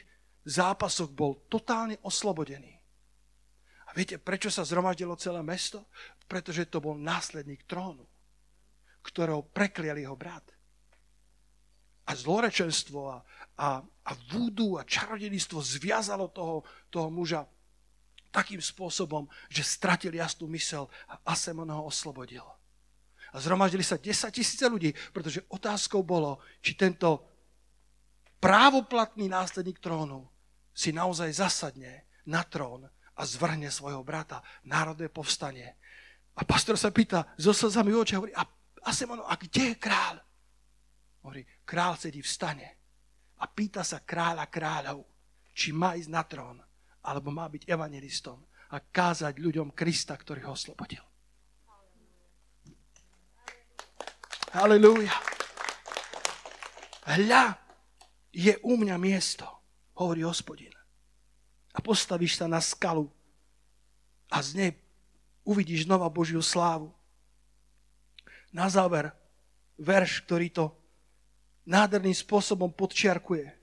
zápasoch 0.47 1.11
bol 1.11 1.45
totálne 1.51 1.99
oslobodený. 2.01 2.76
A 3.87 3.95
viete, 3.95 4.19
prečo 4.19 4.51
sa 4.51 4.67
zhromaždilo 4.67 5.15
celé 5.15 5.39
mesto? 5.39 5.87
Pretože 6.27 6.67
to 6.67 6.83
bol 6.83 6.99
následník 6.99 7.63
trónu, 7.63 8.03
ktorého 8.99 9.47
preklial 9.47 9.95
jeho 9.95 10.15
brat. 10.19 10.43
A 12.07 12.15
zlorečenstvo 12.15 12.99
a, 13.11 13.17
a, 13.59 13.67
a 13.83 14.11
vúdu 14.31 14.79
a 14.79 14.87
čarodenistvo 14.87 15.59
zviazalo 15.59 16.31
toho, 16.31 16.63
toho 16.91 17.11
muža 17.11 17.47
takým 18.31 18.59
spôsobom, 18.59 19.27
že 19.47 19.63
stratil 19.63 20.15
jasnú 20.15 20.47
mysel 20.51 20.91
a 21.07 21.19
Asemon 21.31 21.67
ho 21.71 21.87
oslobodil. 21.87 22.43
A 23.33 23.43
zhromaždili 23.43 23.83
sa 23.83 23.99
10 23.99 24.31
tisíce 24.31 24.63
ľudí, 24.67 24.95
pretože 25.11 25.43
otázkou 25.51 26.03
bolo, 26.03 26.39
či 26.63 26.79
tento 26.79 27.27
právoplatný 28.39 29.27
následník 29.27 29.83
trónu 29.83 30.27
si 30.71 30.95
naozaj 30.95 31.33
zasadne 31.33 32.07
na 32.29 32.43
trón 32.47 32.87
a 33.17 33.25
zvrhne 33.25 33.73
svojho 33.73 34.05
brata. 34.05 34.45
Národné 34.69 35.09
povstanie. 35.09 35.73
A 36.37 36.45
pastor 36.45 36.77
sa 36.77 36.93
pýta 36.93 37.33
so 37.33 37.49
slzami 37.49 37.89
oči 37.91 38.13
a 38.13 38.17
hovorí, 38.21 38.33
a 38.37 38.45
Asemono, 38.87 39.27
a 39.27 39.35
kde 39.35 39.75
je 39.75 39.75
kráľ? 39.75 40.15
Hovorí, 41.19 41.43
kráľ 41.67 41.99
sedí 41.99 42.23
v 42.23 42.29
stane 42.31 42.67
a 43.35 43.45
pýta 43.51 43.83
sa 43.83 43.99
kráľa 43.99 44.47
kráľov, 44.47 45.03
či 45.51 45.75
má 45.75 45.99
ísť 45.99 46.07
na 46.07 46.23
trón 46.23 46.57
alebo 47.03 47.27
má 47.35 47.51
byť 47.51 47.67
evangelistom 47.67 48.39
a 48.71 48.79
kázať 48.79 49.43
ľuďom 49.43 49.75
Krista, 49.75 50.15
ktorý 50.15 50.47
ho 50.47 50.55
oslobodil. 50.55 51.03
Halelúja. 54.55 55.11
Hľa, 57.07 57.59
je 58.31 58.55
u 58.63 58.73
mňa 58.79 58.95
miesto, 58.95 59.47
hovorí 59.99 60.23
hospodin. 60.23 60.71
A 61.77 61.79
postavíš 61.79 62.41
sa 62.41 62.49
na 62.49 62.57
skalu 62.57 63.05
a 64.33 64.41
z 64.41 64.49
nej 64.57 64.71
uvidíš 65.45 65.85
znova 65.85 66.09
Božiu 66.09 66.41
slávu. 66.41 66.89
Na 68.49 68.65
záver, 68.65 69.13
verš, 69.77 70.25
ktorý 70.25 70.49
to 70.49 70.65
nádherným 71.69 72.17
spôsobom 72.17 72.73
podčiarkuje. 72.73 73.53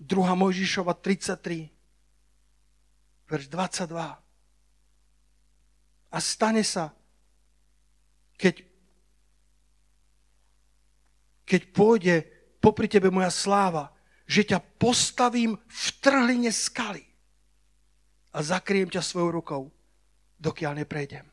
2. 0.00 0.08
Mojžišova 0.08 0.96
33 0.96 1.76
verš 3.26 3.50
22. 3.50 3.98
A 6.06 6.18
stane 6.22 6.62
sa, 6.62 6.94
keď, 8.38 8.62
keď 11.44 11.60
pôjde 11.74 12.14
popri 12.62 12.86
tebe 12.86 13.10
moja 13.10 13.28
sláva, 13.28 13.92
že 14.26 14.42
ťa 14.42 14.58
postavím 14.82 15.54
v 15.54 15.86
trhline 16.02 16.50
skaly 16.50 17.06
a 18.34 18.42
zakriem 18.42 18.90
ťa 18.90 19.00
svojou 19.00 19.30
rukou, 19.40 19.62
dokiaľ 20.42 20.82
neprejdem. 20.82 21.24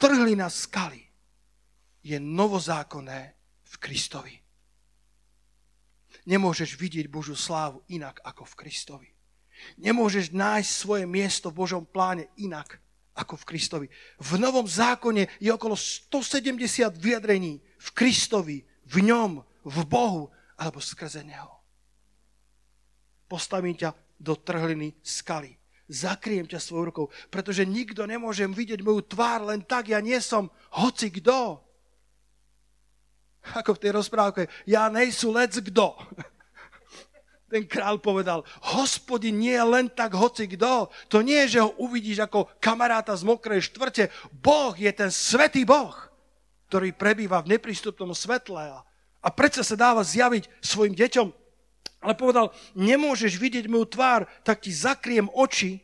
Trhlina 0.00 0.50
skaly 0.50 1.04
je 2.02 2.18
novozákonné 2.18 3.20
v 3.64 3.74
Kristovi. 3.78 4.34
Nemôžeš 6.24 6.80
vidieť 6.80 7.06
Božú 7.08 7.36
slávu 7.36 7.84
inak 7.92 8.20
ako 8.24 8.48
v 8.48 8.54
Kristovi. 8.64 9.08
Nemôžeš 9.78 10.34
nájsť 10.34 10.70
svoje 10.72 11.04
miesto 11.06 11.52
v 11.52 11.58
Božom 11.64 11.84
pláne 11.84 12.32
inak 12.40 12.80
ako 13.14 13.38
v 13.38 13.48
Kristovi. 13.54 13.86
V 14.18 14.30
Novom 14.40 14.66
zákone 14.66 15.30
je 15.38 15.50
okolo 15.54 15.78
170 15.78 16.58
vyjadrení 16.98 17.62
v 17.62 17.88
Kristovi, 17.94 18.66
v 18.84 18.96
ňom, 19.06 19.40
v 19.64 19.78
Bohu 19.88 20.30
alebo 20.54 20.78
skrze 20.78 21.24
Neho. 21.26 21.50
Postavím 23.26 23.74
ťa 23.74 23.96
do 24.20 24.36
trhliny 24.38 24.94
skaly. 25.02 25.56
Zakriem 25.84 26.48
ťa 26.48 26.62
svojou 26.62 26.84
rukou, 26.88 27.06
pretože 27.28 27.68
nikto 27.68 28.08
nemôže 28.08 28.44
vidieť 28.48 28.80
moju 28.80 29.04
tvár 29.04 29.44
len 29.44 29.60
tak, 29.60 29.92
ja 29.92 30.00
nie 30.00 30.16
som 30.20 30.48
hoci 30.72 31.12
kto. 31.12 31.60
Ako 33.52 33.76
v 33.76 33.82
tej 33.84 33.92
rozprávke, 33.92 34.48
ja 34.64 34.88
nejsú 34.88 35.28
lec 35.28 35.52
kto 35.60 35.92
ten 37.54 37.70
král 37.70 38.02
povedal, 38.02 38.42
hospodin 38.74 39.38
nie 39.38 39.54
je 39.54 39.62
len 39.62 39.86
tak 39.86 40.10
hoci 40.18 40.50
kto. 40.50 40.90
To 41.06 41.22
nie 41.22 41.46
je, 41.46 41.58
že 41.58 41.62
ho 41.62 41.70
uvidíš 41.78 42.26
ako 42.26 42.50
kamaráta 42.58 43.14
z 43.14 43.22
mokrej 43.22 43.70
štvrte. 43.70 44.10
Boh 44.34 44.74
je 44.74 44.90
ten 44.90 45.06
svetý 45.06 45.62
Boh, 45.62 45.94
ktorý 46.66 46.90
prebýva 46.90 47.38
v 47.46 47.54
neprístupnom 47.54 48.10
svetle. 48.10 48.74
A 48.74 48.82
predsa 49.32 49.64
sa 49.64 49.76
dáva 49.76 50.04
zjaviť 50.04 50.48
svojim 50.60 50.92
deťom. 50.92 51.28
Ale 52.04 52.12
povedal, 52.12 52.52
nemôžeš 52.76 53.40
vidieť 53.40 53.64
moju 53.72 53.88
tvár, 53.88 54.28
tak 54.44 54.60
ti 54.60 54.68
zakriem 54.68 55.32
oči 55.32 55.80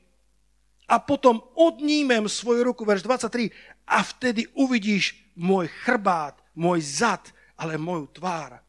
a 0.85 1.01
potom 1.01 1.41
odnímem 1.57 2.29
svoju 2.29 2.67
ruku, 2.67 2.85
verš 2.85 3.07
23, 3.09 3.49
a 3.89 4.05
vtedy 4.05 4.45
uvidíš 4.53 5.17
môj 5.39 5.73
chrbát, 5.87 6.37
môj 6.53 6.85
zad, 6.85 7.33
ale 7.57 7.81
moju 7.81 8.13
tvár 8.13 8.61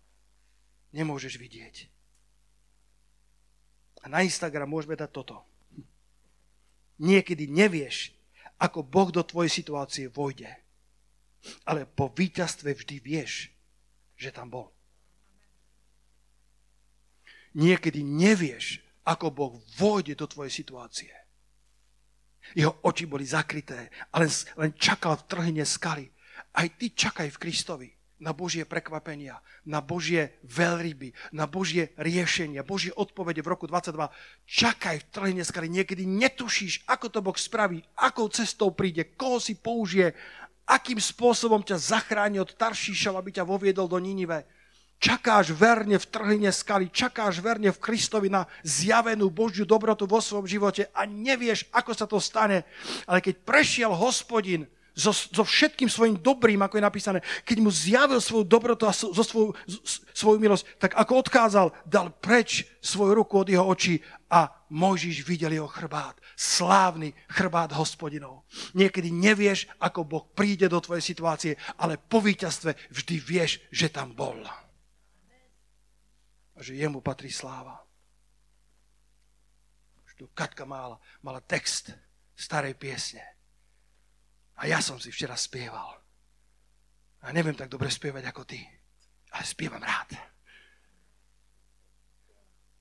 nemôžeš 0.96 1.36
vidieť. 1.36 1.92
A 4.02 4.10
na 4.10 4.24
Instagram 4.24 4.72
môžeme 4.72 4.96
dať 4.96 5.12
toto. 5.12 5.44
Niekedy 7.02 7.50
nevieš, 7.50 8.14
ako 8.62 8.86
Boh 8.86 9.10
do 9.10 9.26
tvojej 9.26 9.50
situácie 9.50 10.06
vojde. 10.10 10.50
Ale 11.66 11.90
po 11.90 12.14
víťazstve 12.14 12.78
vždy 12.78 12.96
vieš, 13.02 13.50
že 14.22 14.30
tam 14.30 14.54
bol. 14.54 14.70
Niekedy 17.58 18.06
nevieš, 18.06 18.86
ako 19.02 19.34
Boh 19.34 19.54
vojde 19.82 20.14
do 20.14 20.30
tvojej 20.30 20.54
situácie. 20.54 21.10
Jeho 22.54 22.78
oči 22.86 23.10
boli 23.10 23.26
zakryté 23.26 23.90
a 24.14 24.22
len, 24.22 24.72
čakal 24.78 25.18
v 25.18 25.26
trhine 25.26 25.66
skaly. 25.66 26.06
Aj 26.54 26.68
ty 26.78 26.94
čakaj 26.94 27.34
v 27.34 27.42
Kristovi 27.42 27.90
na 28.22 28.38
Božie 28.38 28.70
prekvapenia, 28.70 29.42
na 29.66 29.82
Božie 29.82 30.38
veľryby, 30.46 31.34
na 31.34 31.50
Božie 31.50 31.90
riešenia, 31.98 32.62
Božie 32.62 32.94
odpovede 32.94 33.42
v 33.42 33.52
roku 33.58 33.66
22. 33.66 34.14
Čakaj 34.46 34.96
v 35.02 35.08
trhline 35.10 35.44
skaly. 35.46 35.68
Niekedy 35.74 36.06
netušíš, 36.06 36.86
ako 36.86 37.10
to 37.10 37.20
Boh 37.26 37.34
spraví, 37.34 37.82
akou 37.98 38.30
cestou 38.30 38.70
príde, 38.78 39.18
koho 39.18 39.42
si 39.42 39.58
použije, 39.58 40.14
akým 40.72 41.04
spôsobom 41.04 41.60
ťa 41.60 41.76
zachráni 41.76 42.40
od 42.40 42.56
Taršíšov, 42.56 43.20
aby 43.20 43.36
ťa 43.36 43.44
voviedol 43.44 43.92
do 43.92 44.00
Ninive. 44.00 44.48
Čakáš 45.02 45.52
verne 45.52 45.98
v 45.98 46.06
trhline 46.08 46.52
skaly, 46.54 46.94
čakáš 46.94 47.42
verne 47.42 47.74
v 47.74 47.82
Kristovi 47.82 48.30
na 48.30 48.48
zjavenú 48.64 49.34
Božiu 49.34 49.68
dobrotu 49.68 50.06
vo 50.06 50.22
svojom 50.22 50.46
živote 50.48 50.88
a 50.94 51.10
nevieš, 51.10 51.68
ako 51.74 51.92
sa 51.92 52.06
to 52.06 52.22
stane. 52.22 52.64
Ale 53.10 53.20
keď 53.20 53.42
prešiel 53.42 53.92
hospodin, 53.92 54.70
so, 54.96 55.12
so 55.16 55.44
všetkým 55.44 55.88
svojim 55.88 56.20
dobrým, 56.20 56.60
ako 56.62 56.78
je 56.78 56.84
napísané, 56.84 57.20
keď 57.48 57.58
mu 57.64 57.72
zjavil 57.72 58.20
svoju 58.20 58.44
dobrotu 58.44 58.84
a 58.88 58.94
so, 58.94 59.16
so 59.16 59.24
svoju, 59.24 59.56
svoju 60.12 60.38
milosť, 60.40 60.64
tak 60.78 60.92
ako 61.00 61.24
odkázal, 61.24 61.68
dal 61.88 62.12
preč 62.12 62.68
svoju 62.84 63.16
ruku 63.16 63.40
od 63.40 63.48
jeho 63.48 63.66
očí 63.66 64.04
a 64.32 64.52
Mojžiš 64.72 65.28
videl 65.28 65.56
jeho 65.56 65.68
chrbát. 65.68 66.20
Slávny 66.36 67.12
chrbát 67.32 67.72
hospodinov. 67.76 68.48
Niekedy 68.76 69.12
nevieš, 69.12 69.68
ako 69.80 70.08
Boh 70.08 70.26
príde 70.32 70.68
do 70.72 70.80
tvojej 70.80 71.04
situácie, 71.04 71.54
ale 71.80 72.00
po 72.00 72.24
víťazstve 72.24 72.92
vždy 72.92 73.16
vieš, 73.20 73.60
že 73.72 73.92
tam 73.92 74.16
bol. 74.16 74.40
A 76.56 76.60
že 76.60 76.76
jemu 76.76 77.00
patrí 77.04 77.32
sláva. 77.32 77.80
Už 80.08 80.12
tu 80.20 80.26
Katka 80.32 80.68
mala, 80.68 81.00
mala 81.24 81.40
text 81.44 81.92
starej 82.36 82.76
piesne 82.76 83.31
a 84.62 84.70
ja 84.70 84.78
som 84.78 85.02
si 85.02 85.10
včera 85.10 85.34
spieval. 85.34 85.98
A 87.26 87.34
neviem 87.34 87.58
tak 87.58 87.74
dobre 87.74 87.90
spievať 87.90 88.30
ako 88.30 88.46
ty, 88.46 88.62
ale 89.34 89.46
spievam 89.46 89.82
rád. 89.82 90.14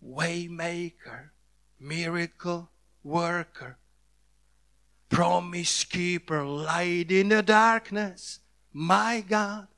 Waymaker, 0.05 1.33
miracle 1.81 2.69
worker, 3.01 3.81
promise 5.09 5.85
keeper, 5.89 6.45
light 6.45 7.09
in 7.09 7.33
the 7.33 7.41
darkness. 7.41 8.45
My 8.73 9.25
God, 9.25 9.69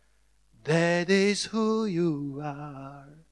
that 0.67 1.07
is 1.07 1.55
who 1.55 1.87
you 1.87 2.43
are. 2.43 3.23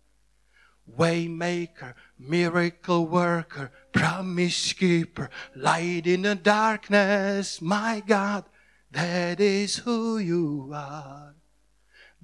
Waymaker, 0.86 1.94
miracle 2.18 3.06
worker, 3.06 3.70
promise 3.92 4.72
keeper, 4.74 5.30
light 5.54 6.06
in 6.06 6.22
the 6.22 6.34
darkness, 6.34 7.62
my 7.62 8.02
God, 8.02 8.46
that 8.90 9.40
is 9.40 9.82
who 9.86 10.18
you 10.18 10.70
are. 10.74 11.34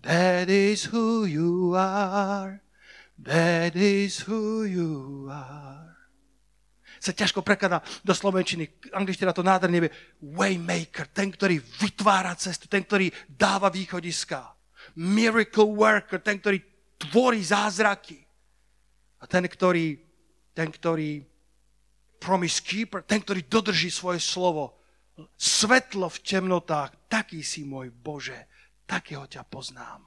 That 0.03 0.51
is 0.51 0.85
who 0.85 1.25
you 1.25 1.75
are. 1.75 2.63
That 3.19 3.75
is 3.75 4.21
who 4.29 4.63
you 4.63 5.27
are. 5.33 5.97
Sa 7.01 7.13
ťažko 7.15 7.43
prekladá 7.45 7.81
do 8.03 8.13
slovenčiny. 8.13 8.91
Angličtina 8.93 9.33
to 9.33 9.45
nádherne 9.45 9.89
vie. 9.89 9.93
Waymaker, 10.21 11.09
ten, 11.13 11.31
ktorý 11.33 11.59
vytvára 11.59 12.35
cestu, 12.35 12.67
ten, 12.67 12.85
ktorý 12.85 13.11
dáva 13.29 13.71
východiska. 13.71 14.43
Miracle 14.97 15.71
worker, 15.71 16.21
ten, 16.23 16.41
ktorý 16.41 16.61
tvorí 16.99 17.41
zázraky. 17.41 18.21
A 19.21 19.25
ten, 19.25 19.45
ktorý, 19.49 19.97
ten, 20.53 20.69
ktorý 20.69 21.25
promise 22.21 22.61
keeper, 22.61 23.05
ten, 23.05 23.21
ktorý 23.21 23.45
dodrží 23.45 23.93
svoje 23.93 24.21
slovo. 24.21 24.77
Svetlo 25.37 26.13
v 26.13 26.19
temnotách, 26.21 27.09
taký 27.09 27.41
si 27.41 27.65
môj 27.65 27.89
Bože, 27.89 28.37
takého 28.85 29.25
ťa 29.25 29.49
poznám. 29.49 30.05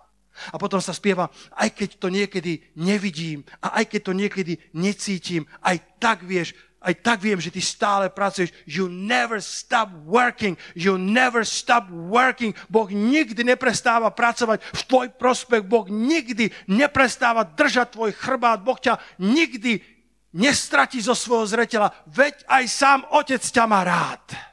A 0.54 0.56
potom 0.56 0.80
sa 0.80 0.96
spieva, 0.96 1.28
aj 1.58 1.76
keď 1.76 1.90
to 2.00 2.08
niekedy 2.08 2.64
nevidím 2.80 3.44
a 3.60 3.82
aj 3.82 3.92
keď 3.92 4.02
to 4.08 4.14
niekedy 4.16 4.54
necítim, 4.72 5.44
aj 5.60 5.82
tak 6.00 6.24
vieš, 6.24 6.56
aj 6.80 6.96
tak 7.04 7.20
viem, 7.20 7.36
že 7.36 7.52
ty 7.52 7.60
stále 7.60 8.08
pracuješ. 8.08 8.56
You 8.64 8.88
never 8.88 9.44
stop 9.44 9.92
working. 10.08 10.56
You 10.72 10.96
never 10.96 11.44
stop 11.44 11.92
working. 11.92 12.56
Boh 12.72 12.88
nikdy 12.88 13.44
neprestáva 13.44 14.08
pracovať 14.16 14.64
v 14.64 14.82
tvoj 14.88 15.08
prospech. 15.20 15.68
Boh 15.68 15.92
nikdy 15.92 16.56
neprestáva 16.72 17.44
držať 17.44 18.00
tvoj 18.00 18.16
chrbát. 18.16 18.64
Boh 18.64 18.80
ťa 18.80 18.96
nikdy 19.20 19.84
nestratí 20.32 21.04
zo 21.04 21.12
svojho 21.12 21.52
zretela. 21.52 21.92
Veď 22.08 22.48
aj 22.48 22.64
sám 22.72 23.00
otec 23.12 23.44
ťa 23.44 23.64
má 23.68 23.84
rád. 23.84 24.49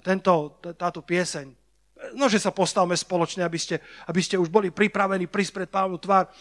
Tento, 0.00 0.56
táto 0.72 1.04
pieseň, 1.04 1.52
no, 2.16 2.24
že 2.32 2.40
sa 2.40 2.48
postavme 2.48 2.96
spoločne, 2.96 3.44
aby 3.44 3.60
ste, 3.60 3.76
aby 4.08 4.20
ste 4.24 4.40
už 4.40 4.48
boli 4.48 4.72
pripravení 4.72 5.28
prísť 5.28 5.52
pred 5.52 5.68
pánu 5.68 6.00
tvár. 6.00 6.32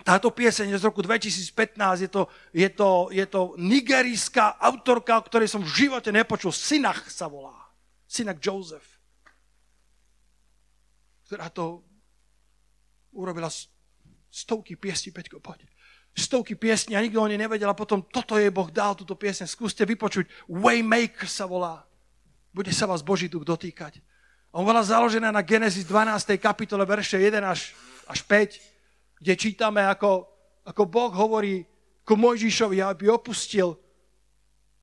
Táto 0.00 0.32
pieseň 0.32 0.72
je 0.72 0.80
z 0.80 0.86
roku 0.88 1.04
2015, 1.04 2.08
je 2.08 2.10
to, 2.10 2.24
je 2.56 2.68
to, 2.72 3.12
je 3.12 3.26
to 3.28 3.52
nigerijská 3.60 4.56
autorka, 4.56 5.20
o 5.20 5.26
ktorej 5.28 5.52
som 5.52 5.60
v 5.60 5.68
živote 5.68 6.08
nepočul. 6.08 6.56
Synach 6.56 7.04
sa 7.12 7.28
volá. 7.28 7.52
Synak 8.08 8.40
Joseph. 8.40 8.88
Ktorá 11.28 11.52
to 11.52 11.84
urobila 13.12 13.52
stovky 14.32 14.80
piesní, 14.80 15.12
Peťko, 15.12 15.38
poď. 15.44 15.68
Stovky 16.16 16.56
piesní 16.56 16.96
a 16.96 17.04
nikto 17.04 17.22
o 17.22 17.28
nej 17.28 17.38
nevedel 17.38 17.70
a 17.70 17.76
potom 17.76 18.02
toto 18.02 18.40
jej 18.40 18.50
Boh 18.50 18.72
dal, 18.72 18.96
túto 18.96 19.14
piesň. 19.14 19.46
Skúste 19.46 19.86
vypočuť. 19.86 20.26
Waymaker 20.48 21.28
sa 21.28 21.44
volá. 21.46 21.89
Bude 22.50 22.74
sa 22.74 22.86
vás 22.86 23.02
Boží 23.02 23.30
duch 23.30 23.46
dotýkať. 23.46 24.02
On 24.50 24.66
bola 24.66 24.82
založená 24.82 25.30
na 25.30 25.46
Genesis 25.46 25.86
12. 25.86 26.34
kapitole, 26.42 26.82
verše 26.82 27.18
1 27.22 27.38
až, 27.46 27.70
až 28.10 28.20
5 28.26 28.70
kde 29.20 29.36
čítame, 29.36 29.84
ako, 29.84 30.24
ako 30.64 30.82
Boh 30.88 31.12
hovorí 31.12 31.68
ku 32.08 32.16
Mojžišovi, 32.16 32.80
aby 32.80 33.12
opustil 33.12 33.76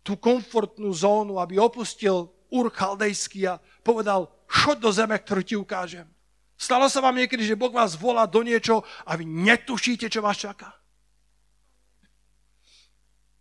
tú 0.05 0.15
komfortnú 0.15 0.93
zónu, 0.93 1.41
aby 1.41 1.57
opustil 1.57 2.29
Ur 2.53 2.71
Chaldejský 2.71 3.49
a 3.49 3.59
povedal, 3.83 4.31
chod 4.47 4.79
do 4.79 4.93
zeme, 4.93 5.17
ktorú 5.19 5.41
ti 5.43 5.55
ukážem. 5.57 6.07
Stalo 6.55 6.87
sa 6.87 7.03
vám 7.03 7.17
niekedy, 7.17 7.43
že 7.43 7.59
Boh 7.59 7.73
vás 7.73 7.97
volá 7.99 8.23
do 8.23 8.39
niečo 8.45 8.85
a 9.03 9.17
vy 9.19 9.27
netušíte, 9.27 10.07
čo 10.07 10.23
vás 10.23 10.37
čaká? 10.39 10.71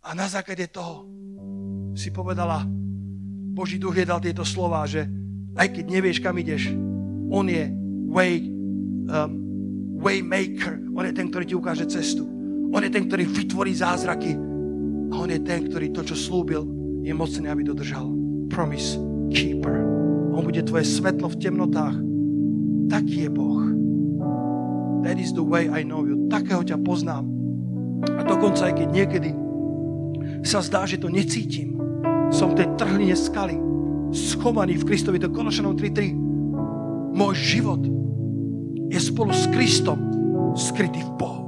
A 0.03 0.11
na 0.11 0.27
základe 0.27 0.67
toho 0.67 1.07
si 1.95 2.11
povedala, 2.11 2.67
Boží 3.57 3.81
duch 3.81 3.97
je 3.97 4.05
dal 4.05 4.21
tieto 4.21 4.45
slova, 4.45 4.85
že 4.85 5.09
aj 5.57 5.73
keď 5.73 5.85
nevieš, 5.89 6.21
kam 6.21 6.37
ideš, 6.37 6.69
on 7.33 7.49
je 7.49 7.65
way, 8.05 8.45
um, 9.09 9.31
waymaker. 9.97 10.77
On 10.93 11.01
je 11.01 11.13
ten, 11.17 11.25
ktorý 11.25 11.43
ti 11.49 11.57
ukáže 11.57 11.89
cestu. 11.89 12.29
On 12.69 12.77
je 12.85 12.93
ten, 12.93 13.09
ktorý 13.09 13.25
vytvorí 13.25 13.73
zázraky. 13.73 14.37
A 15.09 15.13
on 15.17 15.33
je 15.33 15.41
ten, 15.41 15.65
ktorý 15.65 15.89
to, 15.89 16.05
čo 16.05 16.13
slúbil, 16.13 16.69
je 17.01 17.09
mocný, 17.17 17.49
aby 17.49 17.65
dodržal. 17.65 18.05
Promise 18.53 19.01
keeper. 19.33 19.81
On 20.37 20.45
bude 20.45 20.61
tvoje 20.61 20.85
svetlo 20.85 21.25
v 21.25 21.41
temnotách. 21.41 21.97
Taký 22.93 23.25
je 23.25 23.29
Boh. 23.33 23.73
That 25.01 25.17
is 25.17 25.33
the 25.33 25.41
way 25.41 25.65
I 25.65 25.81
know 25.81 26.05
you. 26.05 26.29
Takého 26.29 26.61
ťa 26.61 26.77
poznám. 26.85 27.25
A 28.05 28.21
dokonca 28.21 28.69
aj 28.69 28.85
keď 28.85 28.89
niekedy 28.93 29.33
sa 30.45 30.61
zdá, 30.61 30.85
že 30.85 31.01
to 31.01 31.09
necítim, 31.09 31.76
som 32.31 32.51
v 32.51 32.63
tej 32.63 32.67
trhline 32.75 33.15
skaly, 33.15 33.57
schovaný 34.11 34.79
v 34.79 34.87
Kristovi, 34.87 35.17
to 35.19 35.31
Kološanom 35.31 35.75
3.3. 35.75 37.15
Môj 37.17 37.35
život 37.35 37.81
je 38.87 38.99
spolu 38.99 39.33
s 39.33 39.49
Kristom 39.51 39.99
skrytý 40.55 41.03
v 41.03 41.11
Bohu. 41.19 41.43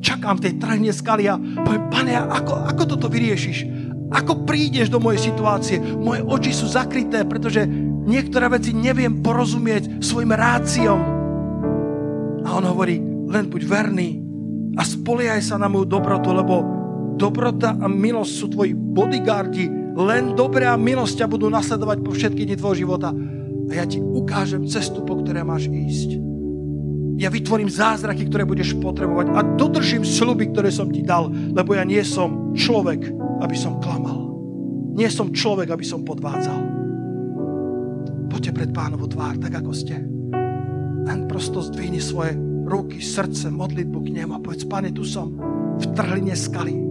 Čakám 0.00 0.40
v 0.40 0.44
tej 0.48 0.54
trhne 0.56 0.92
skaly 0.92 1.28
a 1.28 1.36
poviem, 1.36 1.84
pane, 1.92 2.14
ako, 2.16 2.54
ako 2.72 2.82
toto 2.96 3.06
vyriešiš? 3.12 3.68
Ako 4.10 4.42
prídeš 4.48 4.90
do 4.90 4.98
mojej 4.98 5.30
situácie? 5.30 5.78
Moje 5.78 6.24
oči 6.24 6.50
sú 6.50 6.66
zakryté, 6.66 7.22
pretože 7.28 7.62
niektoré 8.08 8.50
veci 8.50 8.74
neviem 8.74 9.22
porozumieť 9.22 10.02
svojim 10.02 10.32
ráciom. 10.34 10.98
A 12.42 12.48
on 12.56 12.64
hovorí, 12.64 12.98
len 13.30 13.46
buď 13.46 13.62
verný 13.68 14.18
a 14.74 14.82
spoliehaj 14.82 15.44
sa 15.44 15.60
na 15.60 15.70
moju 15.70 15.86
dobrotu, 15.86 16.34
lebo 16.34 16.79
dobrota 17.20 17.76
a 17.76 17.84
milosť 17.84 18.32
sú 18.32 18.46
tvoji 18.48 18.72
bodyguardi. 18.72 19.68
Len 19.92 20.32
dobré 20.32 20.64
a 20.64 20.80
milosť 20.80 21.20
ťa 21.20 21.26
budú 21.28 21.52
nasledovať 21.52 22.00
po 22.00 22.16
všetky 22.16 22.48
dni 22.48 22.56
tvojho 22.56 22.88
života 22.88 23.12
a 23.70 23.72
ja 23.76 23.84
ti 23.84 24.00
ukážem 24.00 24.64
cestu, 24.64 25.04
po 25.04 25.20
ktoré 25.20 25.44
máš 25.44 25.68
ísť. 25.68 26.16
Ja 27.20 27.28
vytvorím 27.28 27.68
zázraky, 27.68 28.32
ktoré 28.32 28.48
budeš 28.48 28.80
potrebovať 28.80 29.36
a 29.36 29.44
dodržím 29.44 30.08
sluby, 30.08 30.48
ktoré 30.50 30.72
som 30.72 30.88
ti 30.88 31.04
dal, 31.04 31.28
lebo 31.28 31.76
ja 31.76 31.84
nie 31.84 32.00
som 32.00 32.56
človek, 32.56 33.12
aby 33.44 33.56
som 33.60 33.76
klamal. 33.76 34.32
Nie 34.96 35.12
som 35.12 35.28
človek, 35.28 35.68
aby 35.68 35.84
som 35.84 36.00
podvádzal. 36.00 36.60
Poďte 38.32 38.56
pred 38.56 38.70
pánovu 38.72 39.04
tvár, 39.04 39.36
tak 39.36 39.52
ako 39.52 39.70
ste. 39.76 40.00
Len 41.04 41.28
prosto 41.28 41.60
zdvihni 41.60 42.00
svoje 42.00 42.34
ruky, 42.64 43.04
srdce, 43.04 43.52
modlitbu 43.52 43.98
k 44.00 44.08
nemu 44.16 44.32
a 44.34 44.40
povedz, 44.40 44.64
pane, 44.64 44.88
tu 44.90 45.04
som 45.04 45.36
v 45.76 45.84
trhline 45.92 46.32
skaly. 46.32 46.89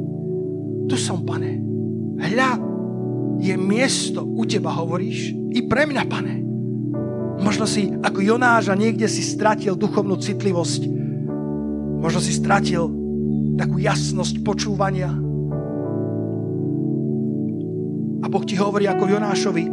Tu 0.90 0.98
som, 0.98 1.22
pane. 1.22 1.62
Hľa, 2.18 2.58
je 3.40 3.56
miesto 3.56 4.26
u 4.26 4.44
teba, 4.44 4.74
hovoríš, 4.74 5.32
i 5.54 5.62
pre 5.64 5.86
mňa, 5.86 6.04
pane. 6.10 6.36
Možno 7.40 7.64
si 7.64 7.88
ako 7.94 8.20
Jonáš 8.20 8.68
a 8.68 8.76
niekde 8.76 9.08
si 9.08 9.24
stratil 9.24 9.80
duchovnú 9.80 10.20
citlivosť. 10.20 10.82
Možno 12.04 12.20
si 12.20 12.36
stratil 12.36 12.90
takú 13.56 13.80
jasnosť 13.80 14.44
počúvania. 14.44 15.14
A 18.20 18.26
Boh 18.28 18.44
ti 18.44 18.60
hovorí 18.60 18.90
ako 18.90 19.08
Jonášovi, 19.08 19.66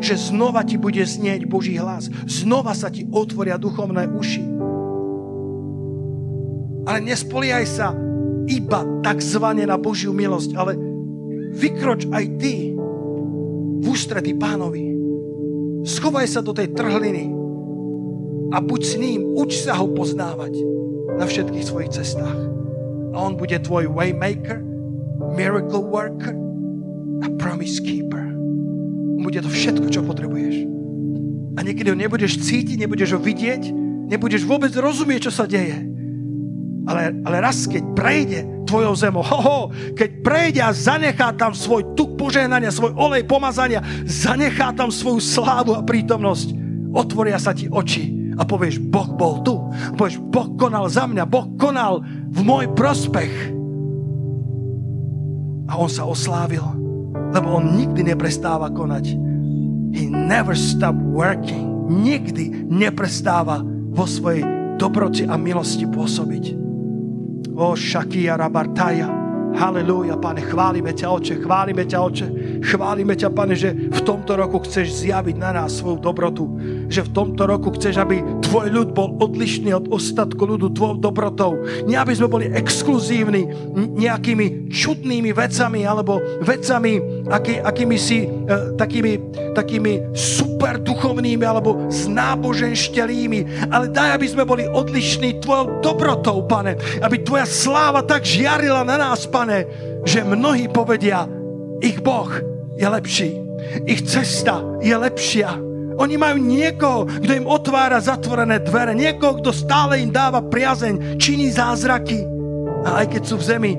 že 0.00 0.16
znova 0.16 0.64
ti 0.64 0.80
bude 0.80 1.04
znieť 1.04 1.44
Boží 1.44 1.76
hlas. 1.76 2.08
Znova 2.24 2.72
sa 2.72 2.88
ti 2.88 3.04
otvoria 3.12 3.60
duchovné 3.60 4.08
uši. 4.08 4.44
Ale 6.88 6.98
nespoliaj 7.04 7.64
sa 7.68 7.94
iba 8.48 8.82
takzvané 9.04 9.66
na 9.66 9.76
Božiu 9.78 10.10
milosť, 10.14 10.50
ale 10.56 10.74
vykroč 11.52 12.08
aj 12.10 12.24
ty 12.40 12.72
v 13.82 13.84
ústretí 13.84 14.32
pánovi. 14.34 14.94
Schovaj 15.82 16.26
sa 16.30 16.40
do 16.40 16.54
tej 16.54 16.70
trhliny 16.72 17.28
a 18.54 18.62
buď 18.62 18.80
s 18.80 18.94
ním, 18.96 19.20
uč 19.34 19.66
sa 19.66 19.74
ho 19.76 19.90
poznávať 19.90 20.54
na 21.18 21.26
všetkých 21.26 21.66
svojich 21.66 21.90
cestách. 21.92 22.38
A 23.12 23.16
on 23.18 23.36
bude 23.36 23.58
tvoj 23.60 23.90
waymaker, 23.92 24.62
miracle 25.36 25.82
worker 25.82 26.32
a 27.20 27.26
promise 27.36 27.82
keeper. 27.82 28.24
On 29.18 29.22
bude 29.26 29.42
to 29.42 29.50
všetko, 29.50 29.92
čo 29.92 30.00
potrebuješ. 30.06 30.64
A 31.52 31.60
niekedy 31.60 31.92
ho 31.92 31.96
nebudeš 31.98 32.40
cítiť, 32.40 32.80
nebudeš 32.80 33.12
ho 33.12 33.20
vidieť, 33.20 33.68
nebudeš 34.08 34.48
vôbec 34.48 34.72
rozumieť, 34.72 35.28
čo 35.28 35.32
sa 35.32 35.44
deje. 35.44 35.91
Ale, 36.82 37.14
ale 37.22 37.36
raz, 37.38 37.70
keď 37.70 37.82
prejde 37.94 38.40
tvojou 38.66 38.94
zemou, 38.98 39.22
ho, 39.22 39.38
ho, 39.38 39.60
keď 39.94 40.10
prejde 40.24 40.60
a 40.64 40.74
zanechá 40.74 41.30
tam 41.36 41.54
svoj 41.54 41.94
tuk 41.94 42.18
požehnania, 42.18 42.74
svoj 42.74 42.96
olej 42.98 43.22
pomazania, 43.22 43.84
zanechá 44.06 44.74
tam 44.74 44.90
svoju 44.90 45.22
slávu 45.22 45.78
a 45.78 45.84
prítomnosť, 45.86 46.48
otvoria 46.90 47.38
sa 47.38 47.54
ti 47.54 47.70
oči 47.70 48.34
a 48.38 48.42
povieš, 48.42 48.80
Boh 48.80 49.12
bol 49.12 49.44
tu. 49.44 49.60
Povieš, 49.94 50.18
Boh 50.32 50.48
konal 50.56 50.88
za 50.88 51.04
mňa, 51.04 51.28
Boh 51.28 51.52
konal 51.60 52.00
v 52.32 52.40
môj 52.40 52.72
prospech. 52.72 53.34
A 55.68 55.76
on 55.76 55.88
sa 55.88 56.08
oslávil, 56.08 56.64
lebo 57.32 57.60
on 57.60 57.76
nikdy 57.76 58.04
neprestáva 58.04 58.72
konať. 58.72 59.14
He 59.92 60.08
never 60.08 60.56
stop 60.56 60.96
working. 60.96 61.92
Nikdy 61.92 62.72
neprestáva 62.72 63.60
vo 63.92 64.08
svojej 64.08 64.44
dobroci 64.80 65.28
a 65.28 65.36
milosti 65.36 65.84
pôsobiť. 65.84 66.61
Oh, 67.54 67.76
Shakia 67.76 68.36
Rabartaya. 68.36 69.21
Halelúja, 69.52 70.16
Pane, 70.16 70.40
chválime 70.44 70.92
ťa, 70.96 71.06
Oče, 71.12 71.34
chválime 71.44 71.84
ťa, 71.84 71.98
Oče. 72.00 72.26
Chválime 72.62 73.14
ťa, 73.18 73.28
Pane, 73.34 73.54
že 73.58 73.74
v 73.74 74.00
tomto 74.00 74.38
roku 74.38 74.62
chceš 74.62 75.04
zjaviť 75.04 75.36
na 75.36 75.50
nás 75.52 75.82
svoju 75.82 75.98
dobrotu. 75.98 76.46
Že 76.86 77.08
v 77.08 77.10
tomto 77.10 77.42
roku 77.44 77.74
chceš, 77.74 77.98
aby 77.98 78.22
tvoj 78.46 78.70
ľud 78.70 78.88
bol 78.94 79.18
odlišný 79.18 79.74
od 79.74 79.90
ostatku 79.90 80.46
ľudu 80.46 80.72
tvojou 80.76 80.96
dobrotou. 81.02 81.58
Nie, 81.84 81.98
aby 81.98 82.14
sme 82.14 82.30
boli 82.30 82.46
exkluzívni 82.54 83.50
nejakými 83.98 84.70
čudnými 84.70 85.34
vecami 85.34 85.82
alebo 85.82 86.22
vecami, 86.40 87.26
aký, 87.28 87.58
akými 87.58 87.96
si, 87.98 88.24
e, 88.24 88.76
takými, 88.78 89.12
takými 89.58 90.14
super 90.14 90.78
duchovnými 90.78 91.42
alebo 91.42 91.90
znáboženštelými. 91.90 93.68
Ale 93.74 93.90
daj, 93.90 94.16
aby 94.16 94.26
sme 94.30 94.46
boli 94.46 94.64
odlišní 94.70 95.42
tvojou 95.42 95.82
dobrotou, 95.82 96.46
Pane. 96.46 96.78
Aby 97.02 97.26
tvoja 97.26 97.44
sláva 97.44 98.06
tak 98.06 98.22
žiarila 98.22 98.86
na 98.86 98.94
nás, 98.94 99.26
Pane 99.26 99.41
pane, 99.42 99.66
že 100.06 100.22
mnohí 100.22 100.70
povedia, 100.70 101.26
ich 101.82 101.98
Boh 101.98 102.30
je 102.78 102.86
lepší. 102.86 103.30
Ich 103.90 104.06
cesta 104.06 104.62
je 104.78 104.94
lepšia. 104.94 105.58
Oni 105.98 106.14
majú 106.14 106.38
niekoho, 106.38 107.10
kto 107.10 107.32
im 107.34 107.50
otvára 107.50 107.98
zatvorené 107.98 108.62
dvere, 108.62 108.94
niekoho, 108.94 109.42
kto 109.42 109.50
stále 109.50 109.98
im 109.98 110.14
dáva 110.14 110.40
priazeň, 110.40 111.18
činí 111.18 111.50
zázraky. 111.50 112.22
A 112.86 113.02
aj 113.02 113.18
keď 113.18 113.22
sú 113.26 113.36
v 113.42 113.48
zemi 113.50 113.72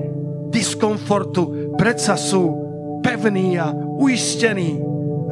diskomfortu, 0.52 1.74
predsa 1.80 2.20
sú 2.20 2.60
pevní 3.02 3.56
a 3.56 3.72
uistení. 3.98 4.78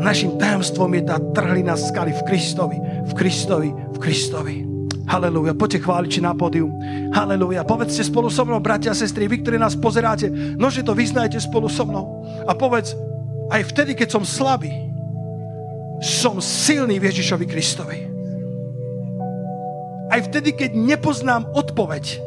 Našim 0.02 0.40
tajomstvom 0.40 0.96
je 0.98 1.04
tá 1.06 1.22
trhlina 1.36 1.76
skaly 1.78 2.16
v 2.16 2.22
Kristovi, 2.26 2.78
v 2.80 3.12
Kristovi, 3.14 3.70
v 3.70 3.98
Kristovi. 4.00 4.71
Halelúja. 5.10 5.58
Poďte 5.58 5.82
chváliči 5.82 6.20
na 6.22 6.38
pódium. 6.38 6.72
Halelúja. 7.12 7.66
Povedzte 7.66 8.06
spolu 8.06 8.30
so 8.30 8.46
mnou, 8.46 8.62
bratia 8.62 8.94
a 8.94 8.98
sestry, 8.98 9.26
vy, 9.26 9.42
ktorí 9.42 9.58
nás 9.58 9.74
pozeráte, 9.74 10.30
nože 10.58 10.86
to 10.86 10.94
vyznajte 10.94 11.42
spolu 11.42 11.66
so 11.72 11.88
mnou. 11.88 12.26
A 12.46 12.54
povedz, 12.54 12.94
aj 13.50 13.72
vtedy, 13.74 13.98
keď 13.98 14.20
som 14.20 14.24
slabý, 14.24 14.72
som 16.02 16.42
silný 16.42 16.98
v 16.98 17.08
Ježišovi 17.14 17.46
Kristovi. 17.46 18.00
Aj 20.12 20.20
vtedy, 20.28 20.52
keď 20.58 20.76
nepoznám 20.76 21.48
odpoveď, 21.54 22.20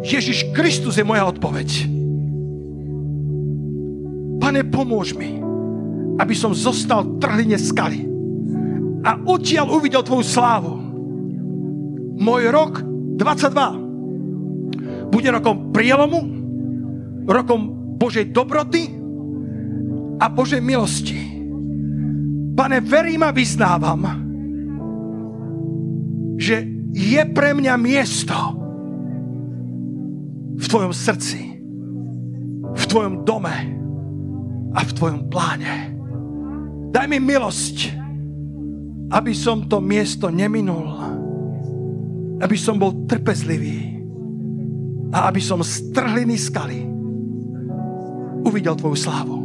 Ježiš 0.00 0.48
Kristus 0.56 0.96
je 0.96 1.04
moja 1.04 1.28
odpoveď. 1.28 1.68
Pane, 4.40 4.64
pomôž 4.72 5.12
mi, 5.12 5.36
aby 6.16 6.32
som 6.32 6.56
zostal 6.56 7.20
trhline 7.20 7.60
skaly 7.60 8.08
a 9.04 9.20
odtiaľ 9.28 9.68
uvidel 9.76 10.00
Tvoju 10.00 10.24
slávu 10.24 10.89
môj 12.20 12.52
rok 12.52 12.84
22 13.16 15.10
bude 15.10 15.28
rokom 15.32 15.74
prielomu, 15.74 16.20
rokom 17.26 17.60
Božej 17.98 18.30
dobroty 18.30 18.94
a 20.20 20.30
Božej 20.30 20.62
milosti. 20.62 21.18
Pane, 22.54 22.78
verím 22.84 23.24
a 23.26 23.34
vyznávam, 23.34 24.02
že 26.36 26.62
je 26.94 27.22
pre 27.32 27.56
mňa 27.56 27.74
miesto 27.80 28.36
v 30.60 30.64
Tvojom 30.64 30.92
srdci, 30.92 31.40
v 32.76 32.84
Tvojom 32.86 33.24
dome 33.24 33.56
a 34.76 34.80
v 34.84 34.90
Tvojom 34.94 35.26
pláne. 35.32 35.96
Daj 36.90 37.06
mi 37.10 37.18
milosť, 37.18 37.76
aby 39.10 39.32
som 39.34 39.66
to 39.66 39.82
miesto 39.82 40.30
neminul 40.30 41.19
aby 42.40 42.56
som 42.56 42.80
bol 42.80 43.04
trpezlivý 43.04 44.00
a 45.12 45.28
aby 45.28 45.42
som 45.44 45.60
z 45.60 45.92
trhliny 45.92 46.40
skaly 46.40 46.88
uvidel 48.40 48.72
Tvoju 48.72 48.96
slávu 48.96 49.36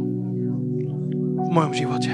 v 1.46 1.48
mojom 1.52 1.72
živote. 1.76 2.12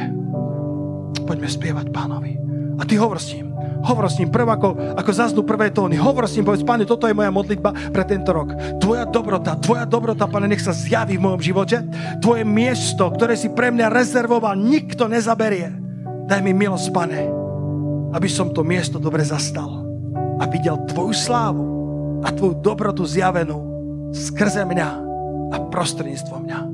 Poďme 1.22 1.46
spievať 1.46 1.86
pánovi. 1.94 2.34
A 2.76 2.82
ty 2.82 2.98
hovor 2.98 3.22
s 3.22 3.30
ním. 3.30 3.54
Hovor 3.82 4.06
s 4.10 4.18
ním 4.18 4.30
prv 4.30 4.46
ako, 4.46 4.68
ako 4.94 5.10
zaznú 5.10 5.42
prvé 5.42 5.70
tóny. 5.70 5.98
Hovor 5.98 6.26
s 6.26 6.38
ním, 6.38 6.46
povedz, 6.46 6.62
páne, 6.62 6.86
toto 6.86 7.10
je 7.10 7.18
moja 7.18 7.34
modlitba 7.34 7.90
pre 7.90 8.06
tento 8.06 8.30
rok. 8.30 8.54
Tvoja 8.78 9.06
dobrota, 9.06 9.58
tvoja 9.58 9.86
dobrota, 9.86 10.30
pane, 10.30 10.46
nech 10.46 10.62
sa 10.62 10.70
zjaví 10.70 11.18
v 11.18 11.24
mojom 11.26 11.42
živote. 11.42 11.82
Tvoje 12.22 12.46
miesto, 12.46 13.10
ktoré 13.10 13.34
si 13.34 13.50
pre 13.50 13.74
mňa 13.74 13.90
rezervoval, 13.90 14.54
nikto 14.54 15.10
nezaberie. 15.10 15.74
Daj 16.30 16.40
mi 16.46 16.54
milosť, 16.54 16.88
pane, 16.94 17.26
aby 18.14 18.28
som 18.30 18.54
to 18.54 18.62
miesto 18.62 19.02
dobre 19.02 19.26
zastal 19.26 19.81
a 20.43 20.45
videl 20.51 20.74
Tvoju 20.90 21.14
slávu 21.14 21.66
a 22.26 22.34
Tvoju 22.34 22.59
dobrotu 22.59 23.07
zjavenú 23.07 23.62
skrze 24.11 24.66
mňa 24.66 24.88
a 25.55 25.57
prostredníctvom 25.70 26.40
mňa. 26.43 26.71